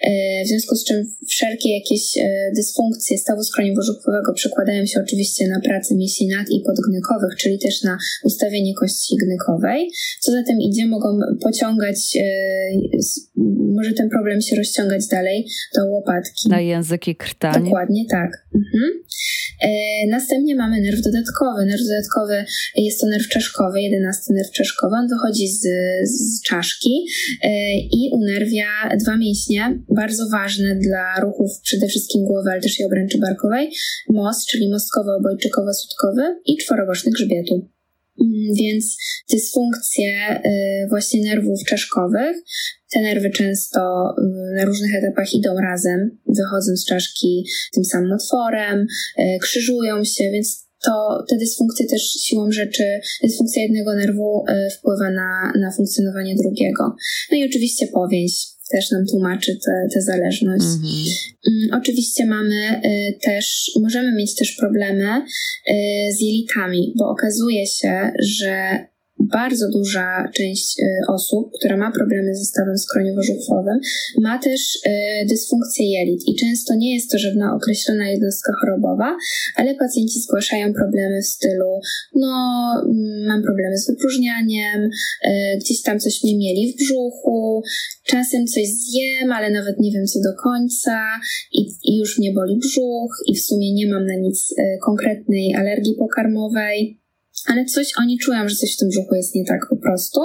E, 0.02 0.44
w 0.46 0.48
związku 0.48 0.76
z 0.76 0.86
czym 0.86 1.16
wszelkie 1.28 1.74
jakieś 1.74 2.18
e, 2.18 2.52
dysfunkcje 2.56 3.18
stawu 3.18 3.42
skroniowo-żuchwowego 3.42 4.34
przekładają 4.34 4.86
się 4.86 5.00
oczywiście 5.02 5.48
na 5.48 5.60
pracę 5.60 5.96
mięśni 5.96 6.28
nad 6.28 6.50
i 6.50 6.64
podgnykowych, 6.66 7.36
czyli 7.38 7.60
też 7.60 7.84
na 7.84 7.98
ustawienie 8.24 8.74
kości 8.74 9.16
gnykowej. 9.26 9.92
Co 10.20 10.32
za 10.32 10.44
tym 10.44 10.60
idzie, 10.60 10.88
mogą 10.88 11.20
pociągać, 11.42 12.18
e, 12.20 12.24
może 13.76 13.94
ten 13.94 14.10
problem 14.10 14.42
się 14.42 14.56
rozciągać 14.56 15.08
dalej 15.08 15.48
do 15.76 15.86
łopatki. 15.86 16.50
Na 16.50 16.60
języki 16.60 17.16
krtani. 17.16 17.66
Dokładnie 17.66 18.06
tak. 18.10 18.47
Mhm. 18.58 19.04
E, 19.62 19.70
następnie 20.10 20.56
mamy 20.56 20.82
nerw 20.82 21.02
dodatkowy. 21.02 21.66
Nerw 21.66 21.82
dodatkowy 21.82 22.46
jest 22.76 23.02
to 23.02 23.08
nerw 23.08 23.28
czaszkowy, 23.28 23.82
jedenasty 23.82 24.34
nerw 24.34 24.52
czaszkowy. 24.52 24.96
On 24.96 25.08
wychodzi 25.08 25.48
z, 25.48 25.62
z 26.04 26.42
czaszki 26.44 27.06
e, 27.44 27.50
i 27.78 28.10
unerwia 28.12 28.68
dwa 29.02 29.18
mięśnie, 29.18 29.80
bardzo 29.96 30.30
ważne 30.30 30.76
dla 30.76 31.20
ruchów 31.22 31.52
przede 31.64 31.88
wszystkim 31.88 32.24
głowy, 32.24 32.50
ale 32.52 32.62
też 32.62 32.80
i 32.80 32.86
obręczy 32.86 33.18
barkowej. 33.18 33.72
Most, 34.10 34.48
czyli 34.48 34.72
mostkowo-obojczykowo-sutkowy 34.74 36.36
i 36.46 36.58
czworoboczny 36.58 37.12
grzbietu. 37.12 37.77
Mm, 38.22 38.54
więc 38.54 38.98
dysfunkcje 39.32 40.42
y, 40.46 40.88
właśnie 40.90 41.24
nerwów 41.24 41.60
czaszkowych, 41.68 42.38
te 42.94 43.02
nerwy 43.02 43.30
często 43.30 43.80
y, 44.18 44.56
na 44.56 44.66
różnych 44.66 44.96
etapach 44.96 45.34
idą 45.34 45.50
razem, 45.56 46.18
wychodzą 46.26 46.76
z 46.76 46.86
czaszki 46.86 47.46
tym 47.74 47.86
samym 47.86 48.12
otworem, 48.12 48.88
y, 49.20 49.24
krzyżują 49.42 50.04
się, 50.04 50.24
więc 50.32 50.68
to 50.86 51.26
te 51.30 51.38
dysfunkcje 51.38 51.88
też 51.88 52.02
siłą 52.02 52.52
rzeczy, 52.52 52.84
dysfunkcja 53.24 53.64
jednego 53.64 53.96
nerwu 53.96 54.46
wpływa 54.78 55.12
na, 55.12 55.54
na 55.60 55.72
funkcjonowanie 55.72 56.36
drugiego. 56.36 56.96
No 57.32 57.38
i 57.38 57.46
oczywiście 57.46 57.88
powięź 57.88 58.57
też 58.72 58.92
nam 58.92 59.06
tłumaczy 59.06 59.58
tę 59.94 60.02
zależność. 60.02 60.66
Mhm. 60.66 60.94
Mm, 61.48 61.82
oczywiście 61.82 62.26
mamy 62.26 62.82
y, 62.86 63.18
też, 63.22 63.72
możemy 63.82 64.16
mieć 64.16 64.36
też 64.36 64.56
problemy 64.60 65.22
y, 65.22 65.74
z 66.18 66.22
jelitami, 66.22 66.94
bo 66.98 67.10
okazuje 67.10 67.68
się, 67.68 68.12
że 68.20 68.80
bardzo 69.20 69.66
duża 69.70 70.30
część 70.36 70.80
y, 70.80 70.84
osób, 71.08 71.52
która 71.60 71.78
ma 71.78 71.92
problemy 71.92 72.36
ze 72.36 72.46
stawem 72.46 72.76
skroniowo-żuchwowym, 72.78 73.80
ma 74.22 74.40
też 74.40 74.76
y, 74.76 74.90
dysfunkcję 75.30 75.92
jelit. 75.92 76.22
I 76.28 76.36
często 76.36 76.76
nie 76.76 76.96
jest 76.96 77.12
to 77.12 77.18
żadna 77.18 77.56
określona 77.56 78.10
jednostka 78.10 78.54
chorobowa, 78.62 79.18
ale 79.56 79.76
pacjenci 79.76 80.20
zgłaszają 80.20 80.74
problemy 80.74 81.22
w 81.22 81.26
stylu 81.26 81.80
no 82.16 82.32
mam 83.28 83.44
problemy 83.44 83.78
z 83.78 83.88
wypróżnianiem, 83.88 84.84
y, 84.84 85.30
gdzieś 85.60 85.82
tam 85.82 86.00
coś 86.00 86.24
mnie 86.24 86.38
mieli 86.38 86.74
w 86.74 86.76
brzuchu, 86.76 87.62
czasem 88.06 88.48
coś 88.48 88.68
zjem, 88.68 89.32
ale 89.32 89.52
nawet 89.52 89.80
nie 89.80 89.92
wiem 89.92 90.06
co 90.06 90.20
do 90.20 90.34
końca 90.44 91.00
i, 91.54 91.62
i 91.84 92.00
już 92.00 92.20
mnie 92.20 92.34
boli 92.34 92.58
brzuch 92.58 93.12
i 93.28 93.36
w 93.36 93.42
sumie 93.42 93.74
nie 93.74 93.88
mam 93.88 94.06
na 94.06 94.16
nic 94.16 94.56
konkretnej 94.86 95.56
alergii 95.56 95.96
pokarmowej 96.00 97.07
ale 97.46 97.66
coś 97.66 97.92
oni 98.00 98.18
czują, 98.18 98.50
że 98.50 98.56
coś 98.56 98.74
w 98.76 98.78
tym 98.78 98.90
brzuchu 98.90 99.16
jest 99.16 99.36
nie 99.36 99.46
tak 99.46 99.60
po 99.70 99.78
prostu. 99.78 100.20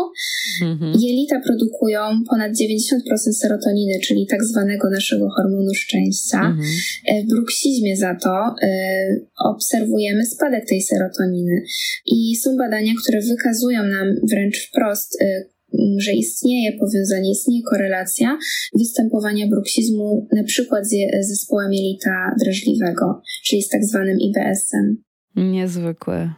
Mhm. 0.63 0.93
Jelita 1.01 1.41
produkują 1.41 2.01
ponad 2.31 2.53
90% 2.53 3.33
serotoniny, 3.33 4.01
czyli 4.03 4.27
tak 4.27 4.45
zwanego 4.45 4.91
naszego 4.91 5.29
hormonu 5.31 5.75
szczęścia. 5.75 6.39
Mhm. 6.39 6.69
E, 7.07 7.23
w 7.23 7.27
bruksizmie 7.27 7.97
za 7.97 8.15
to 8.15 8.55
y, 8.63 9.27
obserwujemy 9.39 10.27
spadek 10.27 10.69
tej 10.69 10.83
serotoniny. 10.83 11.63
I 12.07 12.37
są 12.37 12.57
badania, 12.57 12.93
które 13.03 13.21
wykazują 13.21 13.83
nam 13.83 14.07
wręcz 14.31 14.69
wprost, 14.69 15.23
y, 15.23 15.53
że 15.99 16.13
istnieje 16.13 16.73
powiązanie, 16.73 17.31
istnieje 17.31 17.63
korelacja 17.63 18.39
występowania 18.79 19.47
bruksizmu 19.47 20.29
na 20.33 20.45
przykład 20.45 20.87
z 20.87 21.29
zespołem 21.29 21.73
jelita 21.73 22.35
drażliwego, 22.45 23.23
czyli 23.45 23.63
z 23.63 23.69
tak 23.69 23.85
zwanym 23.85 24.19
IBS-em. 24.21 25.03
Niezwykłe. 25.37 26.35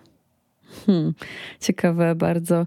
Hmm, 0.87 1.14
ciekawe 1.61 2.14
bardzo. 2.14 2.66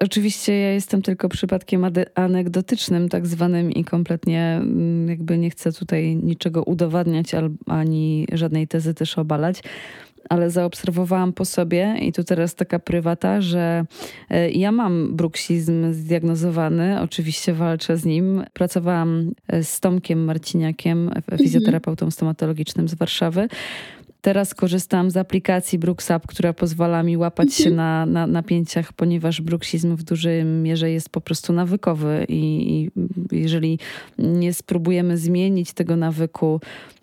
Oczywiście 0.00 0.60
ja 0.60 0.72
jestem 0.72 1.02
tylko 1.02 1.28
przypadkiem 1.28 1.84
anegdotycznym, 2.14 3.08
tak 3.08 3.26
zwanym, 3.26 3.72
i 3.72 3.84
kompletnie 3.84 4.42
mm, 4.42 5.08
jakby 5.08 5.38
nie 5.38 5.50
chcę 5.50 5.72
tutaj 5.72 6.16
niczego 6.16 6.62
udowadniać 6.62 7.32
ani 7.66 8.26
żadnej 8.32 8.68
tezy 8.68 8.94
też 8.94 9.18
obalać 9.18 9.62
ale 10.28 10.50
zaobserwowałam 10.50 11.32
po 11.32 11.44
sobie 11.44 11.96
i 12.00 12.12
tu 12.12 12.24
teraz 12.24 12.54
taka 12.54 12.78
prywata, 12.78 13.40
że 13.40 13.84
e, 14.30 14.50
ja 14.50 14.72
mam 14.72 15.16
bruksizm 15.16 15.92
zdiagnozowany, 15.92 17.00
oczywiście 17.00 17.52
walczę 17.52 17.96
z 17.96 18.04
nim. 18.04 18.44
Pracowałam 18.52 19.32
e, 19.48 19.64
z 19.64 19.80
Tomkiem 19.80 20.24
Marciniakiem, 20.24 21.10
fizjoterapeutą 21.38 22.10
stomatologicznym 22.10 22.88
z 22.88 22.94
Warszawy 22.94 23.48
Teraz 24.26 24.54
korzystam 24.54 25.10
z 25.10 25.16
aplikacji 25.16 25.78
BruxUp, 25.78 26.26
która 26.26 26.52
pozwala 26.52 27.02
mi 27.02 27.16
łapać 27.16 27.54
się 27.54 27.70
mhm. 27.70 27.76
na, 27.76 28.06
na 28.06 28.26
napięciach, 28.26 28.92
ponieważ 28.92 29.40
bruksizm 29.40 29.96
w 29.96 30.02
dużej 30.02 30.44
mierze 30.44 30.90
jest 30.90 31.10
po 31.10 31.20
prostu 31.20 31.52
nawykowy 31.52 32.26
i, 32.28 32.40
i 32.70 32.90
jeżeli 33.32 33.78
nie 34.18 34.54
spróbujemy 34.54 35.18
zmienić 35.18 35.72
tego 35.72 35.96
nawyku, 35.96 36.60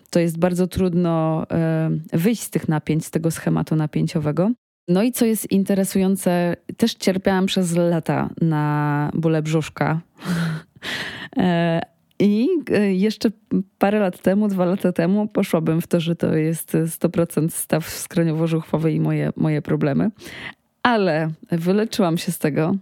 to 0.10 0.20
jest 0.20 0.38
bardzo 0.38 0.68
trudno 0.68 1.46
e, 1.52 1.90
wyjść 2.14 2.42
z 2.42 2.50
tych 2.50 2.68
napięć, 2.68 3.06
z 3.06 3.12
tego 3.12 3.32
schematu 3.32 3.76
napięciowego. 3.76 4.52
No 4.88 5.04
i 5.04 5.12
co 5.12 5.26
jest 5.26 5.52
interesujące, 5.52 6.56
też 6.78 6.94
cierpiałam 6.94 7.46
przez 7.46 7.76
lata 7.76 8.30
na 8.42 9.12
bóle 9.14 9.42
brzuszka. 9.42 10.02
E, 12.24 12.26
i 12.26 12.50
e, 12.72 12.94
jeszcze 12.94 13.30
parę 13.78 14.00
lat 14.00 14.22
temu, 14.22 14.48
dwa 14.48 14.66
lata 14.66 14.92
temu 14.92 15.28
poszłabym 15.28 15.82
w 15.82 15.88
to, 15.88 16.00
że 16.00 16.16
to 16.16 16.36
jest 16.36 16.72
100% 16.74 17.50
staw 17.50 17.90
skroniowo-żuchwowy 17.90 18.94
i 18.94 19.00
moje, 19.00 19.32
moje 19.36 19.62
problemy. 19.62 20.12
Ale 20.84 21.30
wyleczyłam 21.52 22.18
się 22.18 22.32
z 22.32 22.40
tego, 22.40 22.76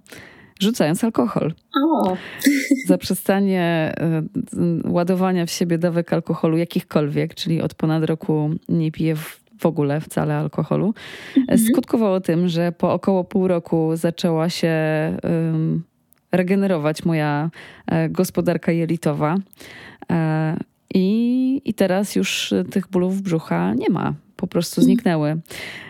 rzucając 0.59 1.03
alkohol. 1.03 1.53
O. 1.83 2.17
Zaprzestanie 2.87 3.93
e, 3.97 4.23
ładowania 4.85 5.45
w 5.45 5.51
siebie 5.51 5.77
dawek 5.77 6.13
alkoholu 6.13 6.57
jakichkolwiek, 6.57 7.35
czyli 7.35 7.61
od 7.61 7.73
ponad 7.73 8.03
roku 8.03 8.49
nie 8.69 8.91
piję 8.91 9.15
w 9.15 9.41
w 9.61 9.65
ogóle 9.65 10.01
wcale 10.01 10.37
alkoholu, 10.37 10.93
mhm. 11.37 11.59
skutkowało 11.59 12.19
tym, 12.19 12.47
że 12.47 12.71
po 12.71 12.93
około 12.93 13.23
pół 13.23 13.47
roku 13.47 13.91
zaczęła 13.93 14.49
się 14.49 14.73
um, 15.23 15.83
regenerować 16.31 17.05
moja 17.05 17.49
e, 17.87 18.09
gospodarka 18.09 18.71
jelitowa. 18.71 19.37
E, 20.11 20.57
I, 20.93 21.61
I 21.65 21.73
teraz 21.73 22.15
już 22.15 22.53
tych 22.71 22.87
bólów 22.87 23.21
brzucha 23.21 23.73
nie 23.73 23.89
ma 23.89 24.13
po 24.35 24.47
prostu 24.47 24.81
zniknęły. 24.81 25.37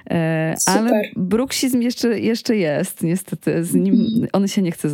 E, 0.10 0.56
ale 0.66 1.02
bruksizm 1.16 1.82
jeszcze, 1.82 2.20
jeszcze 2.20 2.56
jest, 2.56 3.04
niestety. 3.04 3.64
Z 3.64 3.74
nim, 3.74 4.28
on 4.34 4.48
się 4.48 4.62
nie 4.62 4.72
chce 4.72 4.90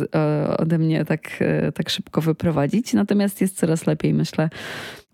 ode 0.58 0.78
mnie 0.78 1.04
tak, 1.04 1.44
tak 1.74 1.90
szybko 1.90 2.20
wyprowadzić, 2.20 2.92
natomiast 2.94 3.40
jest 3.40 3.56
coraz 3.56 3.86
lepiej, 3.86 4.14
myślę. 4.14 4.50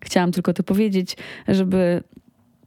Chciałam 0.04 0.32
tylko 0.32 0.52
to 0.52 0.62
powiedzieć, 0.62 1.16
żeby 1.48 2.02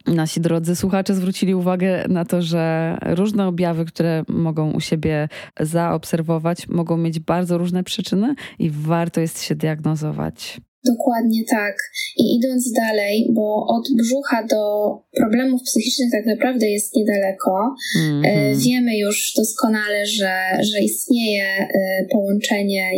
nasi 0.08 0.42
drodzy 0.42 0.76
słuchacze 0.76 1.16
zwrócili 1.16 1.56
uwagę 1.56 2.06
na 2.10 2.26
to, 2.26 2.42
że 2.42 2.98
różne 3.02 3.48
objawy, 3.48 3.86
które 3.86 4.24
mogą 4.28 4.72
u 4.72 4.80
siebie 4.80 5.30
zaobserwować, 5.60 6.68
mogą 6.68 6.98
mieć 6.98 7.20
bardzo 7.20 7.58
różne 7.58 7.84
przyczyny 7.84 8.36
i 8.60 8.70
warto 8.70 9.22
jest 9.22 9.44
się 9.44 9.56
diagnozować. 9.56 10.62
Dokładnie 10.86 11.44
tak. 11.50 11.76
I 12.18 12.36
idąc 12.36 12.72
dalej, 12.72 13.30
bo 13.34 13.66
od 13.68 13.88
brzucha 13.98 14.44
do 14.44 14.92
problemów 15.18 15.62
psychicznych 15.64 16.12
tak 16.12 16.26
naprawdę 16.26 16.70
jest 16.70 16.96
niedaleko. 16.96 17.76
Mm 18.00 18.22
-hmm. 18.22 18.64
Wiemy 18.66 18.98
już 18.98 19.34
doskonale, 19.38 20.06
że, 20.06 20.34
że 20.60 20.80
istnieje 20.80 21.46
e, 21.46 21.68
połączenie 22.12 22.92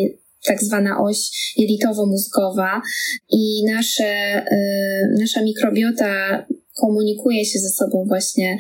tak 0.46 0.64
zwana 0.64 1.00
oś 1.00 1.18
jelitowo-mózgowa 1.58 2.82
i 3.30 3.66
nasze, 3.66 4.06
e, 4.06 4.46
nasza 5.20 5.42
mikrobiota 5.42 6.46
komunikuje 6.82 7.46
się 7.46 7.60
ze 7.60 7.70
sobą 7.70 8.06
właśnie 8.08 8.58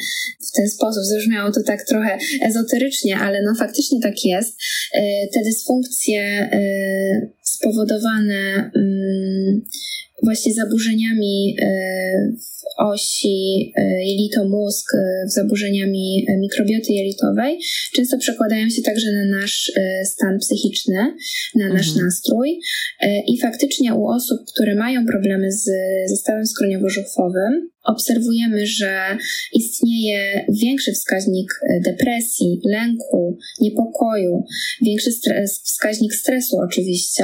w 0.47 0.51
ten 0.51 0.69
sposób. 0.69 1.03
Zabrzmiało 1.03 1.51
to 1.51 1.63
tak 1.63 1.85
trochę 1.85 2.17
ezoterycznie, 2.45 3.17
ale 3.17 3.41
no 3.43 3.55
faktycznie 3.55 3.99
tak 4.01 4.25
jest. 4.25 4.57
E, 4.93 5.27
te 5.33 5.43
dysfunkcje 5.43 6.21
e, 6.21 6.59
spowodowane 7.43 8.71
mm, 8.75 9.61
właśnie 10.23 10.53
zaburzeniami 10.53 11.55
e, 11.61 11.67
w 12.37 12.59
osi 12.81 13.73
jelito-mózg, 14.05 14.85
zaburzeniami 15.25 16.27
mikrobioty 16.39 16.93
jelitowej, 16.93 17.59
często 17.95 18.17
przekładają 18.17 18.69
się 18.69 18.81
także 18.81 19.11
na 19.11 19.39
nasz 19.39 19.71
stan 20.05 20.39
psychiczny, 20.39 21.15
na 21.55 21.69
nasz 21.69 21.87
mhm. 21.87 22.05
nastrój. 22.05 22.59
I 23.27 23.41
faktycznie 23.41 23.93
u 23.93 24.07
osób, 24.07 24.39
które 24.53 24.75
mają 24.75 25.05
problemy 25.05 25.51
z 25.51 25.69
zestawem 26.09 26.43
skroniowo-żuchwowym, 26.45 27.69
obserwujemy, 27.89 28.67
że 28.67 29.17
istnieje 29.53 30.45
większy 30.61 30.91
wskaźnik 30.91 31.53
e, 31.69 31.79
depresji, 31.79 32.61
lęku, 32.65 33.37
niepokoju, 33.61 34.43
większy 34.81 35.11
stres, 35.11 35.61
wskaźnik 35.63 36.13
stresu 36.13 36.57
oczywiście. 36.57 37.23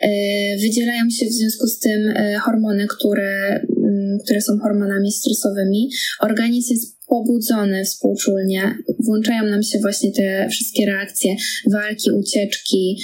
E, 0.00 0.08
wydzielają 0.56 1.10
się 1.10 1.26
w 1.26 1.32
związku 1.32 1.66
z 1.66 1.78
tym 1.78 2.08
e, 2.08 2.38
hormony, 2.38 2.86
które, 2.86 3.60
mm, 3.86 4.18
które 4.24 4.40
są 4.40 4.58
hormonami 4.58 5.12
stresowymi. 5.12 5.90
Organizm 6.20 6.72
jest 6.72 7.00
pobudzony 7.06 7.84
współczulnie, 7.84 8.74
włączają 8.98 9.44
nam 9.44 9.62
się 9.62 9.78
właśnie 9.78 10.12
te 10.12 10.48
wszystkie 10.50 10.86
reakcje 10.86 11.34
walki, 11.72 12.10
ucieczki, 12.10 13.02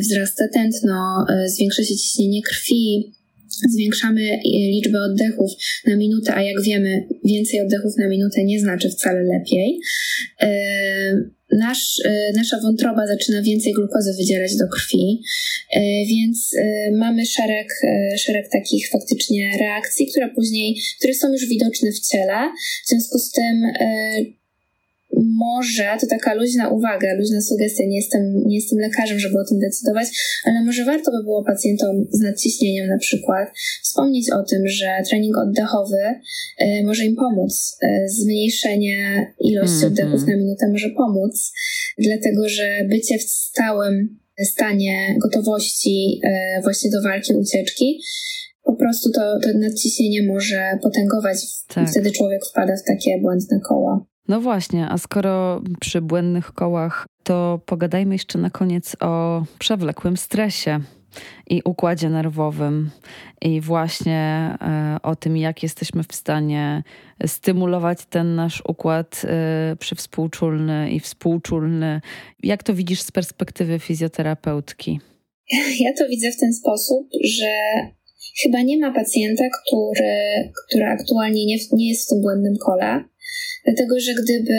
wzrasta 0.00 0.44
tętno, 0.52 1.26
zwiększa 1.46 1.82
się 1.82 1.96
ciśnienie 1.96 2.42
krwi, 2.42 3.12
zwiększamy 3.68 4.40
liczbę 4.44 4.98
oddechów 5.02 5.50
na 5.86 5.96
minutę, 5.96 6.34
a 6.34 6.42
jak 6.42 6.62
wiemy, 6.62 7.08
więcej 7.24 7.60
oddechów 7.60 7.92
na 7.98 8.08
minutę 8.08 8.44
nie 8.44 8.60
znaczy 8.60 8.90
wcale 8.90 9.22
lepiej. 9.22 9.80
Nasz, 11.58 11.94
nasza 12.36 12.60
wątroba 12.60 13.06
zaczyna 13.06 13.42
więcej 13.42 13.72
glukozy 13.72 14.14
wydzielać 14.18 14.56
do 14.56 14.68
krwi, 14.68 15.22
więc 16.08 16.56
mamy 16.92 17.26
szereg, 17.26 17.68
szereg 18.18 18.48
takich 18.52 18.88
faktycznie 18.88 19.50
reakcji, 19.60 20.06
które 20.06 20.28
później, 20.28 20.80
które 20.98 21.14
są 21.14 21.32
już 21.32 21.48
widoczne 21.48 21.92
w 21.92 22.00
ciele. 22.00 22.52
W 22.86 22.88
związku 22.88 23.18
z 23.18 23.30
tym 23.30 23.62
może, 25.16 25.84
to 26.00 26.06
taka 26.06 26.34
luźna 26.34 26.68
uwaga, 26.68 27.14
luźna 27.18 27.40
sugestia, 27.40 27.84
nie 27.86 27.96
jestem, 27.96 28.22
nie 28.46 28.54
jestem 28.54 28.78
lekarzem, 28.78 29.18
żeby 29.18 29.34
o 29.38 29.44
tym 29.48 29.58
decydować, 29.58 30.06
ale 30.44 30.64
może 30.64 30.84
warto 30.84 31.10
by 31.10 31.22
było 31.22 31.44
pacjentom 31.44 32.06
z 32.10 32.20
nadciśnieniem 32.20 32.88
na 32.88 32.98
przykład 32.98 33.48
wspomnieć 33.82 34.30
o 34.30 34.42
tym, 34.42 34.68
że 34.68 34.86
trening 35.08 35.36
oddechowy 35.38 36.02
y, 36.62 36.64
może 36.84 37.04
im 37.04 37.16
pomóc. 37.16 37.76
Y, 37.82 38.08
zmniejszenie 38.08 39.26
ilości 39.40 39.76
mm 39.76 39.80
-hmm. 39.80 39.86
oddechów 39.86 40.26
na 40.26 40.36
minutę 40.36 40.68
może 40.68 40.90
pomóc, 40.90 41.52
dlatego 41.98 42.48
że 42.48 42.84
bycie 42.88 43.18
w 43.18 43.22
stałym 43.22 44.18
stanie 44.44 45.16
gotowości 45.22 46.20
y, 46.24 46.62
właśnie 46.62 46.90
do 46.90 47.02
walki, 47.02 47.34
ucieczki 47.34 48.00
po 48.62 48.76
prostu 48.76 49.10
to, 49.12 49.38
to 49.42 49.58
nadciśnienie 49.58 50.22
może 50.22 50.78
potęgować 50.82 51.36
tak. 51.68 51.90
wtedy 51.90 52.10
człowiek 52.10 52.40
wpada 52.50 52.76
w 52.76 52.84
takie 52.86 53.18
błędne 53.20 53.60
koło. 53.68 54.09
No 54.28 54.40
właśnie, 54.40 54.88
a 54.88 54.98
skoro 54.98 55.62
przy 55.80 56.00
błędnych 56.00 56.52
kołach, 56.52 57.06
to 57.22 57.60
pogadajmy 57.66 58.14
jeszcze 58.14 58.38
na 58.38 58.50
koniec 58.50 58.96
o 59.00 59.44
przewlekłym 59.58 60.16
stresie 60.16 60.80
i 61.50 61.62
układzie 61.64 62.08
nerwowym, 62.08 62.90
i 63.42 63.60
właśnie 63.60 64.18
e, 64.60 64.96
o 65.02 65.16
tym, 65.16 65.36
jak 65.36 65.62
jesteśmy 65.62 66.02
w 66.02 66.14
stanie 66.14 66.82
stymulować 67.26 67.98
ten 68.10 68.34
nasz 68.34 68.62
układ 68.68 69.22
e, 69.24 69.76
przywspółczulny 69.76 70.90
i 70.90 71.00
współczulny. 71.00 72.00
Jak 72.42 72.62
to 72.62 72.74
widzisz 72.74 73.00
z 73.00 73.10
perspektywy 73.10 73.78
fizjoterapeutki? 73.78 75.00
Ja 75.80 75.92
to 75.98 76.08
widzę 76.08 76.32
w 76.32 76.40
ten 76.40 76.52
sposób, 76.52 77.08
że 77.24 77.50
chyba 78.42 78.62
nie 78.62 78.78
ma 78.78 78.94
pacjenta, 78.94 79.44
który, 79.48 80.52
który 80.66 80.84
aktualnie 80.84 81.46
nie, 81.46 81.56
nie 81.72 81.88
jest 81.88 82.06
w 82.06 82.08
tym 82.08 82.20
błędnym 82.20 82.54
kole, 82.66 83.04
dlatego 83.70 84.00
że 84.00 84.12
gdyby, 84.22 84.54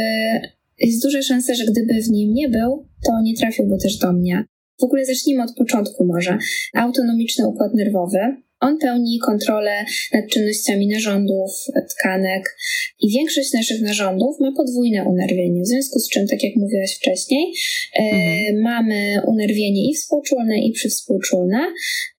jest 0.80 1.03
duża 1.03 1.22
szansa, 1.22 1.55
że 1.55 1.66
gdyby 1.66 1.93
w 2.01 2.09
nim 2.09 2.34
nie 2.34 2.49
był, 2.49 2.86
to 3.05 3.22
nie 3.24 3.36
trafiłby 3.36 3.78
też 3.84 3.97
do 3.97 4.14
mnie. 4.14 4.45
W 4.80 4.84
ogóle 4.84 5.05
zacznijmy 5.05 5.43
od 5.43 5.55
początku 5.55 6.05
może. 6.05 6.38
Autonomiczny 6.74 7.47
układ 7.47 7.74
nerwowy. 7.74 8.20
On 8.59 8.78
pełni 8.78 9.20
kontrolę 9.20 9.86
nad 10.14 10.28
czynnościami 10.30 10.88
narządów, 10.88 11.51
tkanek 11.89 12.57
i 12.99 13.12
większość 13.12 13.53
naszych 13.53 13.82
narządów 13.82 14.39
ma 14.39 14.51
podwójne 14.57 15.05
unerwienie, 15.05 15.62
w 15.62 15.68
związku 15.68 15.99
z 15.99 16.09
czym, 16.09 16.28
tak 16.28 16.43
jak 16.43 16.55
mówiłaś 16.55 16.95
wcześniej, 16.95 17.53
e, 17.99 18.03
mhm. 18.03 18.57
e, 18.57 18.62
mamy 18.62 19.22
unerwienie 19.28 19.89
i 19.89 19.93
współczulne, 19.93 20.59
i 20.59 20.72
przywspółczulne. 20.72 21.59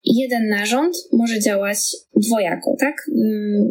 Jeden 0.05 0.49
narząd 0.49 0.97
może 1.13 1.41
działać 1.41 1.79
dwojako, 2.17 2.77
tak? 2.81 2.95
Mm, 3.17 3.71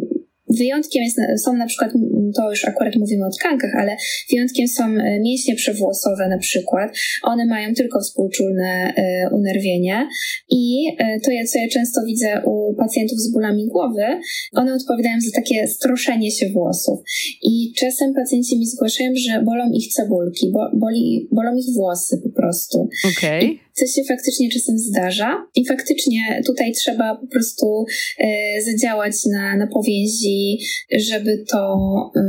Wyjątkiem 0.58 1.02
jest, 1.02 1.44
są 1.44 1.56
na 1.56 1.66
przykład, 1.66 1.92
to 2.36 2.50
już 2.50 2.64
akurat 2.64 2.96
mówimy 2.96 3.26
o 3.26 3.30
tkankach, 3.30 3.70
ale 3.78 3.96
wyjątkiem 4.30 4.68
są 4.68 4.84
e, 4.84 5.20
mięśnie 5.20 5.54
przewłosowe 5.54 6.28
na 6.28 6.38
przykład. 6.38 6.96
One 7.22 7.46
mają 7.46 7.74
tylko 7.74 8.00
współczulne 8.00 8.92
e, 8.96 9.28
unerwienie 9.32 10.08
i 10.50 10.86
e, 10.98 11.20
to, 11.20 11.30
co 11.52 11.58
ja 11.58 11.68
często 11.68 12.00
widzę 12.06 12.42
u 12.46 12.74
pacjentów 12.74 13.18
z 13.18 13.32
bólami 13.32 13.66
głowy, 13.68 14.04
one 14.52 14.74
odpowiadają 14.74 15.16
za 15.20 15.40
takie 15.40 15.68
stroszenie 15.68 16.30
się 16.30 16.46
włosów. 16.50 17.00
I 17.42 17.72
czasem 17.78 18.14
pacjenci 18.14 18.58
mi 18.58 18.66
zgłaszają, 18.66 19.12
że 19.16 19.42
bolą 19.42 19.70
ich 19.72 19.92
cebulki, 19.92 20.50
bo, 20.52 20.70
boli, 20.74 21.28
bolą 21.32 21.56
ich 21.56 21.74
włosy 21.74 22.20
po 22.24 22.30
prostu. 22.42 22.88
Okej. 23.16 23.44
Okay 23.44 23.72
co 23.72 23.86
się 23.86 24.04
faktycznie 24.08 24.50
czasem 24.50 24.78
zdarza. 24.78 25.46
I 25.56 25.66
faktycznie 25.66 26.42
tutaj 26.46 26.72
trzeba 26.72 27.16
po 27.16 27.26
prostu 27.26 27.84
e, 28.18 28.62
zadziałać 28.62 29.14
na, 29.32 29.56
na 29.56 29.66
powięzi, 29.66 30.58
żeby 30.98 31.44
to, 31.50 31.76
e, 32.16 32.22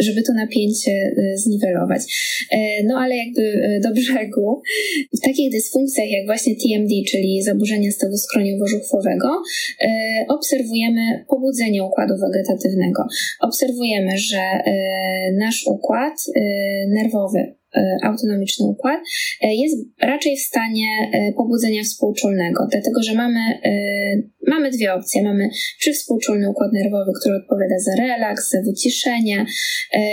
żeby 0.00 0.22
to 0.22 0.32
napięcie 0.32 0.92
e, 0.92 1.36
zniwelować. 1.36 2.02
No 2.84 2.98
ale 2.98 3.16
jakby 3.16 3.80
do 3.82 3.92
brzegu, 3.92 4.62
w 5.18 5.20
takich 5.20 5.52
dysfunkcjach 5.52 6.10
jak 6.10 6.26
właśnie 6.26 6.54
TMD, 6.56 6.90
czyli 7.10 7.42
zaburzenia 7.42 7.90
stawu 7.90 8.16
skroniowo-żuchwowego, 8.16 9.28
obserwujemy 10.28 11.24
pobudzenie 11.28 11.84
układu 11.84 12.14
wegetatywnego. 12.16 13.06
Obserwujemy, 13.40 14.18
że 14.18 14.42
nasz 15.38 15.66
układ 15.66 16.14
nerwowy 16.88 17.59
autonomiczny 18.02 18.66
układ, 18.66 19.00
e, 19.42 19.54
jest 19.54 19.76
raczej 20.02 20.36
w 20.36 20.40
stanie 20.40 20.88
e, 21.12 21.32
pobudzenia 21.32 21.82
współczulnego, 21.82 22.66
dlatego 22.70 23.02
że 23.02 23.14
mamy, 23.14 23.40
mamy 24.46 24.70
dwie 24.70 24.94
opcje. 24.94 25.22
Mamy 25.22 25.50
przywspółczulny 25.78 26.50
układ 26.50 26.72
nerwowy, 26.72 27.12
który 27.20 27.36
odpowiada 27.36 27.78
za 27.78 28.02
relaks, 28.02 28.50
za 28.50 28.58
wyciszenie. 28.62 29.46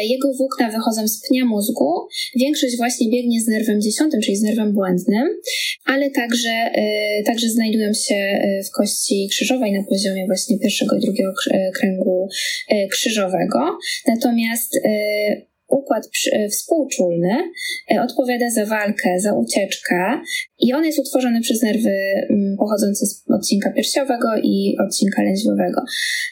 Jego 0.10 0.34
włókna 0.34 0.72
wychodzą 0.72 1.08
z 1.08 1.28
pnia 1.28 1.46
mózgu. 1.46 2.08
Większość 2.36 2.78
właśnie 2.78 3.10
biegnie 3.10 3.42
z 3.42 3.48
nerwem 3.48 3.82
dziesiątym, 3.82 4.22
czyli 4.22 4.38
z 4.38 4.42
nerwem 4.42 4.74
błędnym, 4.74 5.28
ale 5.86 6.12
także, 6.12 6.72
także 7.26 7.50
znajdują 7.50 7.94
się 7.94 8.40
w 8.68 8.72
kości 8.72 9.28
krzyżowej 9.32 9.72
na 9.74 9.84
poziomie 9.84 10.26
właśnie 10.26 10.60
pierwszego 10.60 10.96
i 10.96 11.00
drugiego 11.00 11.32
kręgu 11.76 12.28
krzyżowego. 12.92 13.78
Natomiast 14.08 14.80
układ 15.70 16.10
e, 16.32 16.50
współczulny 16.50 17.34
e, 17.92 18.02
odpowiada 18.02 18.50
za 18.50 18.66
walkę, 18.66 19.20
za 19.20 19.34
ucieczkę 19.34 20.22
i 20.60 20.74
on 20.74 20.86
jest 20.86 21.00
utworzony 21.00 21.42
przez 21.42 21.62
nerwy 21.62 21.90
mm, 22.30 22.58
pochodzące 22.58 23.06
z 23.06 23.24
odcinka 23.36 23.72
piersiowego 23.72 24.28
i 24.44 24.78
odcinka 24.86 25.24
lędźwiowego. 25.24 25.82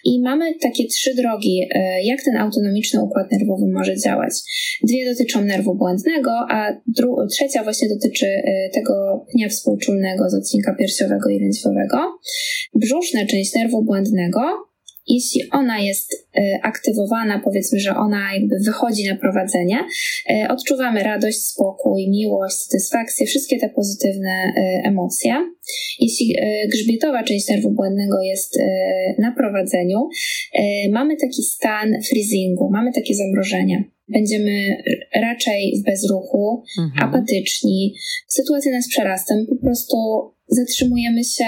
I 0.06 0.22
mamy 0.22 0.56
takie 0.62 0.88
trzy 0.88 1.16
drogi, 1.16 1.68
e, 1.76 2.04
jak 2.04 2.24
ten 2.24 2.38
autonomiczny 2.38 3.04
układ 3.04 3.32
nerwowy 3.32 3.66
może 3.74 3.98
działać. 3.98 4.34
Dwie 4.84 5.06
dotyczą 5.06 5.42
nerwu 5.42 5.76
błędnego, 5.76 6.32
a 6.50 6.82
trzecia 7.32 7.64
właśnie 7.64 7.90
dotyczy 7.90 8.26
tego 8.74 9.26
pnia 9.32 9.50
współczulnego 9.50 10.30
z 10.30 10.34
odcinka 10.34 10.76
piersiowego 10.76 11.30
i 11.30 11.40
lędźwiowego. 11.40 11.98
Brzuszna 12.76 13.26
część 13.26 13.56
nerwu 13.56 13.84
błędnego 13.84 14.42
jeśli 15.08 15.42
ona 15.52 15.80
jest 15.80 16.28
e, 16.38 16.60
aktywowana, 16.64 17.42
powiedzmy, 17.44 17.80
że 17.80 17.96
ona 17.96 18.34
jakby 18.34 18.56
wychodzi 18.66 19.08
na 19.08 19.16
prowadzenie, 19.16 19.78
e, 20.30 20.48
odczuwamy 20.50 21.04
radość, 21.04 21.38
spokój, 21.38 22.10
miłość, 22.10 22.56
satysfakcję, 22.56 23.26
wszystkie 23.26 23.60
te 23.60 23.70
pozytywne 23.70 24.30
e, 24.30 24.82
emocje. 24.88 25.34
Jeśli 26.00 26.36
grzbietowa 26.72 27.24
część 27.24 27.50
nerwu 27.50 27.72
błędnego 27.72 28.22
jest 28.22 28.60
na 29.20 29.32
prowadzeniu, 29.32 30.10
mamy 30.92 31.18
taki 31.18 31.44
stan 31.44 32.02
freezingu, 32.10 32.70
mamy 32.72 32.92
takie 32.94 33.16
zamrożenie. 33.16 33.84
Będziemy 34.08 34.78
raczej 35.16 35.74
w 35.82 35.86
bezruchu, 35.86 36.64
mhm. 36.80 37.10
apatyczni. 37.10 37.96
Sytuacja 38.28 38.72
nas 38.72 38.88
przerasta, 38.88 39.36
my 39.36 39.46
po 39.46 39.56
prostu 39.56 39.98
zatrzymujemy 40.48 41.24
się, 41.24 41.46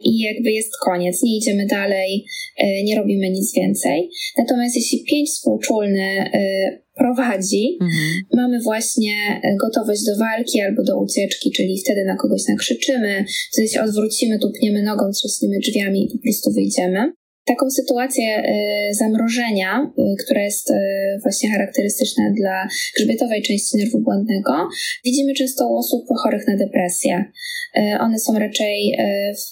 i 0.00 0.18
jakby 0.18 0.50
jest 0.50 0.72
koniec, 0.84 1.22
nie 1.22 1.36
idziemy 1.36 1.66
dalej, 1.66 2.26
e, 2.58 2.82
nie 2.82 2.96
robimy 2.96 3.30
nic 3.30 3.54
więcej. 3.56 4.10
Natomiast 4.38 4.76
jeśli 4.76 5.04
pięć 5.04 5.30
współczulny 5.30 6.30
e, 6.34 6.84
prowadzi, 6.96 7.78
mhm. 7.80 8.22
mamy 8.32 8.60
właśnie 8.60 9.14
e, 9.42 9.56
gotowość 9.56 10.04
do 10.04 10.16
walki 10.16 10.60
albo 10.60 10.82
do 10.82 11.00
ucieczki, 11.00 11.50
czyli 11.50 11.80
wtedy 11.84 12.04
na 12.04 12.16
kogoś 12.16 12.42
nakrzyczymy, 12.48 13.24
wtedy 13.52 13.68
się 13.68 13.82
odwrócimy, 13.82 14.38
tupniemy 14.38 14.82
nogą, 14.82 15.04
trzaśniemy 15.10 15.58
drzwiami 15.58 16.04
i 16.04 16.18
po 16.18 16.22
prostu 16.22 16.52
wyjdziemy. 16.52 17.12
Taką 17.44 17.70
sytuację 17.70 18.42
zamrożenia, 18.92 19.92
która 20.24 20.42
jest 20.42 20.72
właśnie 21.22 21.50
charakterystyczna 21.50 22.24
dla 22.36 22.68
grzbietowej 22.96 23.42
części 23.42 23.76
nerwu 23.78 24.00
błędnego, 24.00 24.52
widzimy 25.04 25.34
często 25.34 25.68
u 25.68 25.76
osób 25.76 26.04
chorych 26.22 26.48
na 26.48 26.56
depresję. 26.56 27.24
One 28.00 28.18
są 28.18 28.38
raczej, 28.38 28.96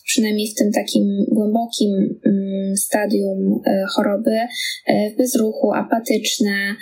przynajmniej 0.05 0.49
w 0.49 0.55
tym 0.55 0.73
takim 0.73 1.25
głębokim 1.29 2.21
mm, 2.27 2.77
stadium 2.77 3.63
choroby, 3.89 4.39
w 5.15 5.17
bezruchu, 5.19 5.73
apatyczne, 5.73 6.75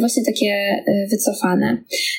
właśnie 0.00 0.24
takie 0.24 0.84
wycofane. 1.10 1.78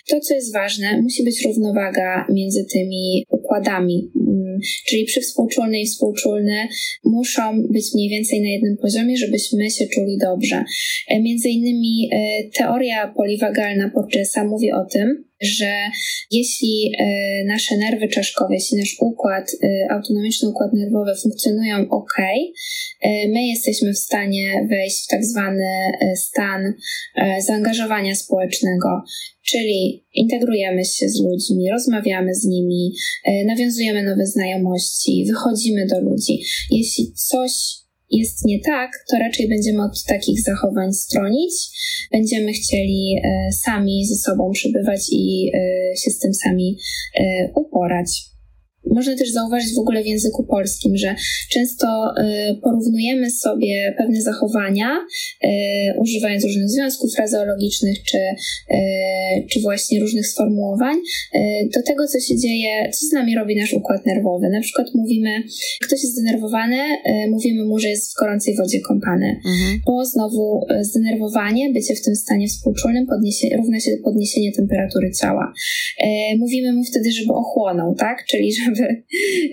To, 0.09 0.19
co 0.19 0.33
jest 0.33 0.53
ważne, 0.53 1.01
musi 1.01 1.23
być 1.23 1.45
równowaga 1.45 2.25
między 2.29 2.65
tymi 2.73 3.25
układami, 3.29 4.11
mm, 4.33 4.59
czyli 4.87 5.05
przywspółczulny 5.05 5.81
i 5.81 5.85
współczulny 5.85 6.67
muszą 7.03 7.61
być 7.61 7.93
mniej 7.93 8.09
więcej 8.09 8.41
na 8.41 8.49
jednym 8.49 8.77
poziomie, 8.81 9.17
żebyśmy 9.17 9.69
się 9.69 9.85
czuli 9.87 10.17
dobrze. 10.21 10.63
Między 11.21 11.49
innymi 11.49 12.09
teoria 12.57 13.13
poliwagalna 13.17 13.89
Porgesa 13.89 14.43
mówi 14.43 14.71
o 14.71 14.85
tym, 14.85 15.25
że 15.43 15.89
jeśli 16.31 16.91
e, 16.99 17.05
nasze 17.45 17.77
nerwy 17.77 18.07
czaszkowe, 18.07 18.53
jeśli 18.53 18.77
nasz 18.77 18.95
układ, 18.99 19.51
e, 19.63 19.91
autonomiczny 19.91 20.49
układ 20.49 20.73
nerwowy 20.73 21.11
funkcjonują 21.21 21.89
ok, 21.89 22.13
e, 22.19 23.27
my 23.27 23.47
jesteśmy 23.47 23.93
w 23.93 23.97
stanie 23.97 24.67
wejść 24.69 25.05
w 25.05 25.07
tak 25.07 25.25
zwany 25.25 25.91
stan 26.15 26.73
zaangażowania 27.39 28.15
społecznego, 28.15 29.03
czyli 29.45 30.05
integrujemy 30.13 30.85
się 30.85 31.09
z 31.09 31.23
ludźmi, 31.23 31.71
rozmawiamy 31.71 32.35
z 32.35 32.45
nimi, 32.45 32.93
nawiązujemy 33.45 34.03
nowe 34.03 34.25
znajomości, 34.25 35.25
wychodzimy 35.27 35.85
do 35.87 36.01
ludzi. 36.01 36.43
Jeśli 36.71 37.13
coś 37.13 37.82
jest 38.13 38.45
nie 38.45 38.59
tak, 38.59 38.91
to 39.09 39.17
raczej 39.17 39.49
będziemy 39.49 39.83
od 39.83 40.03
takich 40.03 40.41
zachowań 40.41 40.93
stronić. 40.93 41.53
Będziemy 42.11 42.53
chcieli 42.53 43.15
e, 43.23 43.51
sami 43.51 44.05
ze 44.05 44.15
sobą 44.15 44.51
przebywać 44.51 45.01
i 45.11 45.51
e, 45.53 45.97
się 45.97 46.11
z 46.11 46.19
tym 46.19 46.33
sami 46.33 46.77
e, 47.19 47.23
uporać. 47.55 48.32
Można 48.91 49.15
też 49.15 49.31
zauważyć 49.31 49.73
w 49.75 49.79
ogóle 49.79 50.03
w 50.03 50.05
języku 50.05 50.43
polskim, 50.43 50.97
że 50.97 51.15
często 51.49 51.87
y, 51.87 52.55
porównujemy 52.61 53.31
sobie 53.31 53.95
pewne 53.97 54.21
zachowania, 54.21 54.89
y, 55.43 55.47
używając 55.99 56.43
różnych 56.43 56.69
związków 56.69 57.13
frazeologicznych 57.15 58.03
czy, 58.03 58.17
y, 58.17 58.77
czy 59.51 59.59
właśnie 59.61 59.99
różnych 59.99 60.27
sformułowań, 60.27 60.95
do 61.75 61.83
tego, 61.83 62.07
co 62.07 62.19
się 62.19 62.37
dzieje, 62.37 62.89
co 62.91 63.05
z 63.05 63.11
nami 63.11 63.35
robi 63.35 63.55
nasz 63.55 63.73
układ 63.73 64.05
nerwowy. 64.05 64.49
Na 64.49 64.61
przykład 64.61 64.87
mówimy, 64.95 65.29
ktoś 65.81 66.03
jest 66.03 66.13
zdenerwowany, 66.13 66.77
mówimy 67.29 67.65
mu, 67.65 67.79
że 67.79 67.89
jest 67.89 68.11
w 68.11 68.19
gorącej 68.19 68.55
wodzie 68.55 68.79
kąpany. 68.79 69.25
Mhm. 69.45 69.81
Bo 69.85 70.05
znowu 70.05 70.61
zdenerwowanie, 70.81 71.69
bycie 71.73 71.95
w 71.95 72.01
tym 72.01 72.15
stanie 72.15 72.47
współczulnym 72.47 73.05
podniesie, 73.05 73.47
równa 73.57 73.79
się 73.79 73.91
podniesienie 74.03 74.51
temperatury 74.51 75.11
ciała. 75.11 75.53
Mówimy 76.39 76.73
mu 76.73 76.83
wtedy, 76.83 77.11
żeby 77.11 77.33
ochłonął, 77.33 77.95
tak? 77.95 78.25
Czyli 78.25 78.53
żeby 78.53 78.72
żeby, 78.75 79.03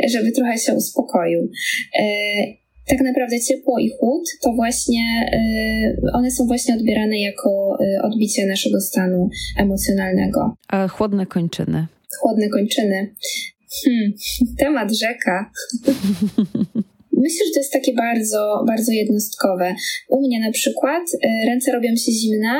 żeby 0.09 0.33
trochę 0.33 0.59
się 0.59 0.75
uspokoił. 0.75 1.51
E, 2.01 2.05
tak 2.89 3.01
naprawdę 3.01 3.41
ciepło 3.41 3.79
i 3.79 3.91
chłód 3.99 4.29
to 4.43 4.53
właśnie, 4.53 5.31
e, 5.33 6.13
one 6.13 6.31
są 6.31 6.47
właśnie 6.47 6.75
odbierane 6.75 7.21
jako 7.21 7.79
e, 7.81 8.03
odbicie 8.03 8.47
naszego 8.47 8.81
stanu 8.81 9.29
emocjonalnego. 9.59 10.57
A 10.69 10.89
chłodne 10.89 11.27
kończyny? 11.27 11.87
Chłodne 12.21 12.49
kończyny. 12.49 13.15
Hmm, 13.85 14.13
temat 14.59 14.93
rzeka. 14.93 15.51
Myślę, 17.13 17.47
że 17.47 17.53
to 17.55 17.61
jest 17.61 17.73
takie 17.73 17.95
bardzo, 17.95 18.65
bardzo 18.67 18.93
jednostkowe. 18.93 19.75
U 20.09 20.21
mnie 20.21 20.41
na 20.41 20.53
przykład 20.53 21.03
ręce 21.47 21.73
robią 21.73 21.97
się 21.97 22.13
zimne, 22.13 22.57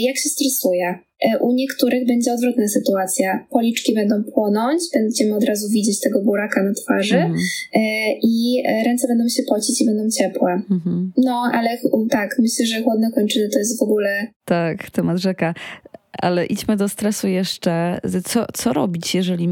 jak 0.00 0.16
się 0.16 0.28
stresuję. 0.28 0.98
E, 1.24 1.38
u 1.38 1.52
niektórych 1.54 2.06
będzie 2.06 2.32
odwrotna 2.32 2.68
sytuacja. 2.68 3.46
Policzki 3.50 3.94
będą 3.94 4.24
płonąć, 4.24 4.82
będziemy 4.94 5.36
od 5.36 5.44
razu 5.44 5.68
widzieć 5.68 6.00
tego 6.00 6.22
buraka 6.22 6.62
na 6.62 6.72
twarzy 6.72 7.16
mhm. 7.16 7.38
E, 7.74 7.80
i 8.22 8.62
ręce 8.86 9.08
będą 9.08 9.28
się 9.28 9.42
pocić 9.42 9.80
i 9.80 9.86
będą 9.86 10.10
ciepłe. 10.10 10.62
Mhm. 10.70 11.12
No, 11.16 11.50
ale 11.54 11.78
tak, 12.10 12.36
myślę, 12.38 12.66
że 12.66 12.82
chłodne 12.82 13.10
kończyny 13.14 13.48
to 13.48 13.58
jest 13.58 13.78
w 13.78 13.82
ogóle... 13.82 14.26
Tak, 14.44 14.90
temat 14.90 15.18
rzeka. 15.18 15.54
Ale 16.12 16.46
idźmy 16.46 16.76
do 16.76 16.88
stresu 16.88 17.28
jeszcze. 17.28 18.00
Co, 18.24 18.46
co 18.54 18.72
robić, 18.72 19.14
jeżeli 19.14 19.48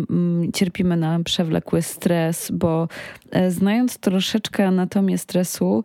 cierpimy 0.54 0.96
na 0.96 1.20
przewlekły 1.24 1.82
stres? 1.82 2.48
Bo 2.52 2.88
e, 3.30 3.50
znając 3.50 3.98
troszeczkę 3.98 4.66
anatomię 4.66 5.18
stresu, 5.18 5.84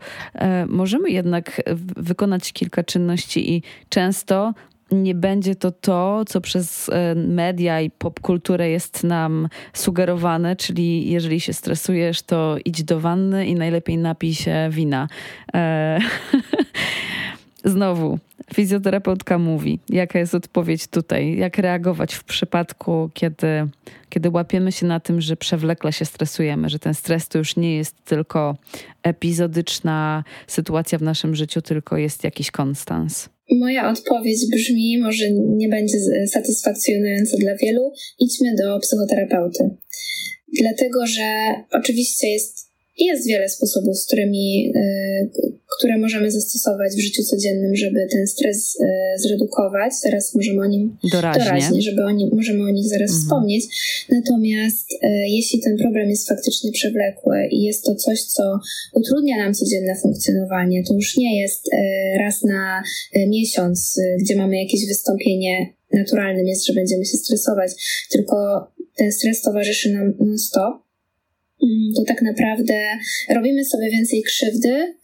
możemy 0.67 1.09
jednak 1.09 1.61
wykonać 1.97 2.53
kilka 2.53 2.84
czynności 2.84 3.53
i 3.53 3.63
często 3.89 4.53
nie 4.91 5.15
będzie 5.15 5.55
to 5.55 5.71
to, 5.71 6.25
co 6.25 6.41
przez 6.41 6.89
e, 6.89 7.15
media 7.15 7.81
i 7.81 7.89
popkulturę 7.89 8.69
jest 8.69 9.03
nam 9.03 9.49
sugerowane, 9.73 10.55
czyli 10.55 11.09
jeżeli 11.11 11.39
się 11.39 11.53
stresujesz, 11.53 12.21
to 12.21 12.57
idź 12.65 12.84
do 12.84 12.99
wanny 12.99 13.45
i 13.45 13.55
najlepiej 13.55 13.97
napij 13.97 14.34
się 14.34 14.69
wina. 14.71 15.07
E, 15.53 15.99
znowu, 17.65 18.19
fizjoterapeutka 18.53 19.38
mówi, 19.38 19.79
jaka 19.89 20.19
jest 20.19 20.36
odpowiedź 20.36 20.88
tutaj, 20.88 21.38
jak 21.38 21.57
reagować 21.57 22.13
w 22.13 22.23
przypadku, 22.23 23.09
kiedy, 23.13 23.47
kiedy 24.09 24.29
łapiemy 24.29 24.71
się 24.71 24.86
na 24.86 24.99
tym, 24.99 25.21
że 25.21 25.36
przewlekle 25.36 25.93
się 25.93 26.05
stresujemy, 26.05 26.69
że 26.69 26.79
ten 26.79 26.93
stres 26.93 27.27
to 27.27 27.38
już 27.38 27.55
nie 27.55 27.77
jest 27.77 28.05
tylko 28.05 28.55
epizodyczna 29.03 30.23
sytuacja 30.47 30.97
w 30.97 31.01
naszym 31.01 31.36
życiu, 31.36 31.61
tylko 31.61 31.97
jest 31.97 32.23
jakiś 32.23 32.51
konstans. 32.51 33.32
Moja 33.52 33.91
odpowiedź 33.91 34.50
brzmi, 34.52 34.98
może 34.98 35.32
nie 35.32 35.70
będzie 35.70 35.98
satysfakcjonująca 36.28 37.38
dla 37.38 37.56
wielu, 37.56 37.91
idźmy 38.20 38.56
do 38.56 38.80
psychoterapeuty. 38.80 39.70
Dlatego, 40.62 41.08
że 41.08 41.56
oczywiście 41.72 42.28
jest 42.28 42.72
jest 42.98 43.28
wiele 43.28 43.50
sposobów, 43.50 43.98
z 44.00 44.06
którymi, 44.08 44.74
y, 44.76 45.32
które 45.78 45.98
możemy 45.98 46.32
zastosować 46.32 46.94
w 46.94 47.00
życiu 47.00 47.24
codziennym, 47.24 47.76
żeby 47.76 48.08
ten 48.12 48.28
stres 48.28 48.76
y, 48.76 48.86
zredukować. 49.20 49.94
Zaraz 50.04 50.36
możemy 50.36 50.62
o 50.62 50.66
nim 50.66 50.98
doraźnie, 51.12 51.44
doraźnie 51.44 51.82
żeby 51.82 52.04
o 52.04 52.12
nim, 52.12 52.30
możemy 52.34 52.64
o 52.64 52.70
nich 52.70 52.88
zaraz 52.88 53.12
mhm. 53.12 53.22
wspomnieć. 53.22 53.64
Natomiast 54.10 54.91
y, 54.91 54.98
jeśli 55.28 55.62
ten 55.62 55.78
problem 55.78 56.10
jest 56.10 56.28
faktycznie 56.30 56.72
przewlekły 56.72 57.48
i 57.52 57.64
jest 57.64 57.86
to 57.86 57.96
coś, 57.96 58.22
co 58.24 58.60
utrudnia 58.94 59.38
nam 59.38 59.54
codzienne 59.54 59.96
funkcjonowanie, 60.02 60.84
to 60.84 60.94
już 60.94 61.18
nie 61.18 61.41
jest 61.41 61.70
raz 62.20 62.44
na 62.44 62.84
miesiąc, 63.28 64.00
gdzie 64.20 64.36
mamy 64.36 64.58
jakieś 64.58 64.88
wystąpienie 64.88 65.74
naturalnym 65.94 66.48
jest, 66.48 66.66
że 66.66 66.74
będziemy 66.74 67.06
się 67.06 67.18
stresować, 67.18 67.72
tylko 68.12 68.68
ten 68.98 69.12
stres 69.12 69.41
towarzyszy 69.41 69.94
nam 69.94 70.14
non-stop 70.20 70.82
to 71.95 72.03
tak 72.07 72.22
naprawdę 72.22 72.74
robimy 73.30 73.66
sobie 73.66 73.89
więcej 73.89 74.24
krzywdy, 74.24 74.95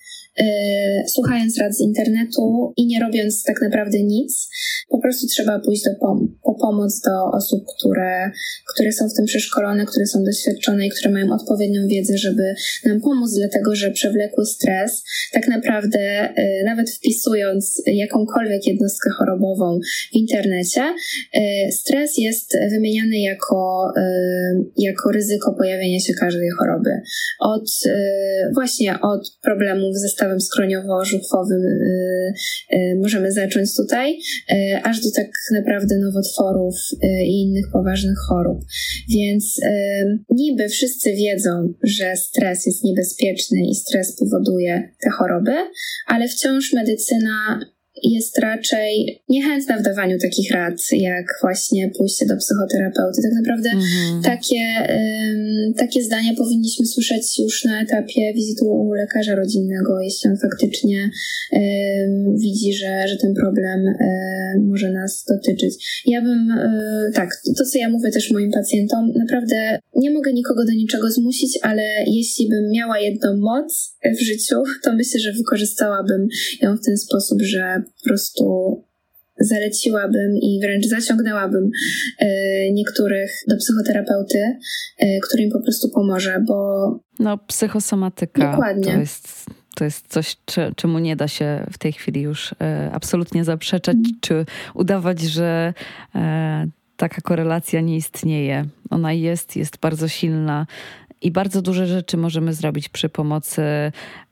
słuchając 1.07 1.57
rad 1.57 1.75
z 1.75 1.82
internetu 1.82 2.73
i 2.77 2.86
nie 2.86 2.99
robiąc 2.99 3.43
tak 3.43 3.61
naprawdę 3.61 4.03
nic. 4.03 4.49
Po 4.89 4.99
prostu 4.99 5.27
trzeba 5.27 5.59
pójść 5.59 5.84
do 5.84 5.91
pom- 5.91 6.27
po 6.43 6.55
pomoc 6.55 7.01
do 7.01 7.38
osób, 7.38 7.63
które, 7.77 8.32
które 8.73 8.91
są 8.91 9.09
w 9.09 9.13
tym 9.13 9.25
przeszkolone, 9.25 9.86
które 9.86 10.05
są 10.05 10.23
doświadczone 10.23 10.88
i 10.88 10.89
które 10.89 11.11
mają 11.11 11.34
odpowiednią 11.34 11.88
wiedzę, 11.88 12.17
żeby 12.17 12.55
nam 12.86 13.01
pomóc, 13.01 13.32
dlatego 13.38 13.75
że 13.75 13.91
przewlekły 13.91 14.45
stres, 14.45 15.03
tak 15.32 15.47
naprawdę 15.47 15.99
yy, 16.38 16.63
nawet 16.65 16.89
wpisując 16.89 17.82
jakąkolwiek 17.86 18.67
jednostkę 18.67 19.09
chorobową 19.09 19.80
w 20.11 20.15
internecie, 20.15 20.82
yy, 21.34 21.71
stres 21.71 22.17
jest 22.17 22.57
wymieniany 22.71 23.19
jako, 23.19 23.91
jako 24.77 25.11
ryzyko 25.11 25.53
pojawienia 25.53 25.99
się 25.99 26.13
każdej 26.13 26.49
choroby. 26.49 27.01
Od 27.39 27.69
właśnie 28.53 29.01
od 29.01 29.38
problemów 29.41 29.97
ze 29.97 30.09
stawem 30.20 30.39
skroniowo-żuchwowym 30.39 31.63
y, 31.63 32.34
y, 32.74 32.99
możemy 33.01 33.32
zacząć 33.32 33.76
tutaj, 33.76 34.20
aż 34.84 35.01
do 35.01 35.11
tak 35.15 35.28
naprawdę 35.53 35.95
nowotworów 35.97 36.76
i 37.26 37.41
innych 37.41 37.65
poważnych 37.74 38.17
chorób. 38.30 38.59
Więc 39.09 39.59
niby 40.30 40.70
wszyscy 40.70 41.11
wiedzą, 41.13 41.74
że 41.84 42.15
stres 42.15 42.65
jest 42.65 42.84
niebezpieczny 42.84 43.57
i 43.72 43.76
stres 43.76 44.15
powoduje 44.20 44.91
te 45.03 45.09
choroby, 45.09 45.55
ale 46.07 46.28
wciąż 46.28 46.74
medycyna 46.74 47.59
jest 48.04 48.39
raczej 48.39 49.22
niechętna 49.30 49.78
w 49.78 49.84
dawaniu 49.84 50.18
takich 50.22 50.52
rad, 50.52 50.74
jak 50.91 51.26
właśnie 51.41 51.91
pójście 51.97 52.26
do 52.26 52.38
psychoterapeuty. 52.38 53.22
Tak 53.22 53.32
naprawdę 53.41 53.70
mhm. 53.70 54.24
takie, 54.24 54.64
um, 54.89 55.74
takie 55.74 56.04
zdania 56.04 56.34
powinniśmy 56.38 56.86
słyszeć 56.86 57.39
już 57.39 57.66
na 57.66 57.82
etapie 57.82 58.34
wizytu 58.34 58.66
u 58.66 58.93
lekarza 58.93 59.36
rodzinnego, 59.36 60.02
jeśli 60.02 60.30
on 60.30 60.38
faktycznie 60.38 61.10
um, 61.52 62.38
widzi, 62.38 62.74
że, 62.74 63.08
że 63.08 63.18
ten 63.18 63.34
problem 63.34 63.80
um, 63.86 64.68
może 64.70 64.91
nas 64.91 65.26
dotyczyć. 65.30 66.02
Ja 66.06 66.22
bym, 66.22 66.52
e, 66.52 67.12
tak, 67.14 67.30
to 67.58 67.66
co 67.66 67.80
ja 67.80 67.89
mówię 67.89 68.12
też 68.12 68.32
moim 68.32 68.52
pacjentom, 68.52 69.12
naprawdę 69.16 69.80
nie 69.95 70.12
mogę 70.12 70.34
nikogo 70.34 70.66
do 70.66 70.72
niczego 70.72 71.12
zmusić, 71.12 71.60
ale 71.62 71.84
jeśli 72.08 72.50
bym 72.50 72.72
miała 72.72 73.00
jedną 73.00 73.38
moc 73.38 73.95
w 74.20 74.24
życiu, 74.24 74.56
to 74.84 74.93
myślę, 74.93 75.20
że 75.20 75.34
wykorzystałabym 75.34 76.28
ją 76.62 76.78
w 76.78 76.86
ten 76.86 76.97
sposób, 76.97 77.41
że 77.41 77.84
po 77.98 78.10
prostu 78.10 78.76
zaleciłabym 79.40 80.38
i 80.42 80.60
wręcz 80.62 80.86
zaciągnęłabym 80.86 81.72
e, 82.20 82.28
niektórych 82.72 83.32
do 83.48 83.58
psychoterapeuty, 83.58 84.40
e, 84.98 85.20
który 85.20 85.44
im 85.44 85.52
po 85.52 85.62
prostu 85.64 85.90
pomoże, 85.90 86.44
bo. 86.48 87.00
No, 87.20 87.38
psychosomatyka. 87.38 88.52
Dokładnie. 88.52 88.94
To 88.94 89.00
jest, 89.00 89.46
to 89.76 89.84
jest 89.84 90.08
coś, 90.08 90.38
czemu 90.76 91.00
nie 91.00 91.16
da 91.16 91.28
się 91.28 91.66
w 91.72 91.78
tej 91.78 91.94
chwili 91.94 92.22
już 92.22 92.56
e, 92.62 92.90
absolutnie 92.94 93.44
zaprzeczać, 93.44 93.96
mm. 93.96 94.12
czy 94.22 94.46
udawać, 94.74 95.22
że 95.22 95.74
taka 96.98 97.22
korelacja 97.22 97.82
nie 97.82 97.96
istnieje. 97.96 98.66
Ona 98.90 99.14
jest, 99.14 99.56
jest 99.56 99.78
bardzo 99.78 100.08
silna 100.08 100.68
I 101.22 101.32
bardzo 101.32 101.61
duże 101.61 101.88
rzeczy 101.88 102.17
możemy 102.17 102.53
zrobić 102.53 102.89
przy 102.89 103.09
pomocy 103.09 103.61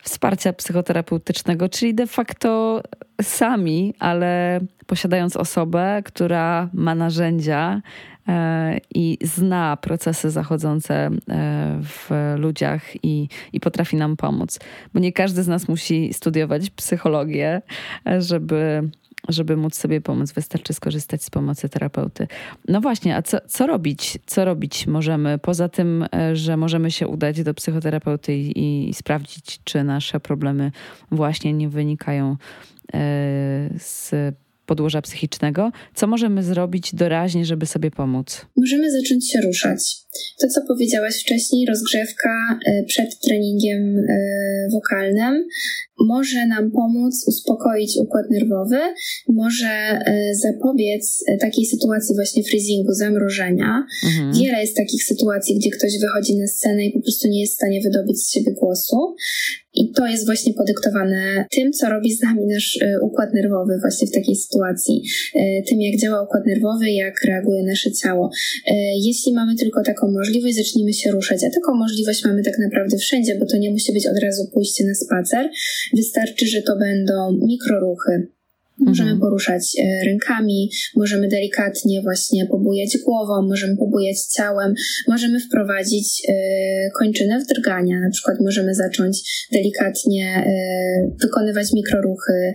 wsparcia 0.03 0.53
psychoterapeutycznego, 0.53 1.69
czyli 1.69 1.93
de 1.93 2.07
facto 2.07 2.81
sami, 3.21 3.93
ale 3.99 4.59
posiadając 4.85 5.35
osobę, 5.35 6.01
która 6.05 6.69
ma 6.73 6.95
narzędzia 6.95 7.81
e, 8.27 8.77
i 8.95 9.17
zna 9.21 9.77
procesy 9.77 10.29
zachodzące 10.29 10.95
e, 10.95 11.09
w 11.83 12.09
ludziach 12.38 13.03
i, 13.03 13.27
i 13.53 13.59
potrafi 13.59 13.95
nam 13.95 14.17
pomóc. 14.17 14.59
Bo 14.93 14.99
nie 14.99 15.13
każdy 15.13 15.43
z 15.43 15.47
nas 15.47 15.67
musi 15.67 16.13
studiować 16.13 16.69
psychologię, 16.69 17.61
e, 18.07 18.21
żeby 18.21 18.89
żeby 19.28 19.57
móc 19.57 19.75
sobie 19.75 20.01
pomóc, 20.01 20.32
wystarczy 20.32 20.73
skorzystać 20.73 21.23
z 21.23 21.30
pomocy 21.30 21.69
terapeuty. 21.69 22.28
No 22.67 22.82
właśnie, 22.82 23.15
a 23.15 23.21
co, 23.21 23.38
co 23.47 23.67
robić? 23.67 24.17
Co 24.25 24.45
robić 24.45 24.88
możemy? 24.88 25.38
Poza 25.38 25.69
tym, 25.69 26.05
e, 26.15 26.36
że 26.36 26.57
możemy 26.57 26.91
się 26.91 27.07
udać 27.07 27.43
do 27.43 27.53
psychoterapeuty 27.53 28.36
i, 28.36 28.89
i 28.89 28.93
sprawdzić, 28.93 29.59
czy 29.63 29.84
nasze 29.84 30.19
problemy 30.19 30.71
właśnie 31.11 31.53
nie 31.53 31.69
wynikają 31.69 32.36
e, 32.93 33.69
z 33.80 34.11
podłoża 34.65 35.01
psychicznego. 35.01 35.71
Co 35.95 36.07
możemy 36.07 36.43
zrobić 36.43 36.95
doraźnie, 36.95 37.45
żeby 37.45 37.65
sobie 37.65 37.91
pomóc? 37.91 38.45
Możemy 38.57 38.91
zacząć 38.91 39.32
się 39.32 39.41
ruszać. 39.41 39.95
To, 40.41 40.47
co 40.47 40.61
powiedziałaś 40.67 41.21
wcześniej, 41.21 41.65
rozgrzewka 41.65 42.59
e, 42.65 42.84
przed 42.84 43.19
treningiem 43.19 44.05
wokalnym 44.71 45.47
może 45.99 46.47
nam 46.47 46.71
pomóc 46.71 47.27
uspokoić 47.27 47.97
układ 47.97 48.25
nerwowy, 48.31 48.79
może 49.27 49.67
e, 49.67 50.35
zapobiec 50.35 51.23
e, 51.27 51.37
takiej 51.37 51.65
sytuacji 51.65 52.15
właśnie 52.15 52.43
freezingu, 52.43 52.93
zamrożenia. 52.93 53.85
Mhm. 54.05 54.33
Wiele 54.33 54.61
jest 54.61 54.75
takich 54.75 55.03
sytuacji, 55.03 55.55
gdzie 55.59 55.69
ktoś 55.69 55.99
wychodzi 55.99 56.35
na 56.35 56.47
scenę 56.47 56.85
i 56.85 56.93
po 56.93 57.01
prostu 57.01 57.27
nie 57.27 57.41
jest 57.41 57.53
w 57.53 57.55
stanie 57.55 57.81
wydobyć 57.81 58.21
z 58.21 58.31
siebie 58.31 58.51
głosu. 58.51 59.15
I 59.73 59.91
to 59.91 60.07
jest 60.07 60.25
właśnie 60.25 60.53
podyktowane 60.53 61.45
tym, 61.51 61.71
co 61.71 61.89
robi 61.89 62.13
z 62.13 62.21
nami 62.21 62.45
nasz 62.47 62.79
e, 62.81 62.99
układ 63.01 63.33
nerwowy 63.33 63.77
właśnie 63.81 64.07
w 64.07 64.11
takiej 64.11 64.35
sytuacji. 64.35 65.03
Tym, 65.69 65.81
jak 65.81 66.01
działa 66.01 66.23
układ 66.23 66.45
nerwowy, 66.45 66.91
jak 66.91 67.23
reaguje 67.23 67.63
nasze 67.63 67.91
ciało. 67.91 68.29
Jeśli 69.03 69.33
mamy 69.33 69.55
tylko 69.55 69.83
taką 69.83 70.11
możliwość, 70.11 70.55
zacznijmy 70.55 70.93
się 70.93 71.11
ruszać. 71.11 71.43
A 71.43 71.49
taką 71.49 71.75
możliwość 71.75 72.25
mamy 72.25 72.43
tak 72.43 72.59
naprawdę 72.59 72.97
wszędzie, 72.97 73.35
bo 73.39 73.45
to 73.45 73.57
nie 73.57 73.71
musi 73.71 73.93
być 73.93 74.07
od 74.07 74.19
razu 74.23 74.41
pójście 74.53 74.83
na 74.83 74.93
spacer. 74.95 75.49
Wystarczy, 75.95 76.47
że 76.47 76.61
to 76.61 76.77
będą 76.79 77.31
mikroruchy. 77.45 78.36
Możemy 78.80 79.11
mhm. 79.11 79.19
poruszać 79.19 79.75
e, 79.80 80.05
rękami, 80.05 80.71
możemy 80.95 81.28
delikatnie 81.28 82.01
właśnie 82.01 82.45
pobujać 82.45 82.97
głową, 83.05 83.47
możemy 83.47 83.78
pobujać 83.78 84.17
ciałem, 84.36 84.73
możemy 85.07 85.39
wprowadzić 85.39 86.23
e, 86.30 86.34
kończynę 86.99 87.39
w 87.39 87.47
drgania. 87.47 87.99
Na 87.99 88.09
przykład 88.09 88.38
możemy 88.41 88.75
zacząć 88.75 89.47
delikatnie 89.51 90.25
e, 90.25 90.51
wykonywać 91.21 91.73
mikroruchy 91.73 92.53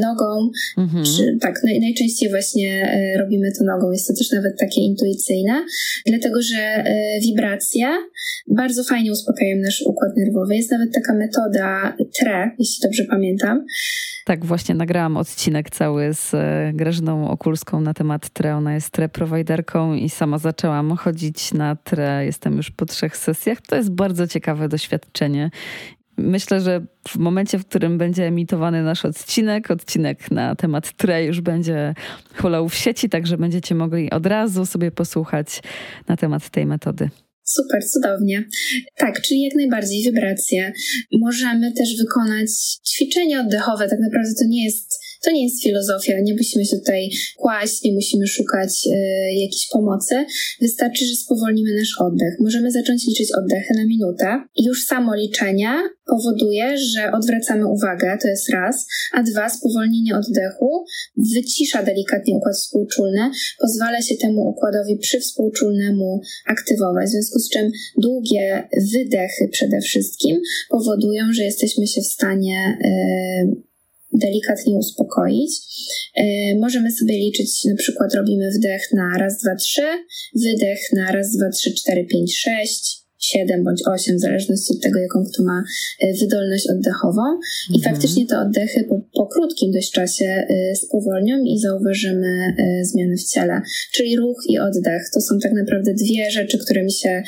nogą. 0.00 0.50
Mhm. 0.78 1.04
Czy, 1.04 1.38
tak, 1.40 1.60
najczęściej 1.80 2.30
właśnie 2.30 2.98
robimy 3.18 3.52
to 3.58 3.64
nogą. 3.64 3.92
Jest 3.92 4.08
to 4.08 4.14
też 4.14 4.30
nawet 4.32 4.58
takie 4.60 4.80
intuicyjne, 4.80 5.64
dlatego 6.06 6.42
że 6.42 6.84
wibracje 7.22 7.86
bardzo 8.46 8.84
fajnie 8.84 9.12
uspokajają 9.12 9.56
nasz 9.56 9.82
układ 9.86 10.16
nerwowy. 10.16 10.56
Jest 10.56 10.70
nawet 10.70 10.92
taka 10.94 11.14
metoda 11.14 11.96
TRE, 12.18 12.50
jeśli 12.58 12.82
dobrze 12.82 13.04
pamiętam. 13.04 13.64
Tak, 14.28 14.44
właśnie 14.44 14.74
nagrałam 14.74 15.16
odcinek 15.16 15.70
cały 15.70 16.14
z 16.14 16.34
e, 16.34 16.72
Grażyną 16.74 17.30
Okulską 17.30 17.80
na 17.80 17.94
temat 17.94 18.28
TRE. 18.28 18.56
Ona 18.56 18.74
jest 18.74 18.90
TRE 18.90 19.08
prowajderką 19.08 19.94
i 19.94 20.08
sama 20.08 20.38
zaczęłam 20.38 20.96
chodzić 20.96 21.54
na 21.54 21.76
TRE. 21.76 22.24
Jestem 22.24 22.56
już 22.56 22.70
po 22.70 22.86
trzech 22.86 23.16
sesjach. 23.16 23.60
To 23.60 23.76
jest 23.76 23.92
bardzo 23.92 24.26
ciekawe 24.26 24.68
doświadczenie. 24.68 25.50
Myślę, 26.16 26.60
że 26.60 26.80
w 27.08 27.16
momencie, 27.16 27.58
w 27.58 27.66
którym 27.66 27.98
będzie 27.98 28.26
emitowany 28.26 28.82
nasz 28.82 29.04
odcinek, 29.04 29.70
odcinek 29.70 30.30
na 30.30 30.54
temat 30.54 30.92
TRE 30.92 31.24
już 31.24 31.40
będzie 31.40 31.94
hulał 32.36 32.68
w 32.68 32.74
sieci, 32.74 33.08
także 33.08 33.36
będziecie 33.38 33.74
mogli 33.74 34.10
od 34.10 34.26
razu 34.26 34.66
sobie 34.66 34.90
posłuchać 34.90 35.62
na 36.08 36.16
temat 36.16 36.50
tej 36.50 36.66
metody. 36.66 37.10
Super, 37.48 37.82
cudownie. 37.92 38.44
Tak, 38.96 39.22
czyli 39.22 39.42
jak 39.42 39.54
najbardziej 39.54 40.02
wibracje. 40.02 40.72
Możemy 41.12 41.72
też 41.72 41.96
wykonać 41.96 42.50
ćwiczenia 42.94 43.40
oddechowe. 43.40 43.88
Tak 43.88 43.98
naprawdę 44.00 44.30
to 44.38 44.44
nie 44.48 44.64
jest 44.64 44.97
to 45.28 45.32
nie 45.32 45.44
jest 45.44 45.62
filozofia, 45.62 46.20
nie 46.20 46.34
musimy 46.34 46.64
się 46.64 46.76
tutaj 46.76 47.10
kłaść, 47.36 47.82
nie 47.84 47.92
musimy 47.92 48.26
szukać 48.26 48.70
y, 48.86 48.90
jakiejś 49.32 49.68
pomocy. 49.72 50.14
Wystarczy, 50.60 51.04
że 51.04 51.14
spowolnimy 51.14 51.74
nasz 51.74 51.94
oddech. 52.00 52.34
Możemy 52.40 52.70
zacząć 52.70 53.06
liczyć 53.06 53.28
oddechy 53.32 53.74
na 53.76 53.86
minutę. 53.86 54.42
Już 54.66 54.84
samo 54.84 55.14
liczenie 55.14 55.70
powoduje, 56.06 56.78
że 56.78 57.12
odwracamy 57.12 57.66
uwagę, 57.66 58.18
to 58.22 58.28
jest 58.28 58.50
raz, 58.50 58.86
a 59.12 59.22
dwa, 59.22 59.48
spowolnienie 59.48 60.16
oddechu 60.16 60.84
wycisza 61.34 61.82
delikatnie 61.82 62.34
układ 62.34 62.54
współczulny, 62.54 63.30
pozwala 63.60 64.02
się 64.02 64.14
temu 64.14 64.40
układowi 64.48 64.96
przywspółczulnemu 64.96 66.20
aktywować, 66.46 67.06
w 67.06 67.10
związku 67.10 67.38
z 67.38 67.50
czym 67.50 67.70
długie 67.96 68.68
wydechy 68.92 69.48
przede 69.52 69.80
wszystkim 69.80 70.40
powodują, 70.70 71.24
że 71.32 71.44
jesteśmy 71.44 71.86
się 71.86 72.00
w 72.00 72.06
stanie 72.06 72.78
y, 72.84 73.67
delikatnie 74.12 74.74
uspokoić. 74.74 75.50
E, 76.16 76.24
możemy 76.58 76.92
sobie 76.92 77.18
liczyć, 77.18 77.64
na 77.64 77.74
przykład 77.74 78.14
robimy 78.14 78.50
wdech 78.50 78.82
na 78.92 79.18
raz, 79.18 79.42
dwa, 79.42 79.56
trzy, 79.56 79.86
wydech 80.44 80.78
na 80.92 81.12
raz, 81.12 81.36
dwa, 81.36 81.50
trzy, 81.50 81.74
cztery, 81.74 82.04
pięć, 82.04 82.38
sześć, 82.38 83.08
7 83.20 83.64
bądź 83.64 83.82
8, 83.86 84.16
w 84.16 84.20
zależności 84.20 84.74
od 84.74 84.80
tego, 84.82 84.98
jaką 84.98 85.24
kto 85.32 85.42
ma 85.42 85.64
e, 86.00 86.12
wydolność 86.20 86.70
oddechową. 86.70 87.22
I 87.70 87.76
mhm. 87.76 87.94
faktycznie 87.94 88.26
te 88.26 88.38
oddechy 88.38 88.84
po, 88.88 89.00
po, 89.14 89.26
krótkim 89.26 89.72
dość 89.72 89.92
czasie 89.92 90.26
e, 90.26 90.76
spowolnią 90.76 91.44
i 91.44 91.58
zauważymy 91.58 92.54
zmiany 92.82 93.16
w 93.16 93.24
ciele. 93.24 93.60
Czyli 93.92 94.16
ruch 94.16 94.36
i 94.48 94.58
oddech 94.58 95.02
to 95.14 95.20
są 95.20 95.38
tak 95.42 95.52
naprawdę 95.52 95.94
dwie 95.94 96.30
rzeczy, 96.30 96.58
które 96.58 96.84
mi 96.84 96.92
się, 96.92 97.22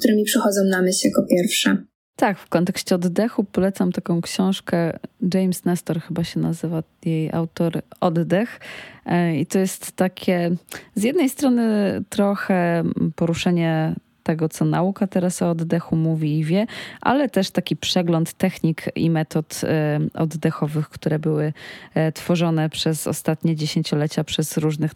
które 0.00 0.14
mi 0.14 0.24
przychodzą 0.24 0.64
na 0.64 0.82
myśl 0.82 1.00
jako 1.04 1.26
pierwsze. 1.30 1.87
Tak, 2.18 2.38
w 2.38 2.48
kontekście 2.48 2.94
oddechu 2.94 3.44
polecam 3.44 3.92
taką 3.92 4.20
książkę. 4.20 4.98
James 5.34 5.64
Nestor 5.64 6.00
chyba 6.00 6.24
się 6.24 6.40
nazywa 6.40 6.82
jej 7.04 7.32
autor 7.32 7.82
Oddech. 8.00 8.60
E, 9.06 9.36
I 9.36 9.46
to 9.46 9.58
jest 9.58 9.92
takie 9.92 10.50
z 10.94 11.02
jednej 11.02 11.28
strony 11.28 11.64
trochę 12.08 12.84
poruszenie 13.16 13.94
tego, 14.28 14.48
co 14.48 14.64
nauka 14.64 15.06
teraz 15.06 15.42
o 15.42 15.50
oddechu 15.50 15.96
mówi 15.96 16.38
i 16.38 16.44
wie, 16.44 16.66
ale 17.00 17.28
też 17.28 17.50
taki 17.50 17.76
przegląd 17.76 18.32
technik 18.32 18.84
i 18.94 19.10
metod 19.10 19.60
e, 19.64 20.00
oddechowych, 20.14 20.88
które 20.88 21.18
były 21.18 21.52
e, 21.94 22.12
tworzone 22.12 22.70
przez 22.70 23.06
ostatnie 23.06 23.56
dziesięciolecia 23.56 24.24
przez 24.24 24.56
różnych 24.56 24.92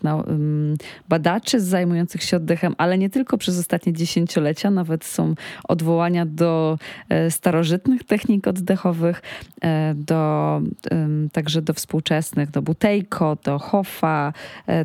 badaczy 1.09 1.61
zajmujących 1.61 2.23
się 2.23 2.37
oddechem, 2.37 2.75
ale 2.79 2.99
nie 2.99 3.11
tylko 3.11 3.39
przez 3.39 3.59
ostatnie 3.59 3.93
dziesięciolecia, 3.93 4.71
nawet 4.71 5.05
są 5.05 5.35
odwołania 5.69 6.27
do 6.27 6.79
e, 7.09 7.31
starożytnych 7.31 8.05
technik 8.05 8.49
oddechowych, 8.49 9.23
do, 9.95 10.61
także 11.33 11.63
do 11.63 11.75
współczesnych, 11.75 12.51
do 12.51 12.63
Butejko, 12.63 13.37
do 13.45 13.59
Hoffa, 13.59 14.33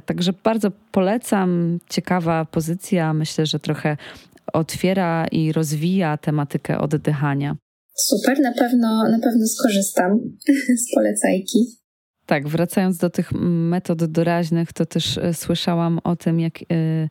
także 0.06 0.34
bardzo 0.44 0.72
polecam, 0.92 1.80
ciekawa 1.90 2.46
pozycja, 2.46 3.14
myślę, 3.14 3.46
że 3.46 3.60
trochę 3.60 3.98
otwiera 4.54 5.28
i 5.32 5.52
rozwija 5.52 6.18
tematykę 6.18 6.78
oddychania. 6.78 7.56
Super, 7.96 8.40
na 8.40 8.52
pewno, 8.52 9.10
na 9.10 9.20
pewno 9.20 9.48
skorzystam 9.48 10.20
z 10.84 10.96
polecajki. 10.96 11.60
Tak, 12.26 12.48
wracając 12.48 12.98
do 12.98 13.10
tych 13.10 13.32
metod 13.42 14.06
doraźnych, 14.06 14.74
to 14.74 14.86
też 14.86 15.18
e, 15.18 15.34
słyszałam 15.34 16.00
o 16.04 16.16
tym, 16.16 16.40
jak 16.40 16.62
y, 16.62 17.10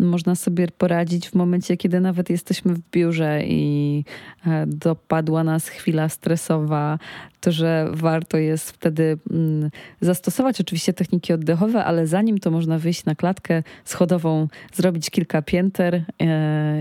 można 0.00 0.34
sobie 0.34 0.68
poradzić 0.78 1.28
w 1.28 1.34
momencie, 1.34 1.76
kiedy 1.76 2.00
nawet 2.00 2.30
jesteśmy 2.30 2.74
w 2.74 2.80
biurze 2.92 3.42
i 3.46 4.04
y, 4.46 4.50
dopadła 4.66 5.44
nas 5.44 5.68
chwila 5.68 6.08
stresowa, 6.08 6.98
to 7.40 7.52
że 7.52 7.90
warto 7.92 8.36
jest 8.36 8.70
wtedy 8.70 9.02
y, 9.02 9.70
zastosować 10.00 10.60
oczywiście 10.60 10.92
techniki 10.92 11.32
oddechowe, 11.32 11.84
ale 11.84 12.06
zanim 12.06 12.38
to 12.38 12.50
można 12.50 12.78
wyjść 12.78 13.04
na 13.04 13.14
klatkę 13.14 13.62
schodową, 13.84 14.48
zrobić 14.74 15.10
kilka 15.10 15.42
pięter 15.42 16.04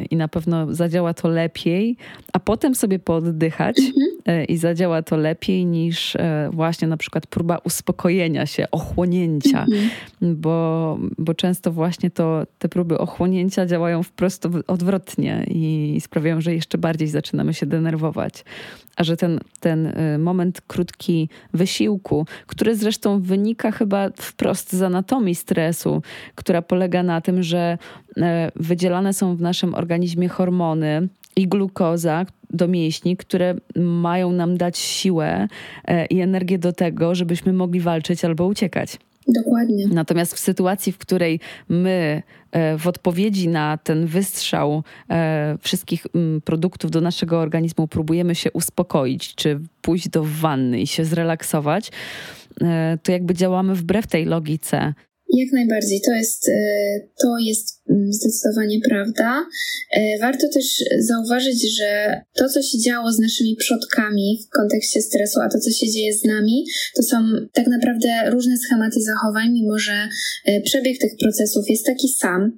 i 0.09 0.16
na 0.16 0.28
pewno 0.28 0.74
zadziała 0.74 1.13
to 1.13 1.28
lepiej, 1.28 1.97
a 2.34 2.39
potem 2.39 2.76
sobie 2.76 2.99
pooddychać 2.99 3.78
mhm. 3.80 4.45
i 4.47 4.57
zadziała 4.57 5.01
to 5.01 5.18
lepiej 5.18 5.66
niż 5.66 6.18
właśnie 6.51 6.88
na 6.88 6.97
przykład 6.97 7.28
próba 7.28 7.57
uspokojenia 7.57 8.45
się, 8.45 8.72
ochłonięcia, 8.72 9.61
mhm. 9.61 9.89
bo, 10.22 10.97
bo 11.18 11.34
często 11.34 11.72
właśnie 11.72 12.09
to, 12.11 12.43
te 12.59 12.70
próby 12.70 12.97
ochłonięcia 13.05 13.65
działają 13.65 14.03
wprost 14.03 14.47
odwrotnie 14.67 15.45
i 15.47 15.97
sprawiają, 16.01 16.41
że 16.41 16.53
jeszcze 16.53 16.77
bardziej 16.77 17.07
zaczynamy 17.07 17.53
się 17.53 17.65
denerwować. 17.65 18.43
A 18.95 19.03
że 19.03 19.17
ten, 19.17 19.39
ten 19.59 19.85
y, 19.85 20.17
moment 20.17 20.61
krótki 20.67 21.29
wysiłku, 21.53 22.25
który 22.47 22.75
zresztą 22.75 23.21
wynika 23.21 23.71
chyba 23.71 24.09
wprost 24.15 24.73
z 24.73 24.81
anatomii 24.81 25.35
stresu, 25.35 26.01
która 26.35 26.61
polega 26.61 27.03
na 27.03 27.21
tym, 27.21 27.43
że 27.43 27.77
e, 28.17 28.51
wydzielane 28.55 29.13
są 29.13 29.35
w 29.35 29.41
naszym 29.41 29.75
organizmie 29.75 30.29
hormony 30.29 31.07
i 31.35 31.47
glukoza 31.47 32.25
do 32.49 32.67
mięśni, 32.67 33.17
które 33.17 33.55
mają 33.75 34.31
nam 34.31 34.57
dać 34.57 34.77
siłę 34.77 35.47
e, 35.85 36.05
i 36.05 36.21
energię 36.21 36.59
do 36.59 36.73
tego, 36.73 37.15
żebyśmy 37.15 37.53
mogli 37.53 37.79
walczyć 37.79 38.25
albo 38.25 38.45
uciekać. 38.45 38.97
Dokładnie. 39.28 39.88
Natomiast 39.88 40.34
w 40.34 40.39
sytuacji, 40.39 40.91
w 40.91 40.97
której 40.97 41.39
my 41.69 42.23
e, 42.51 42.78
w 42.78 42.88
odpowiedzi 42.88 43.47
na 43.47 43.78
ten 43.78 44.05
wystrzał 44.05 44.84
e, 45.09 45.57
wszystkich 45.61 46.05
mm, 46.15 46.41
produktów 46.41 46.91
do 46.91 47.01
naszego 47.01 47.39
organizmu 47.39 47.88
próbujemy 47.88 48.36
się 48.36 48.51
uspokoić, 48.51 49.36
czy 49.36 49.59
pójść 49.82 50.09
do 50.09 50.23
wanny 50.23 50.82
i 50.82 50.88
się 50.88 51.05
zrelaksować, 51.05 51.91
e, 52.61 52.97
to 53.03 53.11
jakby 53.11 53.34
działamy 53.34 53.76
wbrew 53.76 54.07
tej 54.07 54.26
logice. 54.26 54.93
Jak 55.34 55.51
najbardziej, 55.51 56.01
to 56.05 56.13
jest, 56.13 56.51
to 57.21 57.38
jest 57.38 57.82
mm, 57.89 58.13
zdecydowanie 58.13 58.80
prawda. 58.89 59.45
Warto 60.21 60.47
też 60.49 60.84
zauważyć, 60.99 61.78
że 61.78 62.21
to, 62.34 62.49
co 62.49 62.61
się 62.61 62.80
działo 62.80 63.13
z 63.13 63.19
naszymi 63.19 63.55
przodkami 63.55 64.39
w 64.47 64.49
kontekście 64.49 65.01
stresu, 65.01 65.39
a 65.41 65.49
to, 65.49 65.59
co 65.59 65.71
się 65.71 65.91
dzieje 65.91 66.13
z 66.13 66.23
nami, 66.23 66.65
to 66.95 67.03
są 67.03 67.17
tak 67.53 67.67
naprawdę 67.67 68.30
różne 68.30 68.57
schematy 68.57 69.01
zachowań, 69.01 69.51
mimo 69.51 69.80
że 69.80 70.07
przebieg 70.63 70.97
tych 70.97 71.11
procesów 71.19 71.69
jest 71.69 71.86
taki 71.86 72.07
sam, 72.09 72.57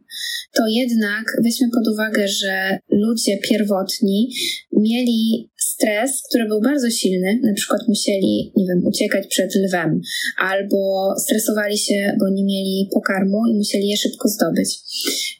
to 0.54 0.68
jednak 0.68 1.24
weźmy 1.44 1.68
pod 1.70 1.88
uwagę, 1.94 2.28
że 2.28 2.80
ludzie 2.90 3.38
pierwotni 3.38 4.34
mieli 4.72 5.50
stres, 5.78 6.24
który 6.30 6.46
był 6.48 6.62
bardzo 6.62 6.90
silny, 6.90 7.40
na 7.44 7.54
przykład 7.54 7.82
musieli, 7.88 8.54
nie 8.56 8.66
wiem, 8.68 8.86
uciekać 8.86 9.28
przed 9.28 9.56
lwem, 9.56 10.02
albo 10.38 11.14
stresowali 11.20 11.78
się, 11.78 12.16
bo 12.20 12.30
nie 12.30 12.44
mieli 12.44 12.90
pokarmu 12.94 13.42
i 13.52 13.58
musieli 13.58 13.88
je 13.88 13.98
szybko 13.98 14.28
zdobyć. 14.30 14.80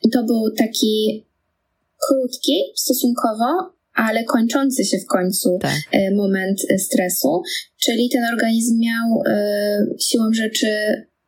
I 0.04 0.10
to 0.10 0.24
był 0.24 0.52
taki 0.58 1.26
krótki 2.08 2.64
stosunkowo, 2.76 3.78
ale 3.94 4.24
kończący 4.24 4.86
się 4.86 4.98
w 4.98 5.06
końcu 5.06 5.58
tak. 5.62 5.78
E, 5.92 6.16
moment 6.16 6.60
e, 6.70 6.80
stresu, 6.80 7.42
czyli 7.84 8.10
ten 8.10 8.24
organizm 8.34 8.80
miał 8.80 9.22
e, 9.26 9.86
siłą 10.00 10.34
rzeczy 10.34 10.68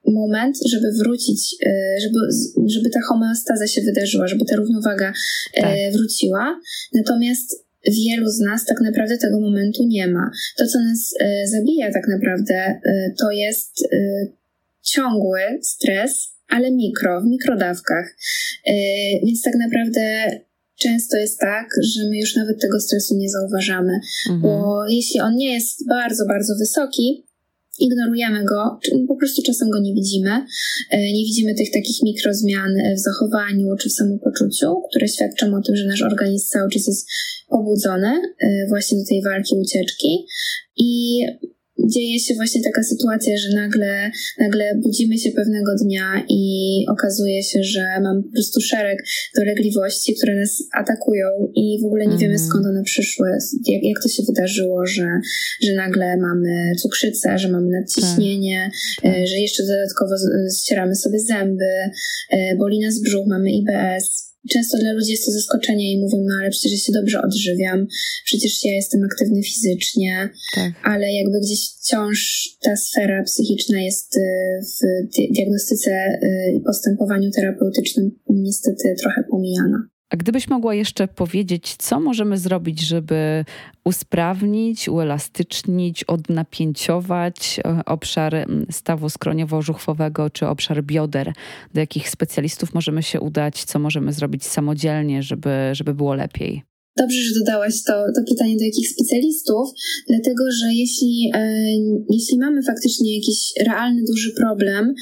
moment, 0.07 0.57
żeby 0.69 0.91
wrócić, 0.91 1.55
żeby, 2.01 2.19
żeby 2.67 2.89
ta 2.89 2.99
homeostaza 3.09 3.67
się 3.67 3.81
wydarzyła, 3.81 4.27
żeby 4.27 4.45
ta 4.45 4.55
równowaga 4.55 5.13
tak. 5.55 5.75
wróciła. 5.93 6.59
Natomiast 6.93 7.68
wielu 7.87 8.29
z 8.29 8.39
nas 8.39 8.65
tak 8.65 8.77
naprawdę 8.81 9.17
tego 9.17 9.39
momentu 9.39 9.83
nie 9.87 10.07
ma. 10.07 10.31
To, 10.57 10.67
co 10.67 10.79
nas 10.79 11.13
e, 11.19 11.47
zabija 11.47 11.91
tak 11.91 12.07
naprawdę, 12.07 12.55
e, 12.55 13.13
to 13.19 13.31
jest 13.31 13.83
e, 13.93 13.97
ciągły 14.81 15.41
stres, 15.61 16.33
ale 16.47 16.71
mikro, 16.71 17.21
w 17.21 17.25
mikrodawkach. 17.25 18.15
Więc 19.23 19.41
tak 19.41 19.55
naprawdę 19.55 20.31
często 20.79 21.17
jest 21.17 21.39
tak, 21.39 21.67
że 21.95 22.09
my 22.09 22.17
już 22.17 22.35
nawet 22.35 22.61
tego 22.61 22.79
stresu 22.79 23.17
nie 23.17 23.29
zauważamy, 23.29 23.93
mhm. 24.29 24.41
bo 24.41 24.83
jeśli 24.89 25.19
on 25.19 25.35
nie 25.35 25.53
jest 25.53 25.87
bardzo, 25.87 26.25
bardzo 26.25 26.53
wysoki, 26.59 27.25
ignorujemy 27.79 28.45
go, 28.45 28.79
po 29.07 29.15
prostu 29.15 29.41
czasem 29.41 29.69
go 29.69 29.79
nie 29.79 29.93
widzimy. 29.93 30.45
E, 30.91 30.97
nie 31.13 31.23
widzimy 31.25 31.55
tych 31.55 31.71
takich 31.71 32.03
mikrozmian 32.03 32.73
w 32.95 32.99
zachowaniu 32.99 33.75
czy 33.79 33.89
w 33.89 33.93
samopoczuciu, 33.93 34.81
które 34.89 35.07
świadczą 35.07 35.55
o 35.55 35.61
tym, 35.61 35.75
że 35.75 35.85
nasz 35.85 36.01
organizm 36.01 36.47
cały 36.49 36.69
czas 36.69 36.87
jest 36.87 37.07
pobudzony 37.49 38.07
e, 38.39 38.67
właśnie 38.67 38.97
do 38.97 39.05
tej 39.09 39.23
walki, 39.23 39.55
ucieczki. 39.55 40.25
I 40.77 41.21
dzieje 41.87 42.19
się 42.19 42.33
właśnie 42.35 42.61
taka 42.63 42.83
sytuacja, 42.83 43.37
że 43.37 43.55
nagle, 43.55 44.11
nagle 44.39 44.75
budzimy 44.83 45.17
się 45.17 45.31
pewnego 45.31 45.71
dnia 45.83 46.25
i 46.29 46.43
okazuje 46.91 47.43
się, 47.43 47.63
że 47.63 47.81
mamy 48.03 48.23
po 48.23 48.31
prostu 48.31 48.61
szereg 48.61 48.99
dolegliwości, 49.35 50.15
które 50.15 50.35
nas 50.35 50.63
atakują 50.77 51.27
i 51.55 51.79
w 51.81 51.85
ogóle 51.85 52.07
nie 52.07 52.17
wiemy 52.17 52.33
mhm. 52.33 52.49
skąd 52.49 52.65
one 52.65 52.83
przyszły, 52.83 53.27
jak, 53.67 53.83
jak 53.83 54.03
to 54.03 54.09
się 54.09 54.23
wydarzyło, 54.27 54.85
że, 54.85 55.07
że 55.63 55.75
nagle 55.75 56.17
mamy 56.17 56.75
cukrzycę, 56.81 57.37
że 57.37 57.49
mamy 57.49 57.67
nadciśnienie, 57.67 58.71
tak. 59.01 59.11
E, 59.17 59.27
że 59.27 59.37
jeszcze 59.37 59.63
dodatkowo 59.63 60.15
ścieramy 60.61 60.95
sobie 60.95 61.19
zęby, 61.19 61.73
e, 62.29 62.55
boli 62.55 62.79
nas 62.79 63.01
brzuch, 63.01 63.27
mamy 63.27 63.51
IBS 63.51 64.28
Często 64.49 64.77
dla 64.77 64.91
ludzi 64.91 65.11
jest 65.11 65.25
to 65.25 65.31
zaskoczenie 65.31 65.93
i 65.93 66.01
mówią, 66.01 66.17
no 66.27 66.35
ale 66.39 66.49
przecież 66.49 66.71
ja 66.71 66.77
się 66.77 66.91
dobrze 66.91 67.21
odżywiam, 67.21 67.87
przecież 68.25 68.65
ja 68.65 68.75
jestem 68.75 69.03
aktywny 69.03 69.43
fizycznie, 69.43 70.29
tak. 70.55 70.73
ale 70.83 71.13
jakby 71.13 71.39
gdzieś 71.39 71.59
wciąż 71.69 72.47
ta 72.61 72.75
sfera 72.75 73.23
psychiczna 73.23 73.81
jest 73.81 74.17
y, 74.17 74.21
w 74.61 75.07
diagnostyce 75.35 75.91
y, 75.91 76.53
i 76.57 76.59
postępowaniu 76.59 77.31
terapeutycznym 77.31 78.11
niestety 78.29 78.95
trochę 79.01 79.23
pomijana. 79.31 79.89
A 80.09 80.17
gdybyś 80.17 80.47
mogła 80.47 80.73
jeszcze 80.73 81.07
powiedzieć, 81.07 81.75
co 81.75 81.99
możemy 81.99 82.37
zrobić, 82.37 82.79
żeby 82.79 83.45
usprawnić, 83.83 84.89
uelastycznić, 84.89 86.03
odnapięciować 86.03 87.59
e, 87.59 87.85
obszar 87.85 88.47
stawu 88.71 89.07
skroniowo-żuchwowego 89.07 90.29
czy 90.31 90.47
obszar 90.47 90.83
bioder? 90.83 91.33
Do 91.73 91.79
jakich 91.79 92.09
specjalistów 92.09 92.73
możemy 92.73 93.03
się 93.03 93.21
udać? 93.21 93.63
Co 93.63 93.79
możemy 93.79 94.13
zrobić 94.13 94.45
samodzielnie, 94.45 95.23
żeby, 95.23 95.69
żeby 95.71 95.93
było 95.93 96.13
lepiej? 96.13 96.68
Dobrze, 96.99 97.19
że 97.21 97.39
dodałaś 97.39 97.83
to, 97.83 97.93
to 98.15 98.21
pytanie 98.29 98.57
do 98.57 98.63
jakich 98.63 98.89
specjalistów, 98.89 99.69
dlatego 100.07 100.43
że 100.59 100.73
jeśli, 100.73 101.31
e, 101.35 101.41
jeśli 102.09 102.39
mamy 102.39 102.63
faktycznie 102.63 103.15
jakiś 103.15 103.39
realny, 103.67 104.01
duży 104.07 104.31
problem, 104.31 104.93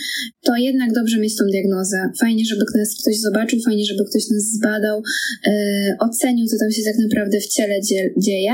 to 0.45 0.56
jednak 0.56 0.93
dobrze 0.93 1.18
mieć 1.20 1.36
tą 1.36 1.45
diagnozę. 1.45 1.98
Fajnie, 2.20 2.45
żeby 2.45 2.62
nas 2.76 2.95
ktoś 3.02 3.20
zobaczył, 3.20 3.60
fajnie, 3.66 3.86
żeby 3.86 4.04
ktoś 4.10 4.24
nas 4.30 4.43
zbadał, 4.43 5.02
e, 5.48 5.52
ocenił, 6.00 6.48
co 6.48 6.58
tam 6.60 6.72
się 6.72 6.82
tak 6.84 6.98
naprawdę 7.04 7.39
w 7.39 7.48
ciele 7.48 7.82
dzie 7.82 8.14
dzieje. 8.18 8.54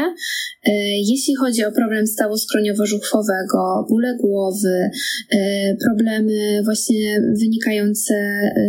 E, 0.66 0.72
jeśli 1.12 1.36
chodzi 1.36 1.66
o 1.66 1.72
problem 1.72 2.08
stawu 2.08 2.36
skroniowo-żuchwowego, 2.38 3.86
bóle 3.90 4.18
głowy, 4.22 4.90
e, 5.32 5.76
problemy 5.86 6.62
właśnie 6.64 7.22
wynikające 7.40 8.14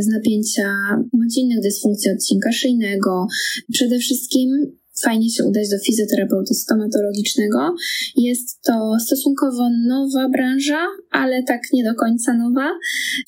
z 0.00 0.06
napięcia 0.06 0.68
bądź 1.12 1.38
innych 1.38 1.60
dysfunkcji 1.60 2.12
odcinka 2.12 2.52
szyjnego, 2.52 3.26
przede 3.72 3.98
wszystkim 3.98 4.63
fajnie 5.04 5.30
się 5.30 5.44
udać 5.44 5.68
do 5.68 5.78
fizjoterapeuty 5.78 6.54
stomatologicznego. 6.54 7.74
Jest 8.16 8.62
to 8.62 8.96
stosunkowo 9.06 9.70
nowa 9.88 10.28
branża, 10.28 10.86
ale 11.10 11.42
tak 11.42 11.60
nie 11.72 11.84
do 11.84 11.94
końca 11.94 12.34
nowa. 12.34 12.68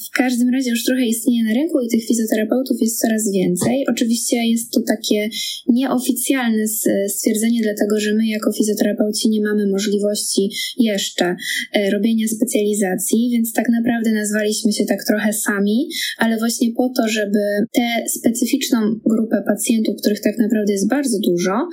W 0.08 0.16
każdym 0.16 0.48
razie 0.54 0.70
już 0.70 0.84
trochę 0.84 1.06
istnieje 1.06 1.44
na 1.44 1.52
rynku 1.54 1.80
i 1.80 1.88
tych 1.88 2.04
fizjoterapeutów 2.08 2.76
jest 2.80 3.00
coraz 3.00 3.32
więcej. 3.32 3.86
Oczywiście 3.88 4.36
jest 4.46 4.72
to 4.72 4.80
takie 4.80 5.28
nieoficjalne 5.68 6.64
stwierdzenie, 7.08 7.60
dlatego 7.62 8.00
że 8.00 8.14
my 8.14 8.26
jako 8.26 8.52
fizjoterapeuci 8.52 9.28
nie 9.28 9.40
mamy 9.40 9.66
możliwości 9.66 10.50
jeszcze 10.78 11.36
e, 11.72 11.90
robienia 11.90 12.28
specjalizacji, 12.28 13.28
więc 13.32 13.52
tak 13.52 13.68
naprawdę 13.68 14.12
nazwaliśmy 14.12 14.72
się 14.72 14.84
tak 14.84 15.04
trochę 15.04 15.32
sami, 15.32 15.88
ale 16.18 16.38
właśnie 16.38 16.72
po 16.72 16.88
to, 16.96 17.08
żeby 17.08 17.38
tę 17.72 18.04
specyficzną 18.08 18.78
grupę 19.06 19.42
pacjentów, 19.46 19.96
których 20.00 20.20
tak 20.20 20.38
naprawdę 20.38 20.72
jest 20.72 20.88
bardzo 20.88 21.18
dużo, 21.18 21.65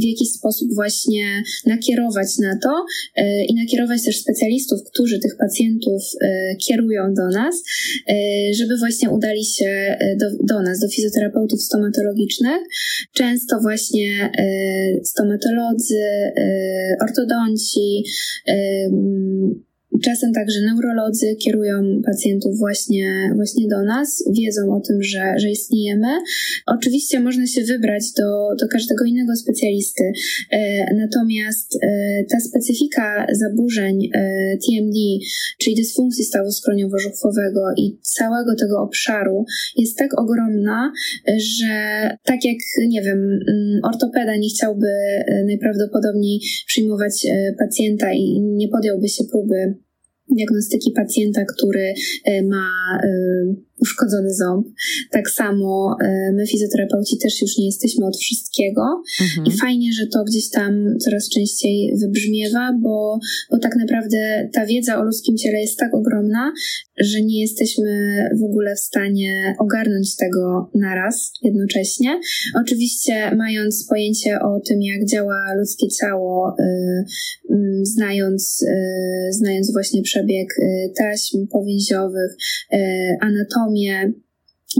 w 0.00 0.02
jaki 0.04 0.26
sposób 0.26 0.68
właśnie 0.74 1.42
nakierować 1.66 2.38
na 2.38 2.58
to 2.62 2.84
e, 3.16 3.44
i 3.44 3.54
nakierować 3.54 4.04
też 4.04 4.20
specjalistów, 4.20 4.80
którzy 4.92 5.18
tych 5.18 5.36
pacjentów 5.36 6.02
e, 6.20 6.56
kierują 6.56 7.14
do 7.14 7.28
nas, 7.28 7.62
e, 8.08 8.14
żeby 8.54 8.78
właśnie 8.78 9.10
udali 9.10 9.44
się 9.44 9.96
do, 10.20 10.26
do 10.54 10.62
nas, 10.62 10.80
do 10.80 10.88
fizjoterapeutów 10.88 11.62
stomatologicznych. 11.62 12.62
Często 13.12 13.60
właśnie 13.60 14.30
stomatolodzy, 15.04 16.02
ortodonci, 17.02 18.04
Czasem 20.02 20.32
także 20.32 20.60
neurolodzy 20.60 21.36
kierują 21.36 22.02
pacjentów 22.04 22.58
właśnie, 22.58 23.32
właśnie 23.34 23.68
do 23.68 23.82
nas, 23.82 24.24
wiedzą 24.38 24.74
o 24.74 24.80
tym, 24.80 25.02
że, 25.02 25.34
że 25.38 25.50
istniejemy. 25.50 26.08
Oczywiście 26.66 27.20
można 27.20 27.46
się 27.46 27.62
wybrać 27.62 28.12
do, 28.18 28.54
do 28.60 28.68
każdego 28.68 29.04
innego 29.04 29.36
specjalisty, 29.36 30.12
e, 30.50 30.94
natomiast 30.94 31.78
e, 31.82 31.88
ta 32.30 32.40
specyfika 32.40 33.26
zaburzeń 33.32 34.10
e, 34.14 34.20
TMD, 34.66 34.96
czyli 35.60 35.76
dysfunkcji 35.76 36.24
stawu 36.24 36.50
skroniowo-żuchwowego 36.50 37.60
i 37.76 37.98
całego 38.02 38.54
tego 38.54 38.82
obszaru 38.82 39.44
jest 39.76 39.98
tak 39.98 40.20
ogromna, 40.20 40.92
że 41.28 41.74
tak 42.24 42.44
jak, 42.44 42.58
nie 42.88 43.02
wiem, 43.02 43.18
mm, 43.18 43.80
ortopeda 43.84 44.36
nie 44.36 44.48
chciałby 44.48 44.86
najprawdopodobniej 45.46 46.40
przyjmować 46.66 47.26
pacjenta 47.58 48.12
i 48.12 48.40
nie 48.40 48.68
podjąłby 48.68 49.08
się 49.08 49.24
próby 49.24 49.83
diagnostyki 50.34 50.90
pacjenta, 50.90 51.44
który 51.44 51.94
e, 52.24 52.42
ma 52.42 52.98
e, 53.02 53.08
uszkodzony 53.80 54.34
ząb. 54.34 54.66
Tak 55.10 55.30
samo 55.30 55.96
e, 56.02 56.32
my 56.32 56.46
fizjoterapeuci 56.46 57.18
też 57.18 57.42
już 57.42 57.58
nie 57.58 57.66
jesteśmy 57.66 58.06
od 58.06 58.16
wszystkiego 58.16 58.82
mhm. 59.20 59.46
i 59.46 59.58
fajnie, 59.58 59.92
że 59.92 60.06
to 60.06 60.24
gdzieś 60.24 60.50
tam 60.50 60.98
coraz 60.98 61.28
częściej 61.28 61.96
wybrzmiewa, 62.00 62.72
bo, 62.82 63.18
bo 63.50 63.58
tak 63.58 63.76
naprawdę 63.76 64.48
ta 64.52 64.66
wiedza 64.66 65.00
o 65.00 65.04
ludzkim 65.04 65.36
ciele 65.36 65.60
jest 65.60 65.78
tak 65.78 65.94
ogromna, 65.94 66.52
że 66.98 67.22
nie 67.22 67.40
jesteśmy 67.40 68.16
w 68.40 68.44
ogóle 68.44 68.74
w 68.74 68.80
stanie 68.80 69.54
ogarnąć 69.58 70.16
tego 70.16 70.70
naraz 70.74 71.32
jednocześnie. 71.42 72.20
Oczywiście 72.54 73.36
mając 73.36 73.86
pojęcie 73.88 74.38
o 74.40 74.60
tym, 74.60 74.82
jak 74.82 75.06
działa 75.06 75.54
ludzkie 75.58 75.88
ciało, 75.88 76.56
y, 76.60 77.04
znając, 77.82 78.62
y, 78.62 79.32
znając 79.32 79.72
właśnie 79.72 80.02
przebieg 80.02 80.48
taśm 80.98 81.46
powięziowych, 81.46 82.32
y, 82.72 82.76
anatomię, 83.74 84.12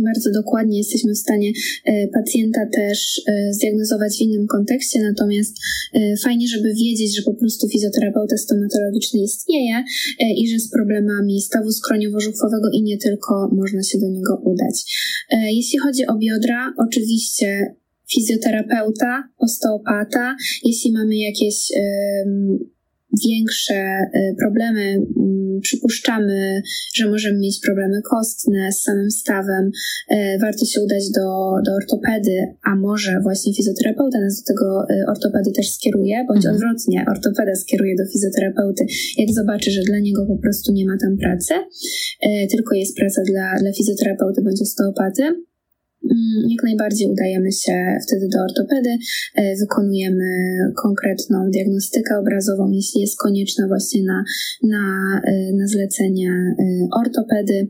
bardzo 0.05 0.31
dokładnie 0.31 0.79
jesteśmy 0.79 1.13
w 1.13 1.19
stanie 1.19 1.53
e, 1.85 2.09
pacjenta 2.09 2.61
też 2.73 3.23
e, 3.27 3.53
zdiagnozować 3.53 4.17
w 4.19 4.21
innym 4.21 4.47
kontekście, 4.47 5.03
natomiast 5.03 5.57
e, 5.95 6.17
fajnie, 6.25 6.49
żeby 6.49 6.75
wiedzieć, 6.75 7.17
że 7.17 7.23
po 7.23 7.35
prostu 7.35 7.69
fizjoterapeuta 7.69 8.37
stomatologiczny 8.37 9.21
istnieje 9.21 9.85
i 10.37 10.49
że 10.49 10.59
z 10.59 10.71
problemami 10.71 11.41
stawu 11.41 11.69
skroniowo-żuchwowego 11.71 12.69
i 12.73 12.83
nie 12.83 12.99
tylko 12.99 13.51
można 13.53 13.83
się 13.83 13.99
do 13.99 14.09
niego 14.09 14.43
udać. 14.45 14.77
Jeśli 15.31 15.79
chodzi 15.79 16.07
o 16.07 16.19
biodra, 16.19 16.75
oczywiście 16.87 17.75
fizjoterapeuta, 18.15 19.29
osteopata, 19.39 20.37
jeśli 20.65 20.93
mamy 20.93 21.17
jakieś 21.17 21.73
większe 23.29 23.99
problemy, 24.39 24.97
przypuszczamy, 25.61 26.63
że 26.95 27.11
możemy 27.11 27.39
mieć 27.39 27.61
problemy 27.67 28.03
kostne 28.03 28.73
z 28.73 28.83
samym 28.83 29.11
stawem, 29.11 29.71
y, 30.13 30.39
warto 30.41 30.65
się 30.65 30.81
udać 30.81 31.11
do, 31.11 31.27
do 31.67 31.71
ortopedy, 31.81 32.37
a 32.63 32.77
może 32.77 33.21
właśnie 33.23 33.55
fizjoterapeuta 33.55 34.21
nas 34.21 34.43
do 34.43 34.47
tego 34.53 34.85
y, 34.91 35.07
ortopedy 35.09 35.53
też 35.53 35.71
skieruje, 35.71 36.25
bądź 36.29 36.45
mhm. 36.45 36.55
odwrotnie, 36.55 37.05
ortopeda 37.09 37.55
skieruje 37.55 37.95
do 37.97 38.05
fizjoterapeuty, 38.13 38.87
jak 39.19 39.31
zobaczy, 39.35 39.71
że 39.71 39.83
dla 39.83 39.99
niego 39.99 40.27
po 40.27 40.39
prostu 40.43 40.73
nie 40.73 40.87
ma 40.87 40.97
tam 41.01 41.17
pracy, 41.17 41.55
tylko 42.51 42.75
jest 42.75 42.97
praca 42.97 43.23
dla, 43.31 43.55
dla 43.61 43.73
fizjoterapeuty 43.73 44.43
bądź 44.43 44.63
osteopaty 44.63 45.23
jak 46.49 46.63
najbardziej 46.65 47.09
udajemy 47.09 47.53
się 47.53 47.97
wtedy 48.09 48.29
do 48.29 48.39
ortopedy, 48.43 48.91
e, 49.35 49.57
wykonujemy 49.57 50.25
konkretną 50.83 51.51
diagnostykę 51.51 52.19
obrazową, 52.19 52.71
jeśli 52.71 53.01
jest 53.01 53.19
konieczna 53.19 53.69
właśnie 53.69 54.03
na, 54.03 54.25
na, 54.63 54.85
e, 55.25 55.53
na 55.53 55.67
zlecenie 55.67 56.31
e, 56.31 56.65
ortopedy, 57.01 57.69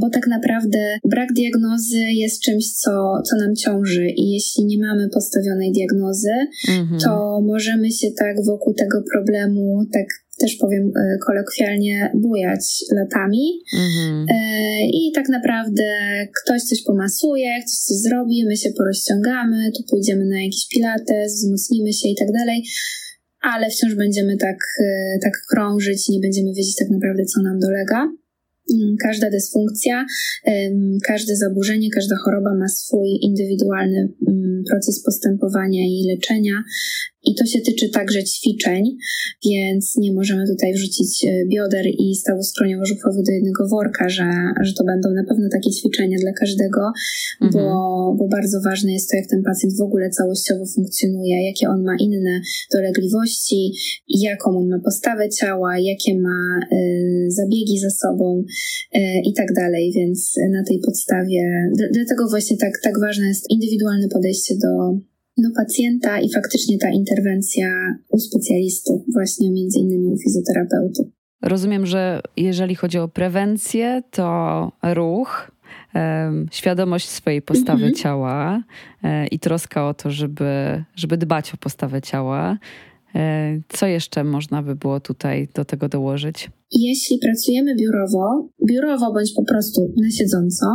bo 0.00 0.10
tak 0.10 0.26
naprawdę 0.26 0.98
brak 1.04 1.28
diagnozy 1.32 1.98
jest 1.98 2.42
czymś, 2.42 2.72
co, 2.72 3.22
co 3.30 3.36
nam 3.36 3.56
ciąży 3.56 4.06
i 4.16 4.30
jeśli 4.30 4.64
nie 4.64 4.78
mamy 4.78 5.08
postawionej 5.08 5.72
diagnozy, 5.72 6.34
mhm. 6.68 7.00
to 7.00 7.40
możemy 7.46 7.90
się 7.90 8.08
tak 8.18 8.36
wokół 8.44 8.74
tego 8.74 9.02
problemu 9.12 9.84
tak 9.92 10.06
też 10.44 10.56
powiem 10.56 10.92
e, 10.96 11.18
kolokwialnie, 11.26 12.10
bujać 12.14 12.84
latami. 13.00 13.44
Mhm. 13.74 14.26
E, 14.30 14.36
I 14.86 15.12
tak 15.14 15.28
naprawdę 15.28 15.84
ktoś 16.42 16.62
coś 16.62 16.82
pomasuje, 16.82 17.50
ktoś 17.60 17.78
coś 17.88 17.96
zrobi, 17.96 18.46
my 18.46 18.56
się 18.56 18.70
porozciągamy, 18.78 19.72
tu 19.76 19.82
pójdziemy 19.90 20.24
na 20.24 20.42
jakiś 20.42 20.68
pilates, 20.68 21.34
wzmocnimy 21.34 21.92
się 21.92 22.08
i 22.08 22.16
tak 22.16 22.32
dalej, 22.32 22.64
ale 23.40 23.70
wciąż 23.70 23.94
będziemy 23.94 24.36
tak, 24.36 24.58
e, 24.84 25.18
tak 25.22 25.32
krążyć 25.50 26.08
i 26.08 26.12
nie 26.12 26.20
będziemy 26.20 26.48
wiedzieć 26.54 26.76
tak 26.76 26.90
naprawdę, 26.90 27.24
co 27.24 27.42
nam 27.42 27.58
dolega. 27.60 28.12
Mm, 28.74 28.96
każda 29.02 29.30
dysfunkcja, 29.30 30.06
każde 31.06 31.36
zaburzenie, 31.36 31.90
każda 31.90 32.16
choroba 32.24 32.54
ma 32.54 32.68
swój 32.68 33.08
indywidualny 33.22 34.08
mm, 34.28 34.62
proces 34.70 35.02
postępowania 35.02 35.82
i 35.82 36.04
leczenia. 36.10 36.64
I 37.26 37.34
to 37.34 37.46
się 37.46 37.60
tyczy 37.60 37.88
także 37.88 38.24
ćwiczeń, 38.24 38.96
więc 39.46 39.96
nie 39.96 40.12
możemy 40.12 40.46
tutaj 40.46 40.72
wrzucić 40.74 41.24
e, 41.24 41.46
bioder 41.46 41.86
i 41.98 42.14
stawu 42.14 42.40
skroniowo-żuchwowy 42.42 43.20
do 43.26 43.32
jednego 43.32 43.68
worka, 43.68 44.08
że, 44.08 44.30
że 44.62 44.72
to 44.72 44.84
będą 44.84 45.08
na 45.10 45.24
pewno 45.28 45.48
takie 45.52 45.70
ćwiczenia 45.70 46.18
dla 46.20 46.32
każdego, 46.32 46.80
mhm. 47.40 47.64
bo, 47.64 47.70
bo 48.18 48.28
bardzo 48.28 48.60
ważne 48.60 48.92
jest 48.92 49.10
to, 49.10 49.16
jak 49.16 49.26
ten 49.26 49.42
pacjent 49.42 49.76
w 49.76 49.82
ogóle 49.82 50.10
całościowo 50.10 50.66
funkcjonuje, 50.74 51.46
jakie 51.46 51.68
on 51.68 51.84
ma 51.84 51.96
inne 52.00 52.40
dolegliwości, 52.72 53.72
jaką 54.08 54.50
on 54.58 54.68
ma 54.68 54.78
postawę 54.84 55.28
ciała, 55.28 55.78
jakie 55.78 56.20
ma 56.20 56.60
y, 56.72 57.30
zabiegi 57.30 57.78
za 57.78 57.90
sobą 57.90 58.44
y, 58.96 59.00
i 59.24 59.32
tak 59.32 59.52
dalej, 59.52 59.92
więc 59.96 60.34
na 60.52 60.64
tej 60.64 60.78
podstawie, 60.78 61.70
dlatego 61.92 62.28
właśnie 62.28 62.56
tak, 62.56 62.72
tak 62.82 63.00
ważne 63.00 63.26
jest 63.26 63.50
indywidualne 63.50 64.08
podejście 64.08 64.54
do 64.54 64.98
do 65.38 65.48
pacjenta 65.56 66.20
i 66.20 66.32
faktycznie 66.32 66.78
ta 66.78 66.90
interwencja 66.90 67.66
u 68.08 68.18
specjalisty, 68.18 68.92
właśnie 69.12 69.52
między 69.52 69.78
innymi 69.78 70.12
u 70.12 70.16
fizjoterapeuty. 70.18 71.10
Rozumiem, 71.42 71.86
że 71.86 72.20
jeżeli 72.36 72.74
chodzi 72.74 72.98
o 72.98 73.08
prewencję, 73.08 74.02
to 74.10 74.72
ruch, 74.82 75.50
świadomość 76.50 77.08
swojej 77.08 77.42
postawy 77.42 77.84
mhm. 77.84 77.94
ciała 77.94 78.62
e, 79.02 79.26
i 79.26 79.38
troska 79.38 79.88
o 79.88 79.94
to, 79.94 80.10
żeby, 80.10 80.84
żeby 80.96 81.16
dbać 81.16 81.54
o 81.54 81.56
postawę 81.56 82.02
ciała. 82.02 82.58
E, 83.14 83.60
co 83.68 83.86
jeszcze 83.86 84.24
można 84.24 84.62
by 84.62 84.76
było 84.76 85.00
tutaj 85.00 85.48
do 85.54 85.64
tego 85.64 85.88
dołożyć? 85.88 86.50
Jeśli 86.72 87.18
pracujemy 87.18 87.74
biurowo, 87.76 88.48
biurowo 88.68 89.12
bądź 89.12 89.32
po 89.36 89.44
prostu 89.44 89.94
na 90.02 90.10
siedząco, 90.10 90.66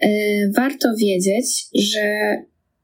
e, 0.00 0.08
warto 0.56 0.88
wiedzieć, 0.98 1.68
że 1.74 2.36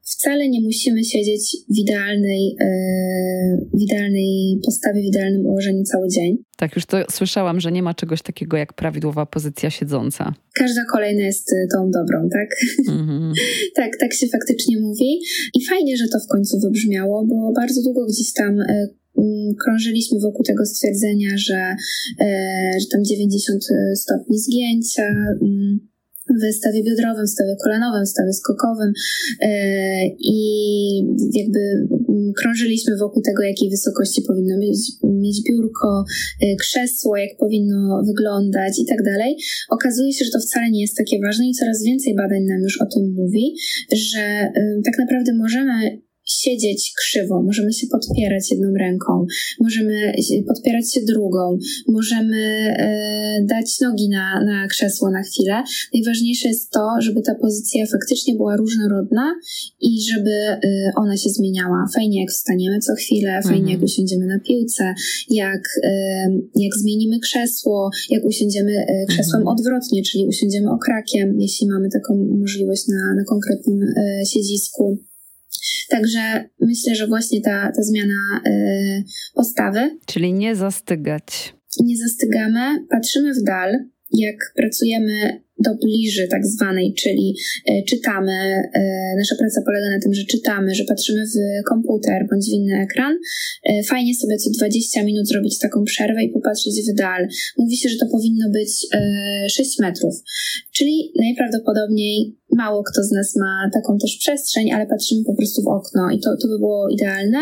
wcale 0.09 0.48
nie 0.48 0.61
musimy 0.61 1.04
siedzieć 1.04 1.56
w 1.70 1.78
idealnej, 1.78 2.56
yy, 2.61 3.68
w 3.74 3.82
idealnej 3.82 4.61
postawie, 4.64 5.02
w 5.02 5.04
idealnym 5.04 5.46
ułożeniu 5.46 5.82
cały 5.82 6.09
dzień. 6.09 6.38
Tak, 6.56 6.76
już 6.76 6.86
to 6.86 6.96
słyszałam, 7.11 7.61
że 7.61 7.72
nie 7.72 7.82
ma 7.82 7.94
czegoś 7.94 8.22
takiego 8.22 8.56
jak 8.56 8.72
prawidłowa 8.72 9.26
pozycja 9.26 9.70
siedząca. 9.70 10.34
Każda 10.54 10.80
kolejna 10.92 11.22
jest 11.22 11.52
e, 11.52 11.66
tą 11.74 11.90
dobrą, 11.90 12.28
tak? 12.28 12.48
Mm-hmm. 12.88 13.32
tak, 13.80 13.90
tak 14.00 14.14
się 14.14 14.26
faktycznie 14.26 14.80
mówi. 14.80 15.20
I 15.54 15.66
fajnie, 15.66 15.96
że 15.96 16.09
to 16.12 16.18
w 16.20 16.26
końcu 16.26 16.61
wybrzmiało, 16.61 17.26
bo 17.26 17.52
bardzo 17.52 17.82
długo 17.82 18.06
gdzieś 18.06 18.32
tam 18.32 18.56
yy, 18.56 19.54
krążyliśmy 19.64 20.20
wokół 20.20 20.44
tego 20.44 20.66
stwierdzenia, 20.66 21.28
że, 21.36 21.76
że 22.80 22.86
tam 22.92 23.04
90 23.04 23.64
stopni 23.94 24.38
zgięcia. 24.38 25.14
W 26.28 26.54
stawie 26.54 26.82
biodrowym, 26.84 27.26
w 27.26 27.30
stawie 27.30 27.56
kolanowym, 27.64 28.04
w 28.04 28.08
stawie 28.08 28.32
skokowym 28.32 28.92
e, 29.42 29.50
i 30.06 30.38
jakby 31.34 31.60
krążyliśmy 32.36 32.96
wokół 32.96 33.22
tego, 33.22 33.42
jakiej 33.42 33.70
wysokości 33.70 34.22
powinno 34.28 34.58
mieć, 34.58 34.78
mieć 35.04 35.42
biurko, 35.48 36.04
e, 36.42 36.56
krzesło, 36.56 37.16
jak 37.16 37.36
powinno 37.38 38.02
wyglądać 38.06 38.78
i 38.78 38.86
tak 38.86 39.02
dalej. 39.02 39.36
Okazuje 39.68 40.12
się, 40.12 40.24
że 40.24 40.30
to 40.30 40.40
wcale 40.40 40.70
nie 40.70 40.80
jest 40.80 40.96
takie 40.96 41.20
ważne 41.26 41.48
i 41.48 41.54
coraz 41.54 41.82
więcej 41.82 42.14
badań 42.16 42.42
nam 42.44 42.60
już 42.60 42.80
o 42.80 42.86
tym 42.86 43.12
mówi, 43.12 43.54
że 43.92 44.20
e, 44.20 44.52
tak 44.84 44.98
naprawdę 44.98 45.34
możemy 45.34 46.07
siedzieć 46.28 46.92
krzywo, 46.98 47.42
możemy 47.42 47.72
się 47.72 47.86
podpierać 47.86 48.50
jedną 48.50 48.68
ręką, 48.78 49.26
możemy 49.60 50.12
podpierać 50.48 50.92
się 50.94 51.00
drugą, 51.00 51.58
możemy 51.88 52.42
e, 52.78 53.44
dać 53.44 53.80
nogi 53.80 54.08
na, 54.08 54.44
na 54.44 54.66
krzesło 54.66 55.10
na 55.10 55.22
chwilę. 55.22 55.62
Najważniejsze 55.94 56.48
jest 56.48 56.70
to, 56.70 56.88
żeby 57.00 57.22
ta 57.22 57.34
pozycja 57.34 57.86
faktycznie 57.86 58.34
była 58.34 58.56
różnorodna 58.56 59.34
i 59.80 60.02
żeby 60.12 60.30
e, 60.30 60.58
ona 60.96 61.16
się 61.16 61.30
zmieniała. 61.30 61.86
Fajnie 61.94 62.20
jak 62.20 62.30
wstaniemy 62.30 62.78
co 62.78 62.94
chwilę, 62.94 63.40
fajnie 63.42 63.58
mhm. 63.58 63.72
jak 63.72 63.82
usiądziemy 63.82 64.26
na 64.26 64.40
piłce, 64.40 64.94
jak, 65.30 65.62
e, 65.84 65.90
jak 66.56 66.72
zmienimy 66.82 67.18
krzesło, 67.18 67.90
jak 68.10 68.24
usiądziemy 68.24 68.86
krzesłem 69.08 69.42
mhm. 69.42 69.58
odwrotnie, 69.58 70.02
czyli 70.02 70.26
usiądziemy 70.26 70.70
okrakiem, 70.70 71.40
jeśli 71.40 71.68
mamy 71.68 71.88
taką 71.90 72.26
możliwość 72.40 72.88
na, 72.88 73.14
na 73.14 73.24
konkretnym 73.24 73.78
siedzisku. 74.32 74.98
Także 75.90 76.49
myślę, 76.61 76.94
że 76.94 77.07
właśnie 77.07 77.40
ta, 77.40 77.72
ta 77.76 77.82
zmiana 77.82 78.40
y, 78.46 79.05
postawy. 79.34 79.99
Czyli 80.07 80.32
nie 80.32 80.57
zastygać. 80.57 81.55
Nie 81.80 81.96
zastygamy, 81.96 82.86
patrzymy 82.90 83.34
w 83.34 83.42
dal, 83.42 83.72
jak 84.12 84.36
pracujemy 84.57 85.42
do 85.59 85.70
bliży 85.74 86.28
tak 86.28 86.46
zwanej, 86.46 86.94
czyli 86.94 87.36
e, 87.66 87.82
czytamy, 87.82 88.32
e, 88.32 88.80
nasza 89.18 89.36
praca 89.38 89.61
polega 89.66 89.90
na 89.90 90.00
tym, 90.00 90.14
że 90.14 90.24
czytamy, 90.24 90.74
że 90.74 90.84
patrzymy 90.84 91.24
w 91.26 91.68
komputer 91.68 92.26
bądź 92.30 92.46
w 92.46 92.52
inny 92.52 92.82
ekran. 92.82 93.18
E, 93.64 93.82
fajnie 93.82 94.14
sobie 94.14 94.36
co 94.36 94.50
20 94.50 95.04
minut 95.04 95.28
zrobić 95.28 95.59
taką 95.59 95.84
przerwę 95.84 96.24
i 96.24 96.32
popatrzeć 96.32 96.74
w 96.92 96.94
dal. 96.94 97.28
Mówi 97.59 97.76
się, 97.76 97.88
że 97.88 97.96
to 97.96 98.06
powinno 98.06 98.50
być 98.50 98.86
6 99.50 99.78
metrów, 99.78 100.14
czyli 100.72 101.12
najprawdopodobniej 101.20 102.38
mało 102.56 102.82
kto 102.82 103.04
z 103.04 103.12
nas 103.12 103.36
ma 103.36 103.70
taką 103.72 103.98
też 103.98 104.16
przestrzeń, 104.16 104.72
ale 104.72 104.86
patrzymy 104.86 105.24
po 105.24 105.34
prostu 105.34 105.62
w 105.62 105.66
okno 105.66 106.11
i 106.11 106.20
to, 106.20 106.36
to 106.42 106.48
by 106.48 106.59
było 106.59 106.88
idealne, 106.88 107.38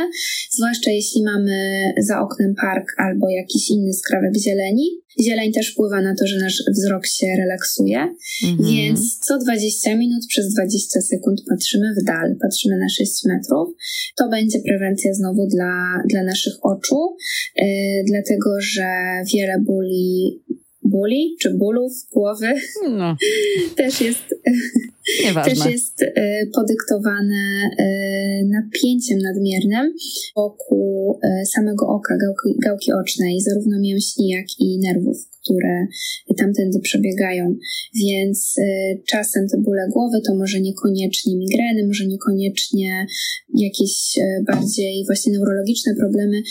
zwłaszcza 0.51 0.91
jeśli 0.91 1.23
mamy 1.23 1.57
za 1.99 2.21
oknem 2.21 2.55
park 2.55 2.87
albo 2.99 3.29
jakiś 3.29 3.71
inny 3.71 3.93
skrawek 3.93 4.39
zieleni. 4.39 4.87
Zieleń 5.25 5.53
też 5.53 5.73
wpływa 5.73 6.01
na 6.03 6.15
to, 6.15 6.27
że 6.27 6.39
nasz 6.39 6.63
wzrok 6.73 7.07
się 7.07 7.27
relaksuje 7.39 8.06
mhm. 8.45 8.71
więc 8.71 9.19
co 9.19 9.39
20 9.39 9.97
minut 9.97 10.27
przez 10.29 10.55
20 10.55 11.01
sekund 11.01 11.43
patrzymy 11.49 11.95
w 12.01 12.05
dal, 12.05 12.37
patrzymy 12.41 12.79
na 12.79 12.89
6 12.89 13.25
metrów. 13.25 13.69
To 14.17 14.29
będzie 14.29 14.59
prewencja 14.69 15.15
znowu 15.15 15.47
dla, 15.47 16.03
dla 16.09 16.23
naszych 16.23 16.55
oczu, 16.63 17.17
yy, 17.57 17.65
dlatego 18.07 18.51
że 18.61 18.87
wiele 19.35 19.61
bóli 19.61 20.43
bóli 20.83 21.37
czy 21.41 21.55
bólów 21.55 21.93
głowy 22.13 22.55
no. 22.91 23.17
też 23.77 24.01
jest 24.01 24.35
Nieważne. 25.25 25.55
też 25.55 25.73
jest 25.73 26.03
y, 26.03 26.15
podyktowane 26.55 27.71
y, 27.81 28.49
napięciem 28.49 29.19
nadmiernym 29.19 29.95
wokół 30.37 31.21
y, 31.25 31.47
samego 31.47 31.87
oka, 31.89 32.17
gałki, 32.17 32.59
gałki 32.65 32.93
ocznej, 32.93 33.41
zarówno 33.41 33.79
mięśni, 33.81 34.29
jak 34.29 34.47
i 34.61 34.79
nerwów, 34.79 35.17
które 35.45 35.87
tamtędy 36.39 36.81
przebiegają. 36.81 37.57
Więc 37.95 38.57
czasem 39.09 39.49
te 39.49 39.59
bóle 39.59 39.89
głowy 39.93 40.21
to 40.27 40.35
może 40.35 40.61
niekoniecznie 40.61 41.37
migreny, 41.37 41.87
może 41.87 42.07
niekoniecznie 42.07 43.07
jakieś 43.55 44.19
bardziej 44.47 45.05
właśnie 45.07 45.33
neurologiczne 45.33 45.95
problemy, 45.95 46.43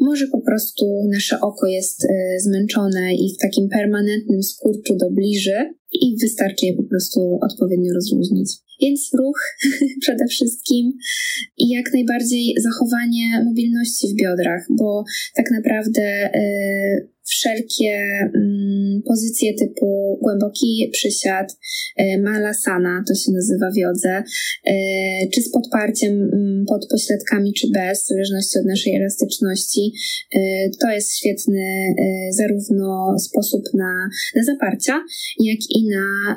może 0.00 0.26
po 0.26 0.40
prostu 0.40 0.86
nasze 1.12 1.40
oko 1.40 1.66
jest 1.66 2.06
zmęczone 2.38 3.14
i 3.14 3.34
w 3.34 3.42
takim 3.42 3.68
permanentnym 3.68 4.42
skurczu 4.42 4.96
do 4.96 5.10
bliży, 5.10 5.74
i 5.92 6.16
wystarczy 6.22 6.66
je 6.66 6.72
po 6.72 6.82
prostu 6.82 7.38
odpowiednio 7.42 7.94
rozluźnić. 7.94 8.50
Więc 8.82 9.10
ruch 9.18 9.40
przede 10.04 10.26
wszystkim 10.26 10.92
i 11.58 11.68
jak 11.68 11.92
najbardziej 11.92 12.54
zachowanie 12.60 13.44
mobilności 13.44 14.08
w 14.08 14.16
biodrach, 14.22 14.66
bo 14.70 15.04
tak 15.34 15.50
naprawdę 15.50 16.30
y, 16.34 17.08
wszelkie 17.30 17.92
mm, 18.34 19.02
pozycje 19.06 19.54
typu 19.54 20.18
głęboki 20.22 20.90
przysiad, 20.92 21.56
y, 22.00 22.22
malasana, 22.22 23.04
to 23.08 23.14
się 23.14 23.32
nazywa 23.32 23.70
wiodze, 23.76 24.22
y, 24.68 24.72
czy 25.34 25.42
z 25.42 25.50
podparciem 25.50 26.12
mm, 26.12 26.64
pod 26.66 26.86
pośladkami, 26.90 27.52
czy 27.52 27.66
bez, 27.70 28.04
w 28.04 28.08
zależności 28.08 28.58
od 28.58 28.66
naszej 28.66 28.96
elastyczności, 28.96 29.92
to 30.80 30.90
jest 30.90 31.16
świetny 31.16 31.94
zarówno 32.30 33.18
sposób 33.18 33.62
na, 33.74 34.08
na 34.36 34.44
zaparcia, 34.44 35.00
jak 35.40 35.58
i 35.70 35.88
na, 35.88 36.36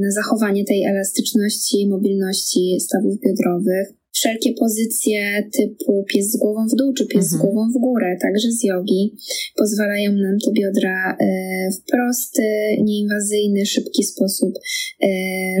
na 0.00 0.10
zachowanie 0.10 0.64
tej 0.64 0.84
elastyczności, 0.84 1.88
mobilności 1.88 2.76
stawów 2.80 3.20
biodrowych 3.20 3.99
wszelkie 4.20 4.52
pozycje 4.60 5.48
typu 5.58 6.04
pies 6.14 6.30
z 6.30 6.36
głową 6.36 6.66
w 6.66 6.76
dół 6.76 6.92
czy 6.92 7.06
pies 7.06 7.24
mhm. 7.24 7.40
z 7.40 7.42
głową 7.42 7.70
w 7.70 7.80
górę, 7.80 8.16
także 8.22 8.52
z 8.52 8.64
jogi, 8.64 9.14
pozwalają 9.56 10.12
nam 10.12 10.38
te 10.44 10.52
biodra 10.52 11.16
e, 11.20 11.26
w 11.72 11.90
prosty, 11.90 12.42
nieinwazyjny, 12.82 13.66
szybki 13.66 14.04
sposób 14.04 14.54
e, 15.02 15.08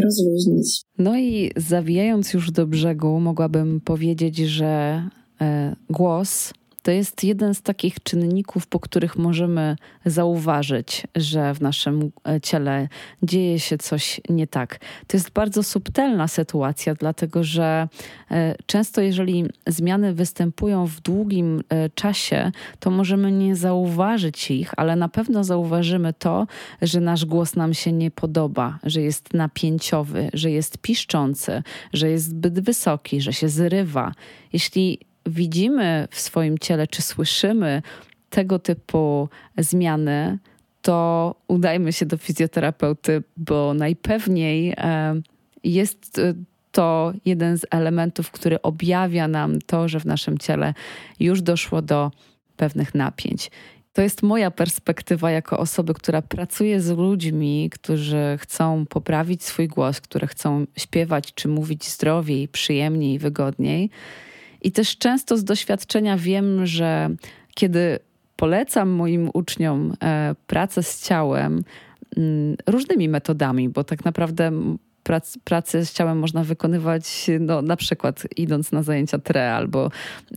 rozluźnić. 0.00 0.80
No 0.98 1.18
i 1.18 1.50
zawijając 1.56 2.32
już 2.32 2.50
do 2.50 2.66
brzegu, 2.66 3.20
mogłabym 3.20 3.80
powiedzieć, 3.80 4.36
że 4.36 5.02
e, 5.40 5.76
głos 5.90 6.52
to 6.82 6.90
jest 6.90 7.24
jeden 7.24 7.54
z 7.54 7.62
takich 7.62 8.02
czynników, 8.02 8.66
po 8.66 8.80
których 8.80 9.16
możemy 9.16 9.76
zauważyć, 10.04 11.06
że 11.16 11.54
w 11.54 11.60
naszym 11.60 12.12
e, 12.28 12.40
ciele 12.40 12.88
dzieje 13.22 13.60
się 13.60 13.78
coś 13.78 14.20
nie 14.28 14.46
tak. 14.46 14.78
To 15.06 15.16
jest 15.16 15.30
bardzo 15.30 15.62
subtelna 15.62 16.28
sytuacja, 16.28 16.94
dlatego 16.94 17.44
że 17.44 17.88
e, 18.30 18.54
często, 18.66 19.00
jeżeli 19.00 19.44
zmiany 19.66 20.14
występują 20.14 20.86
w 20.86 21.00
długim 21.00 21.62
e, 21.68 21.90
czasie, 21.90 22.52
to 22.78 22.90
możemy 22.90 23.32
nie 23.32 23.56
zauważyć 23.56 24.50
ich, 24.50 24.72
ale 24.76 24.96
na 24.96 25.08
pewno 25.08 25.44
zauważymy 25.44 26.12
to, 26.12 26.46
że 26.82 27.00
nasz 27.00 27.24
głos 27.24 27.56
nam 27.56 27.74
się 27.74 27.92
nie 27.92 28.10
podoba, 28.10 28.78
że 28.82 29.02
jest 29.02 29.34
napięciowy, 29.34 30.30
że 30.32 30.50
jest 30.50 30.78
piszczący, 30.78 31.62
że 31.92 32.10
jest 32.10 32.28
zbyt 32.28 32.60
wysoki, 32.60 33.20
że 33.20 33.32
się 33.32 33.48
zrywa. 33.48 34.12
Jeśli 34.52 35.09
widzimy 35.26 36.08
w 36.10 36.20
swoim 36.20 36.58
ciele, 36.58 36.86
czy 36.86 37.02
słyszymy 37.02 37.82
tego 38.30 38.58
typu 38.58 39.28
zmiany, 39.58 40.38
to 40.82 41.34
udajmy 41.48 41.92
się 41.92 42.06
do 42.06 42.16
fizjoterapeuty, 42.16 43.22
bo 43.36 43.74
najpewniej 43.74 44.74
e, 44.76 45.20
jest 45.64 46.18
e, 46.18 46.34
to 46.72 47.12
jeden 47.24 47.58
z 47.58 47.66
elementów, 47.70 48.30
który 48.30 48.62
objawia 48.62 49.28
nam 49.28 49.58
to, 49.60 49.88
że 49.88 50.00
w 50.00 50.04
naszym 50.04 50.38
ciele 50.38 50.74
już 51.20 51.42
doszło 51.42 51.82
do 51.82 52.10
pewnych 52.56 52.94
napięć. 52.94 53.50
To 53.92 54.02
jest 54.02 54.22
moja 54.22 54.50
perspektywa 54.50 55.30
jako 55.30 55.58
osoby, 55.58 55.94
która 55.94 56.22
pracuje 56.22 56.80
z 56.80 56.90
ludźmi, 56.90 57.70
którzy 57.72 58.36
chcą 58.40 58.86
poprawić 58.86 59.44
swój 59.44 59.68
głos, 59.68 60.00
które 60.00 60.26
chcą 60.26 60.66
śpiewać 60.76 61.34
czy 61.34 61.48
mówić 61.48 61.88
zdrowiej, 61.88 62.48
przyjemniej, 62.48 63.18
wygodniej. 63.18 63.90
I 64.62 64.72
też 64.72 64.98
często 64.98 65.36
z 65.36 65.44
doświadczenia 65.44 66.16
wiem, 66.16 66.66
że 66.66 67.10
kiedy 67.54 67.98
polecam 68.36 68.88
moim 68.88 69.30
uczniom 69.34 69.94
e, 70.02 70.34
pracę 70.46 70.82
z 70.82 71.02
ciałem 71.02 71.64
mm, 72.16 72.56
różnymi 72.66 73.08
metodami, 73.08 73.68
bo 73.68 73.84
tak 73.84 74.04
naprawdę 74.04 74.52
prac, 75.02 75.38
pracę 75.44 75.86
z 75.86 75.92
ciałem 75.92 76.18
można 76.18 76.44
wykonywać 76.44 77.26
no, 77.40 77.62
na 77.62 77.76
przykład 77.76 78.26
idąc 78.36 78.72
na 78.72 78.82
zajęcia 78.82 79.18
TRE 79.18 79.54
albo 79.54 79.90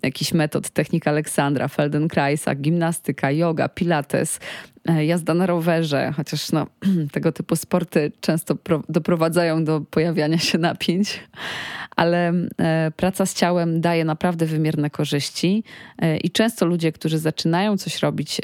jakiś 0.04 0.34
metod 0.34 0.70
technik 0.70 1.08
Aleksandra, 1.08 1.68
Feldenkraisa, 1.68 2.56
gimnastyka, 2.56 3.32
yoga, 3.32 3.70
pilates, 3.70 4.40
jazda 4.86 5.34
na 5.34 5.46
rowerze, 5.46 6.14
chociaż 6.16 6.52
no, 6.52 6.68
tego 7.14 7.32
typu 7.32 7.56
sporty 7.56 8.12
często 8.22 8.56
doprowadzają 8.90 9.64
do 9.64 9.82
pojawiania 9.82 10.38
się 10.38 10.58
napięć 10.58 11.20
ale 11.96 12.34
e, 12.60 12.92
praca 12.96 13.26
z 13.26 13.34
ciałem 13.34 13.82
daje 13.82 14.06
naprawdę 14.06 14.46
wymierne 14.46 14.90
korzyści 14.90 15.64
e, 15.98 16.18
i 16.18 16.32
często 16.32 16.66
ludzie, 16.66 16.92
którzy 16.92 17.18
zaczynają 17.18 17.78
coś 17.78 18.00
robić, 18.00 18.42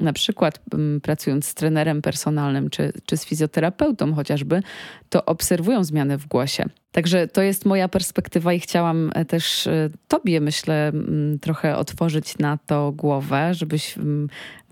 na 0.00 0.12
przykład 0.12 0.60
pracując 1.02 1.46
z 1.46 1.54
trenerem 1.54 2.02
personalnym 2.02 2.70
czy, 2.70 2.92
czy 3.06 3.16
z 3.16 3.24
fizjoterapeutą 3.24 4.14
chociażby, 4.14 4.62
to 5.08 5.24
obserwują 5.24 5.84
zmiany 5.84 6.18
w 6.18 6.26
głosie. 6.26 6.64
Także 6.92 7.28
to 7.28 7.42
jest 7.42 7.64
moja 7.64 7.88
perspektywa 7.88 8.52
i 8.52 8.60
chciałam 8.60 9.10
e, 9.14 9.24
też 9.24 9.68
Tobie, 10.08 10.40
myślę, 10.40 10.92
trochę 11.40 11.76
otworzyć 11.76 12.38
na 12.38 12.58
to 12.66 12.92
głowę, 12.92 13.54
żebyś 13.54 13.94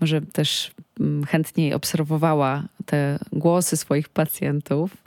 może 0.01 0.21
też 0.21 0.71
chętniej 1.27 1.73
obserwowała 1.73 2.63
te 2.85 3.19
głosy 3.31 3.77
swoich 3.77 4.09
pacjentów. 4.09 4.97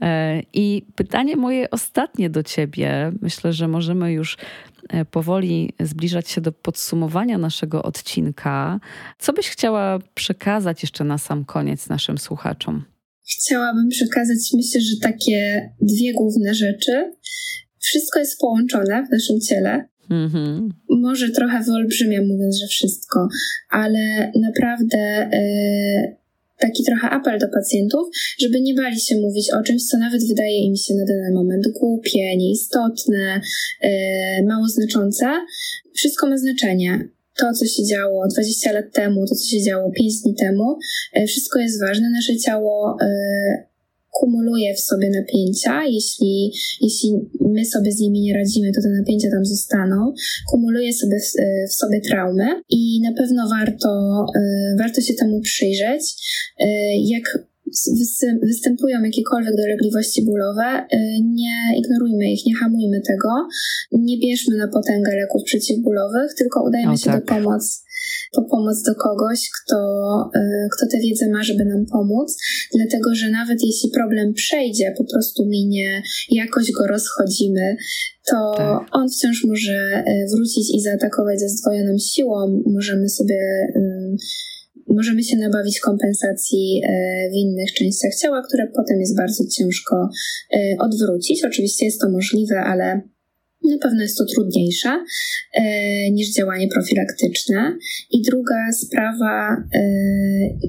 E, 0.00 0.42
I 0.52 0.86
pytanie 0.94 1.36
moje 1.36 1.70
ostatnie 1.70 2.30
do 2.30 2.42
Ciebie, 2.42 3.12
myślę, 3.22 3.52
że 3.52 3.68
możemy 3.68 4.12
już 4.12 4.36
e, 4.88 5.04
powoli 5.04 5.72
zbliżać 5.80 6.30
się 6.30 6.40
do 6.40 6.52
podsumowania 6.52 7.38
naszego 7.38 7.82
odcinka. 7.82 8.80
Co 9.18 9.32
byś 9.32 9.50
chciała 9.50 9.98
przekazać 10.14 10.82
jeszcze 10.82 11.04
na 11.04 11.18
sam 11.18 11.44
koniec 11.44 11.88
naszym 11.88 12.18
słuchaczom? 12.18 12.84
Chciałabym 13.38 13.88
przekazać, 13.88 14.38
myślę, 14.54 14.80
że 14.80 14.96
takie 15.02 15.70
dwie 15.80 16.12
główne 16.12 16.54
rzeczy. 16.54 17.12
Wszystko 17.78 18.18
jest 18.18 18.38
połączone 18.38 19.06
w 19.06 19.12
naszym 19.12 19.40
ciele. 19.40 19.84
Mm-hmm. 20.10 20.68
Może 20.90 21.30
trochę 21.30 21.62
wyolbrzymia 21.62 22.22
mówiąc, 22.22 22.56
że 22.56 22.66
wszystko, 22.66 23.28
ale 23.70 24.32
naprawdę. 24.40 25.30
Yy, 25.32 26.22
taki 26.58 26.84
trochę 26.84 27.10
apel 27.10 27.38
do 27.38 27.48
pacjentów, 27.48 28.08
żeby 28.38 28.60
nie 28.60 28.74
bali 28.74 29.00
się 29.00 29.20
mówić 29.20 29.50
o 29.50 29.62
czymś, 29.62 29.86
co 29.86 29.98
nawet 29.98 30.28
wydaje 30.28 30.64
im 30.64 30.76
się 30.76 30.94
na 30.94 31.04
dany 31.04 31.34
moment 31.34 31.64
głupie, 31.68 32.36
nieistotne, 32.36 33.40
yy, 33.82 33.90
mało 34.46 34.68
znaczące. 34.68 35.26
Wszystko 35.94 36.28
ma 36.28 36.38
znaczenie. 36.38 37.08
To, 37.38 37.52
co 37.52 37.66
się 37.66 37.84
działo 37.84 38.28
20 38.28 38.72
lat 38.72 38.84
temu, 38.92 39.26
to, 39.26 39.34
co 39.34 39.44
się 39.44 39.62
działo 39.62 39.90
5 39.90 40.20
dni 40.22 40.34
temu, 40.34 40.78
yy, 41.16 41.26
wszystko 41.26 41.58
jest 41.58 41.80
ważne. 41.80 42.10
Nasze 42.10 42.36
ciało 42.36 42.96
yy, 43.00 43.72
kumuluje 44.12 44.74
w 44.74 44.80
sobie 44.80 45.10
napięcia, 45.10 45.84
jeśli, 45.84 46.52
jeśli 46.80 47.10
my 47.40 47.64
sobie 47.64 47.92
z 47.92 48.00
nimi 48.00 48.20
nie 48.20 48.34
radzimy, 48.34 48.72
to 48.72 48.82
te 48.82 48.88
napięcia 48.88 49.30
tam 49.30 49.44
zostaną, 49.44 50.12
kumuluje 50.50 50.92
sobie 50.92 51.16
w, 51.20 51.32
w 51.70 51.74
sobie 51.74 52.00
traumy 52.00 52.62
i 52.70 53.00
na 53.00 53.12
pewno 53.12 53.48
warto, 53.48 54.24
e, 54.36 54.76
warto 54.78 55.00
się 55.00 55.14
temu 55.14 55.40
przyjrzeć, 55.40 56.02
e, 56.60 56.66
jak 56.96 57.22
występują 58.42 59.02
jakiekolwiek 59.02 59.56
dolegliwości 59.56 60.24
bólowe, 60.24 60.64
e, 60.64 60.98
nie 61.20 61.78
ignorujmy 61.78 62.32
ich, 62.32 62.46
nie 62.46 62.54
hamujmy 62.54 63.00
tego, 63.00 63.28
nie 63.92 64.18
bierzmy 64.18 64.56
na 64.56 64.68
potęgę 64.68 65.16
leków 65.16 65.42
przeciwbólowych, 65.44 66.34
tylko 66.38 66.64
udajmy 66.64 66.92
o, 66.92 66.96
się 66.96 67.10
tak. 67.10 67.20
do 67.20 67.34
pomocy 67.34 67.82
po 68.32 68.42
pomoc 68.42 68.82
do 68.82 68.94
kogoś, 68.94 69.50
kto, 69.50 69.78
y, 70.36 70.68
kto 70.76 70.86
tę 70.86 70.98
wiedzę 70.98 71.28
ma, 71.28 71.42
żeby 71.42 71.64
nam 71.64 71.86
pomóc, 71.86 72.38
dlatego 72.74 73.14
że 73.14 73.30
nawet 73.30 73.58
jeśli 73.62 73.90
problem 73.90 74.34
przejdzie, 74.34 74.94
po 74.98 75.04
prostu 75.04 75.46
minie, 75.46 76.02
jakoś 76.30 76.72
go 76.72 76.86
rozchodzimy, 76.86 77.76
to 78.30 78.54
tak. 78.56 78.88
on 78.92 79.08
wciąż 79.08 79.44
może 79.44 80.04
y, 80.08 80.26
wrócić 80.34 80.74
i 80.74 80.80
zaatakować 80.80 81.40
ze 81.40 81.48
zdwojoną 81.48 81.98
siłą. 81.98 82.62
Możemy 82.66 83.08
sobie 83.08 83.38
możemy 84.92 85.22
się 85.22 85.36
nabawić 85.36 85.80
kompensacji 85.80 86.82
w 87.32 87.34
innych 87.34 87.72
częściach 87.72 88.14
ciała, 88.14 88.42
które 88.48 88.66
potem 88.76 89.00
jest 89.00 89.16
bardzo 89.16 89.44
ciężko 89.46 90.08
odwrócić. 90.78 91.44
Oczywiście 91.44 91.84
jest 91.86 92.00
to 92.00 92.10
możliwe, 92.10 92.60
ale 92.60 93.00
na 93.64 93.78
pewno 93.78 94.02
jest 94.02 94.18
to 94.18 94.24
trudniejsze 94.24 95.04
niż 96.12 96.34
działanie 96.34 96.68
profilaktyczne. 96.68 97.78
I 98.10 98.22
druga 98.22 98.72
sprawa, 98.72 99.56
e, 99.74 99.80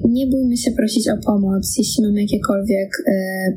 nie 0.08 0.26
bójmy 0.26 0.56
się 0.56 0.70
prosić 0.70 1.08
o 1.08 1.16
pomoc, 1.16 1.74
jeśli 1.78 2.04
mamy 2.04 2.20
jakiekolwiek 2.20 2.88
e, 3.06 3.12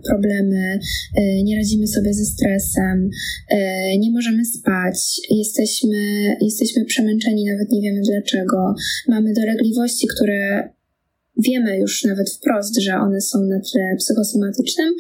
problemy, 0.10 0.80
e, 1.16 1.44
nie 1.44 1.58
radzimy 1.58 1.88
sobie 1.88 2.14
ze 2.14 2.26
stresem, 2.26 3.10
nie 4.00 4.12
możemy 4.12 4.46
spać, 4.46 4.98
jesteśmy, 5.30 5.98
jesteśmy 6.42 6.86
przemęczeni, 6.86 7.46
nawet 7.46 7.72
nie 7.72 7.82
wiemy 7.82 8.02
dlaczego, 8.02 8.76
mamy 9.08 9.34
dolegliwości, 9.34 10.08
które 10.16 10.70
wiemy 11.38 11.78
już 11.78 12.04
nawet 12.04 12.30
wprost, 12.30 12.82
że 12.82 12.96
one 12.96 13.22
są 13.22 13.40
na 13.42 13.60
tle 13.60 13.96
psychosomatycznym, 13.98 14.94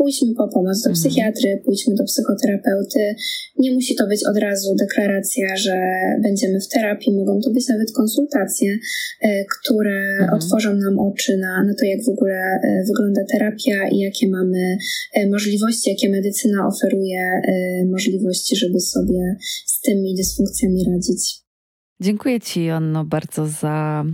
pójdźmy 0.00 0.34
po 0.34 0.48
pomoc 0.48 0.82
do 0.82 0.90
mhm. 0.90 0.94
psychiatry, 0.94 1.62
pójdźmy 1.64 1.94
do 1.94 2.04
psychoterapeuty. 2.04 3.14
Nie 3.58 3.72
musi 3.72 3.94
to 3.96 4.06
być 4.06 4.20
od 4.30 4.36
razu 4.36 4.74
deklaracja, 4.74 5.56
że 5.56 5.76
będziemy 6.22 6.60
w 6.60 6.68
terapii, 6.68 7.16
mogą 7.16 7.40
to 7.40 7.50
być 7.50 7.68
nawet 7.68 7.92
konsultacje, 7.92 8.78
e, 9.22 9.44
które 9.44 10.00
mhm. 10.20 10.34
otworzą 10.34 10.74
nam 10.74 10.98
oczy 10.98 11.36
na, 11.36 11.64
na 11.64 11.74
to, 11.74 11.84
jak 11.84 12.00
w 12.04 12.08
ogóle 12.08 12.34
e, 12.34 12.84
wygląda 12.88 13.20
terapia 13.32 13.88
i 13.92 13.98
jakie 13.98 14.28
mamy 14.28 14.76
e, 15.14 15.28
możliwości, 15.28 15.90
jakie 15.90 16.10
medycyna 16.10 16.66
oferuje 16.66 17.20
możliwości, 17.90 18.56
żeby 18.56 18.80
sobie 18.80 19.36
z 19.66 19.80
tymi 19.80 20.14
dysfunkcjami 20.14 20.84
radzić. 20.92 21.40
Dziękuję 22.00 22.40
Ci, 22.40 22.70
Anno, 22.70 23.04
bardzo 23.04 23.46
za 23.46 24.04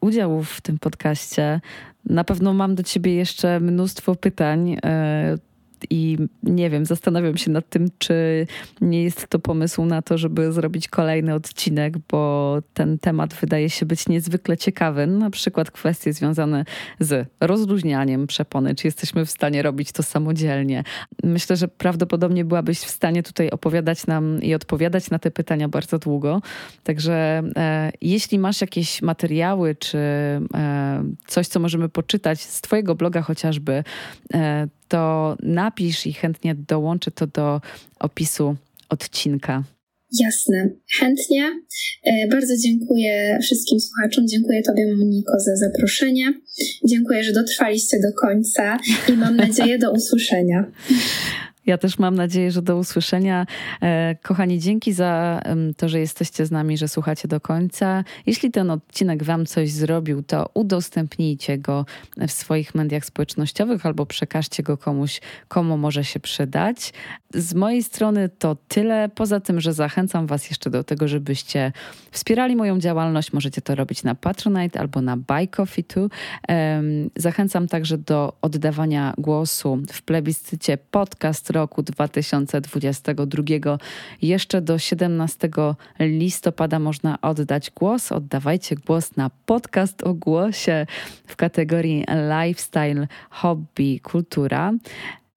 udział 0.00 0.42
w 0.42 0.60
tym 0.60 0.78
podcaście. 0.78 1.60
Na 2.04 2.24
pewno 2.24 2.52
mam 2.52 2.74
do 2.74 2.82
ciebie 2.82 3.14
jeszcze 3.14 3.60
mnóstwo 3.60 4.14
pytań. 4.14 4.76
I 5.90 6.18
nie 6.42 6.70
wiem, 6.70 6.84
zastanawiam 6.84 7.36
się 7.36 7.50
nad 7.50 7.68
tym, 7.68 7.88
czy 7.98 8.46
nie 8.80 9.02
jest 9.02 9.26
to 9.28 9.38
pomysł 9.38 9.84
na 9.84 10.02
to, 10.02 10.18
żeby 10.18 10.52
zrobić 10.52 10.88
kolejny 10.88 11.34
odcinek, 11.34 11.98
bo 11.98 12.58
ten 12.74 12.98
temat 12.98 13.34
wydaje 13.34 13.70
się 13.70 13.86
być 13.86 14.08
niezwykle 14.08 14.56
ciekawy. 14.56 15.06
Na 15.06 15.30
przykład 15.30 15.70
kwestie 15.70 16.12
związane 16.12 16.64
z 17.00 17.28
rozluźnianiem 17.40 18.26
przepony, 18.26 18.74
czy 18.74 18.86
jesteśmy 18.86 19.26
w 19.26 19.30
stanie 19.30 19.62
robić 19.62 19.92
to 19.92 20.02
samodzielnie. 20.02 20.84
Myślę, 21.22 21.56
że 21.56 21.68
prawdopodobnie 21.68 22.44
byłabyś 22.44 22.78
w 22.78 22.90
stanie 22.90 23.22
tutaj 23.22 23.50
opowiadać 23.50 24.06
nam 24.06 24.42
i 24.42 24.54
odpowiadać 24.54 25.10
na 25.10 25.18
te 25.18 25.30
pytania 25.30 25.68
bardzo 25.68 25.98
długo. 25.98 26.42
Także 26.84 27.42
e, 27.56 27.92
jeśli 28.00 28.38
masz 28.38 28.60
jakieś 28.60 29.02
materiały, 29.02 29.74
czy 29.74 29.98
e, 29.98 31.04
coś, 31.26 31.48
co 31.48 31.60
możemy 31.60 31.88
poczytać 31.88 32.40
z 32.40 32.60
Twojego 32.60 32.94
bloga 32.94 33.22
chociażby, 33.22 33.84
e, 34.34 34.68
to 34.90 35.36
napisz 35.42 36.06
i 36.06 36.12
chętnie 36.12 36.54
dołączę 36.54 37.10
to 37.10 37.26
do 37.26 37.60
opisu 37.98 38.56
odcinka. 38.88 39.64
Jasne, 40.20 40.70
chętnie. 40.98 41.50
E, 42.04 42.28
bardzo 42.28 42.56
dziękuję 42.56 43.38
wszystkim 43.42 43.80
słuchaczom. 43.80 44.28
Dziękuję 44.28 44.62
Tobie, 44.62 44.96
Moniko, 44.96 45.32
za 45.40 45.56
zaproszenie. 45.56 46.32
Dziękuję, 46.88 47.24
że 47.24 47.32
dotrwaliście 47.32 47.96
do 48.00 48.12
końca 48.26 48.78
i 49.08 49.12
mam 49.12 49.36
nadzieję 49.46 49.78
do 49.78 49.92
usłyszenia. 49.92 50.64
Ja 51.66 51.78
też 51.78 51.98
mam 51.98 52.14
nadzieję, 52.14 52.50
że 52.50 52.62
do 52.62 52.76
usłyszenia. 52.76 53.46
E, 53.82 54.16
kochani, 54.22 54.58
dzięki 54.58 54.92
za 54.92 55.42
to, 55.76 55.88
że 55.88 56.00
jesteście 56.00 56.46
z 56.46 56.50
nami, 56.50 56.78
że 56.78 56.88
słuchacie 56.88 57.28
do 57.28 57.40
końca. 57.40 58.04
Jeśli 58.26 58.50
ten 58.50 58.70
odcinek 58.70 59.22
Wam 59.22 59.46
coś 59.46 59.70
zrobił, 59.70 60.22
to 60.22 60.50
udostępnijcie 60.54 61.58
go 61.58 61.86
w 62.16 62.30
swoich 62.30 62.74
mediach 62.74 63.04
społecznościowych 63.04 63.86
albo 63.86 64.06
przekażcie 64.06 64.62
go 64.62 64.76
komuś, 64.76 65.20
komu 65.48 65.78
może 65.78 66.04
się 66.04 66.20
przydać. 66.20 66.92
Z 67.34 67.54
mojej 67.54 67.82
strony 67.82 68.28
to 68.28 68.56
tyle. 68.68 69.08
Poza 69.14 69.40
tym, 69.40 69.60
że 69.60 69.72
zachęcam 69.72 70.26
Was 70.26 70.50
jeszcze 70.50 70.70
do 70.70 70.84
tego, 70.84 71.08
żebyście 71.08 71.72
wspierali 72.10 72.56
moją 72.56 72.78
działalność. 72.78 73.32
Możecie 73.32 73.62
to 73.62 73.74
robić 73.74 74.02
na 74.02 74.14
Patronite 74.14 74.80
albo 74.80 75.00
na 75.00 75.16
Buy 75.16 75.48
Coffee 75.48 75.84
too. 75.84 76.08
Zachęcam 77.16 77.68
także 77.68 77.98
do 77.98 78.32
oddawania 78.42 79.14
głosu 79.18 79.82
w 79.92 80.02
plebiscycie 80.02 80.78
podcast 80.90 81.49
roku 81.50 81.82
2022. 81.82 83.78
Jeszcze 84.22 84.62
do 84.62 84.78
17 84.78 85.50
listopada 85.98 86.78
można 86.78 87.20
oddać 87.20 87.70
głos. 87.70 88.12
Oddawajcie 88.12 88.76
głos 88.76 89.16
na 89.16 89.30
podcast 89.46 90.02
o 90.02 90.14
głosie 90.14 90.86
w 91.26 91.36
kategorii 91.36 92.04
lifestyle, 92.44 93.06
hobby, 93.30 94.00
kultura. 94.00 94.72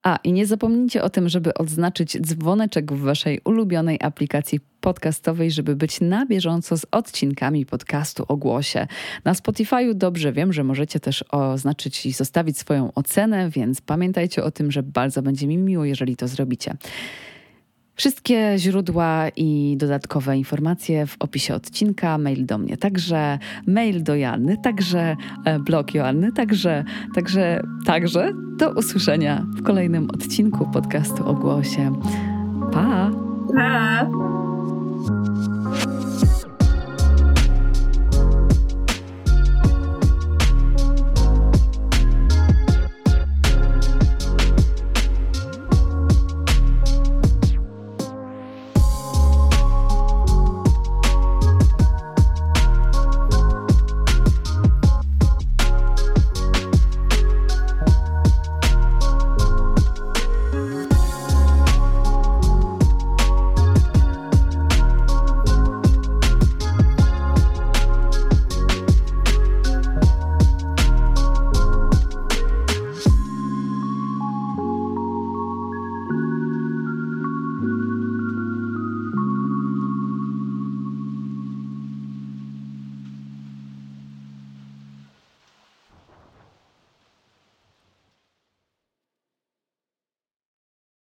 A 0.04 0.20
i 0.24 0.34
nie 0.34 0.46
zapomnijcie 0.46 1.04
o 1.04 1.10
tym, 1.10 1.30
żeby 1.30 1.54
odznaczyć 1.54 2.22
dzwoneczek 2.22 2.94
w 2.94 3.02
waszej 3.02 3.42
ulubionej 3.46 4.00
aplikacji 4.02 4.60
podcastowej, 4.84 5.52
żeby 5.52 5.76
być 5.76 6.02
na 6.02 6.26
bieżąco 6.26 6.78
z 6.78 6.86
odcinkami 6.92 7.66
podcastu 7.66 8.26
o 8.28 8.38
głosie. 8.38 8.88
Na 9.26 9.34
Spotify'u 9.34 9.94
dobrze 9.94 10.34
wiem, 10.34 10.54
że 10.54 10.64
możecie 10.64 11.00
też 11.00 11.26
oznaczyć 11.30 12.06
i 12.06 12.12
zostawić 12.12 12.58
swoją 12.58 12.94
ocenę, 12.94 13.50
więc 13.50 13.82
pamiętajcie 13.82 14.44
o 14.44 14.52
tym, 14.52 14.72
że 14.72 14.84
bardzo 14.84 15.22
będzie 15.22 15.48
mi 15.48 15.58
miło, 15.58 15.86
jeżeli 15.86 16.16
to 16.16 16.28
zrobicie. 16.28 16.76
Wszystkie 17.96 18.54
źródła 18.58 19.30
i 19.36 19.76
dodatkowe 19.78 20.38
informacje 20.38 21.08
w 21.08 21.16
opisie 21.20 21.56
odcinka, 21.56 22.18
mail 22.18 22.46
do 22.46 22.58
mnie 22.58 22.78
także, 22.78 23.40
mail 23.68 24.04
do 24.04 24.16
Joanny, 24.16 24.58
także 24.64 25.16
e, 25.46 25.60
blog 25.60 25.94
Joanny, 25.94 26.32
także, 26.32 26.84
także, 27.16 27.62
także 27.86 28.34
do 28.58 28.72
usłyszenia 28.72 29.46
w 29.56 29.64
kolejnym 29.64 30.10
odcinku 30.10 30.72
podcastu 30.72 31.30
o 31.30 31.34
głosie. 31.34 31.94
Pa! 32.72 33.12
Pa! 33.56 34.53
Thank 35.06 35.48
you. 35.48 35.53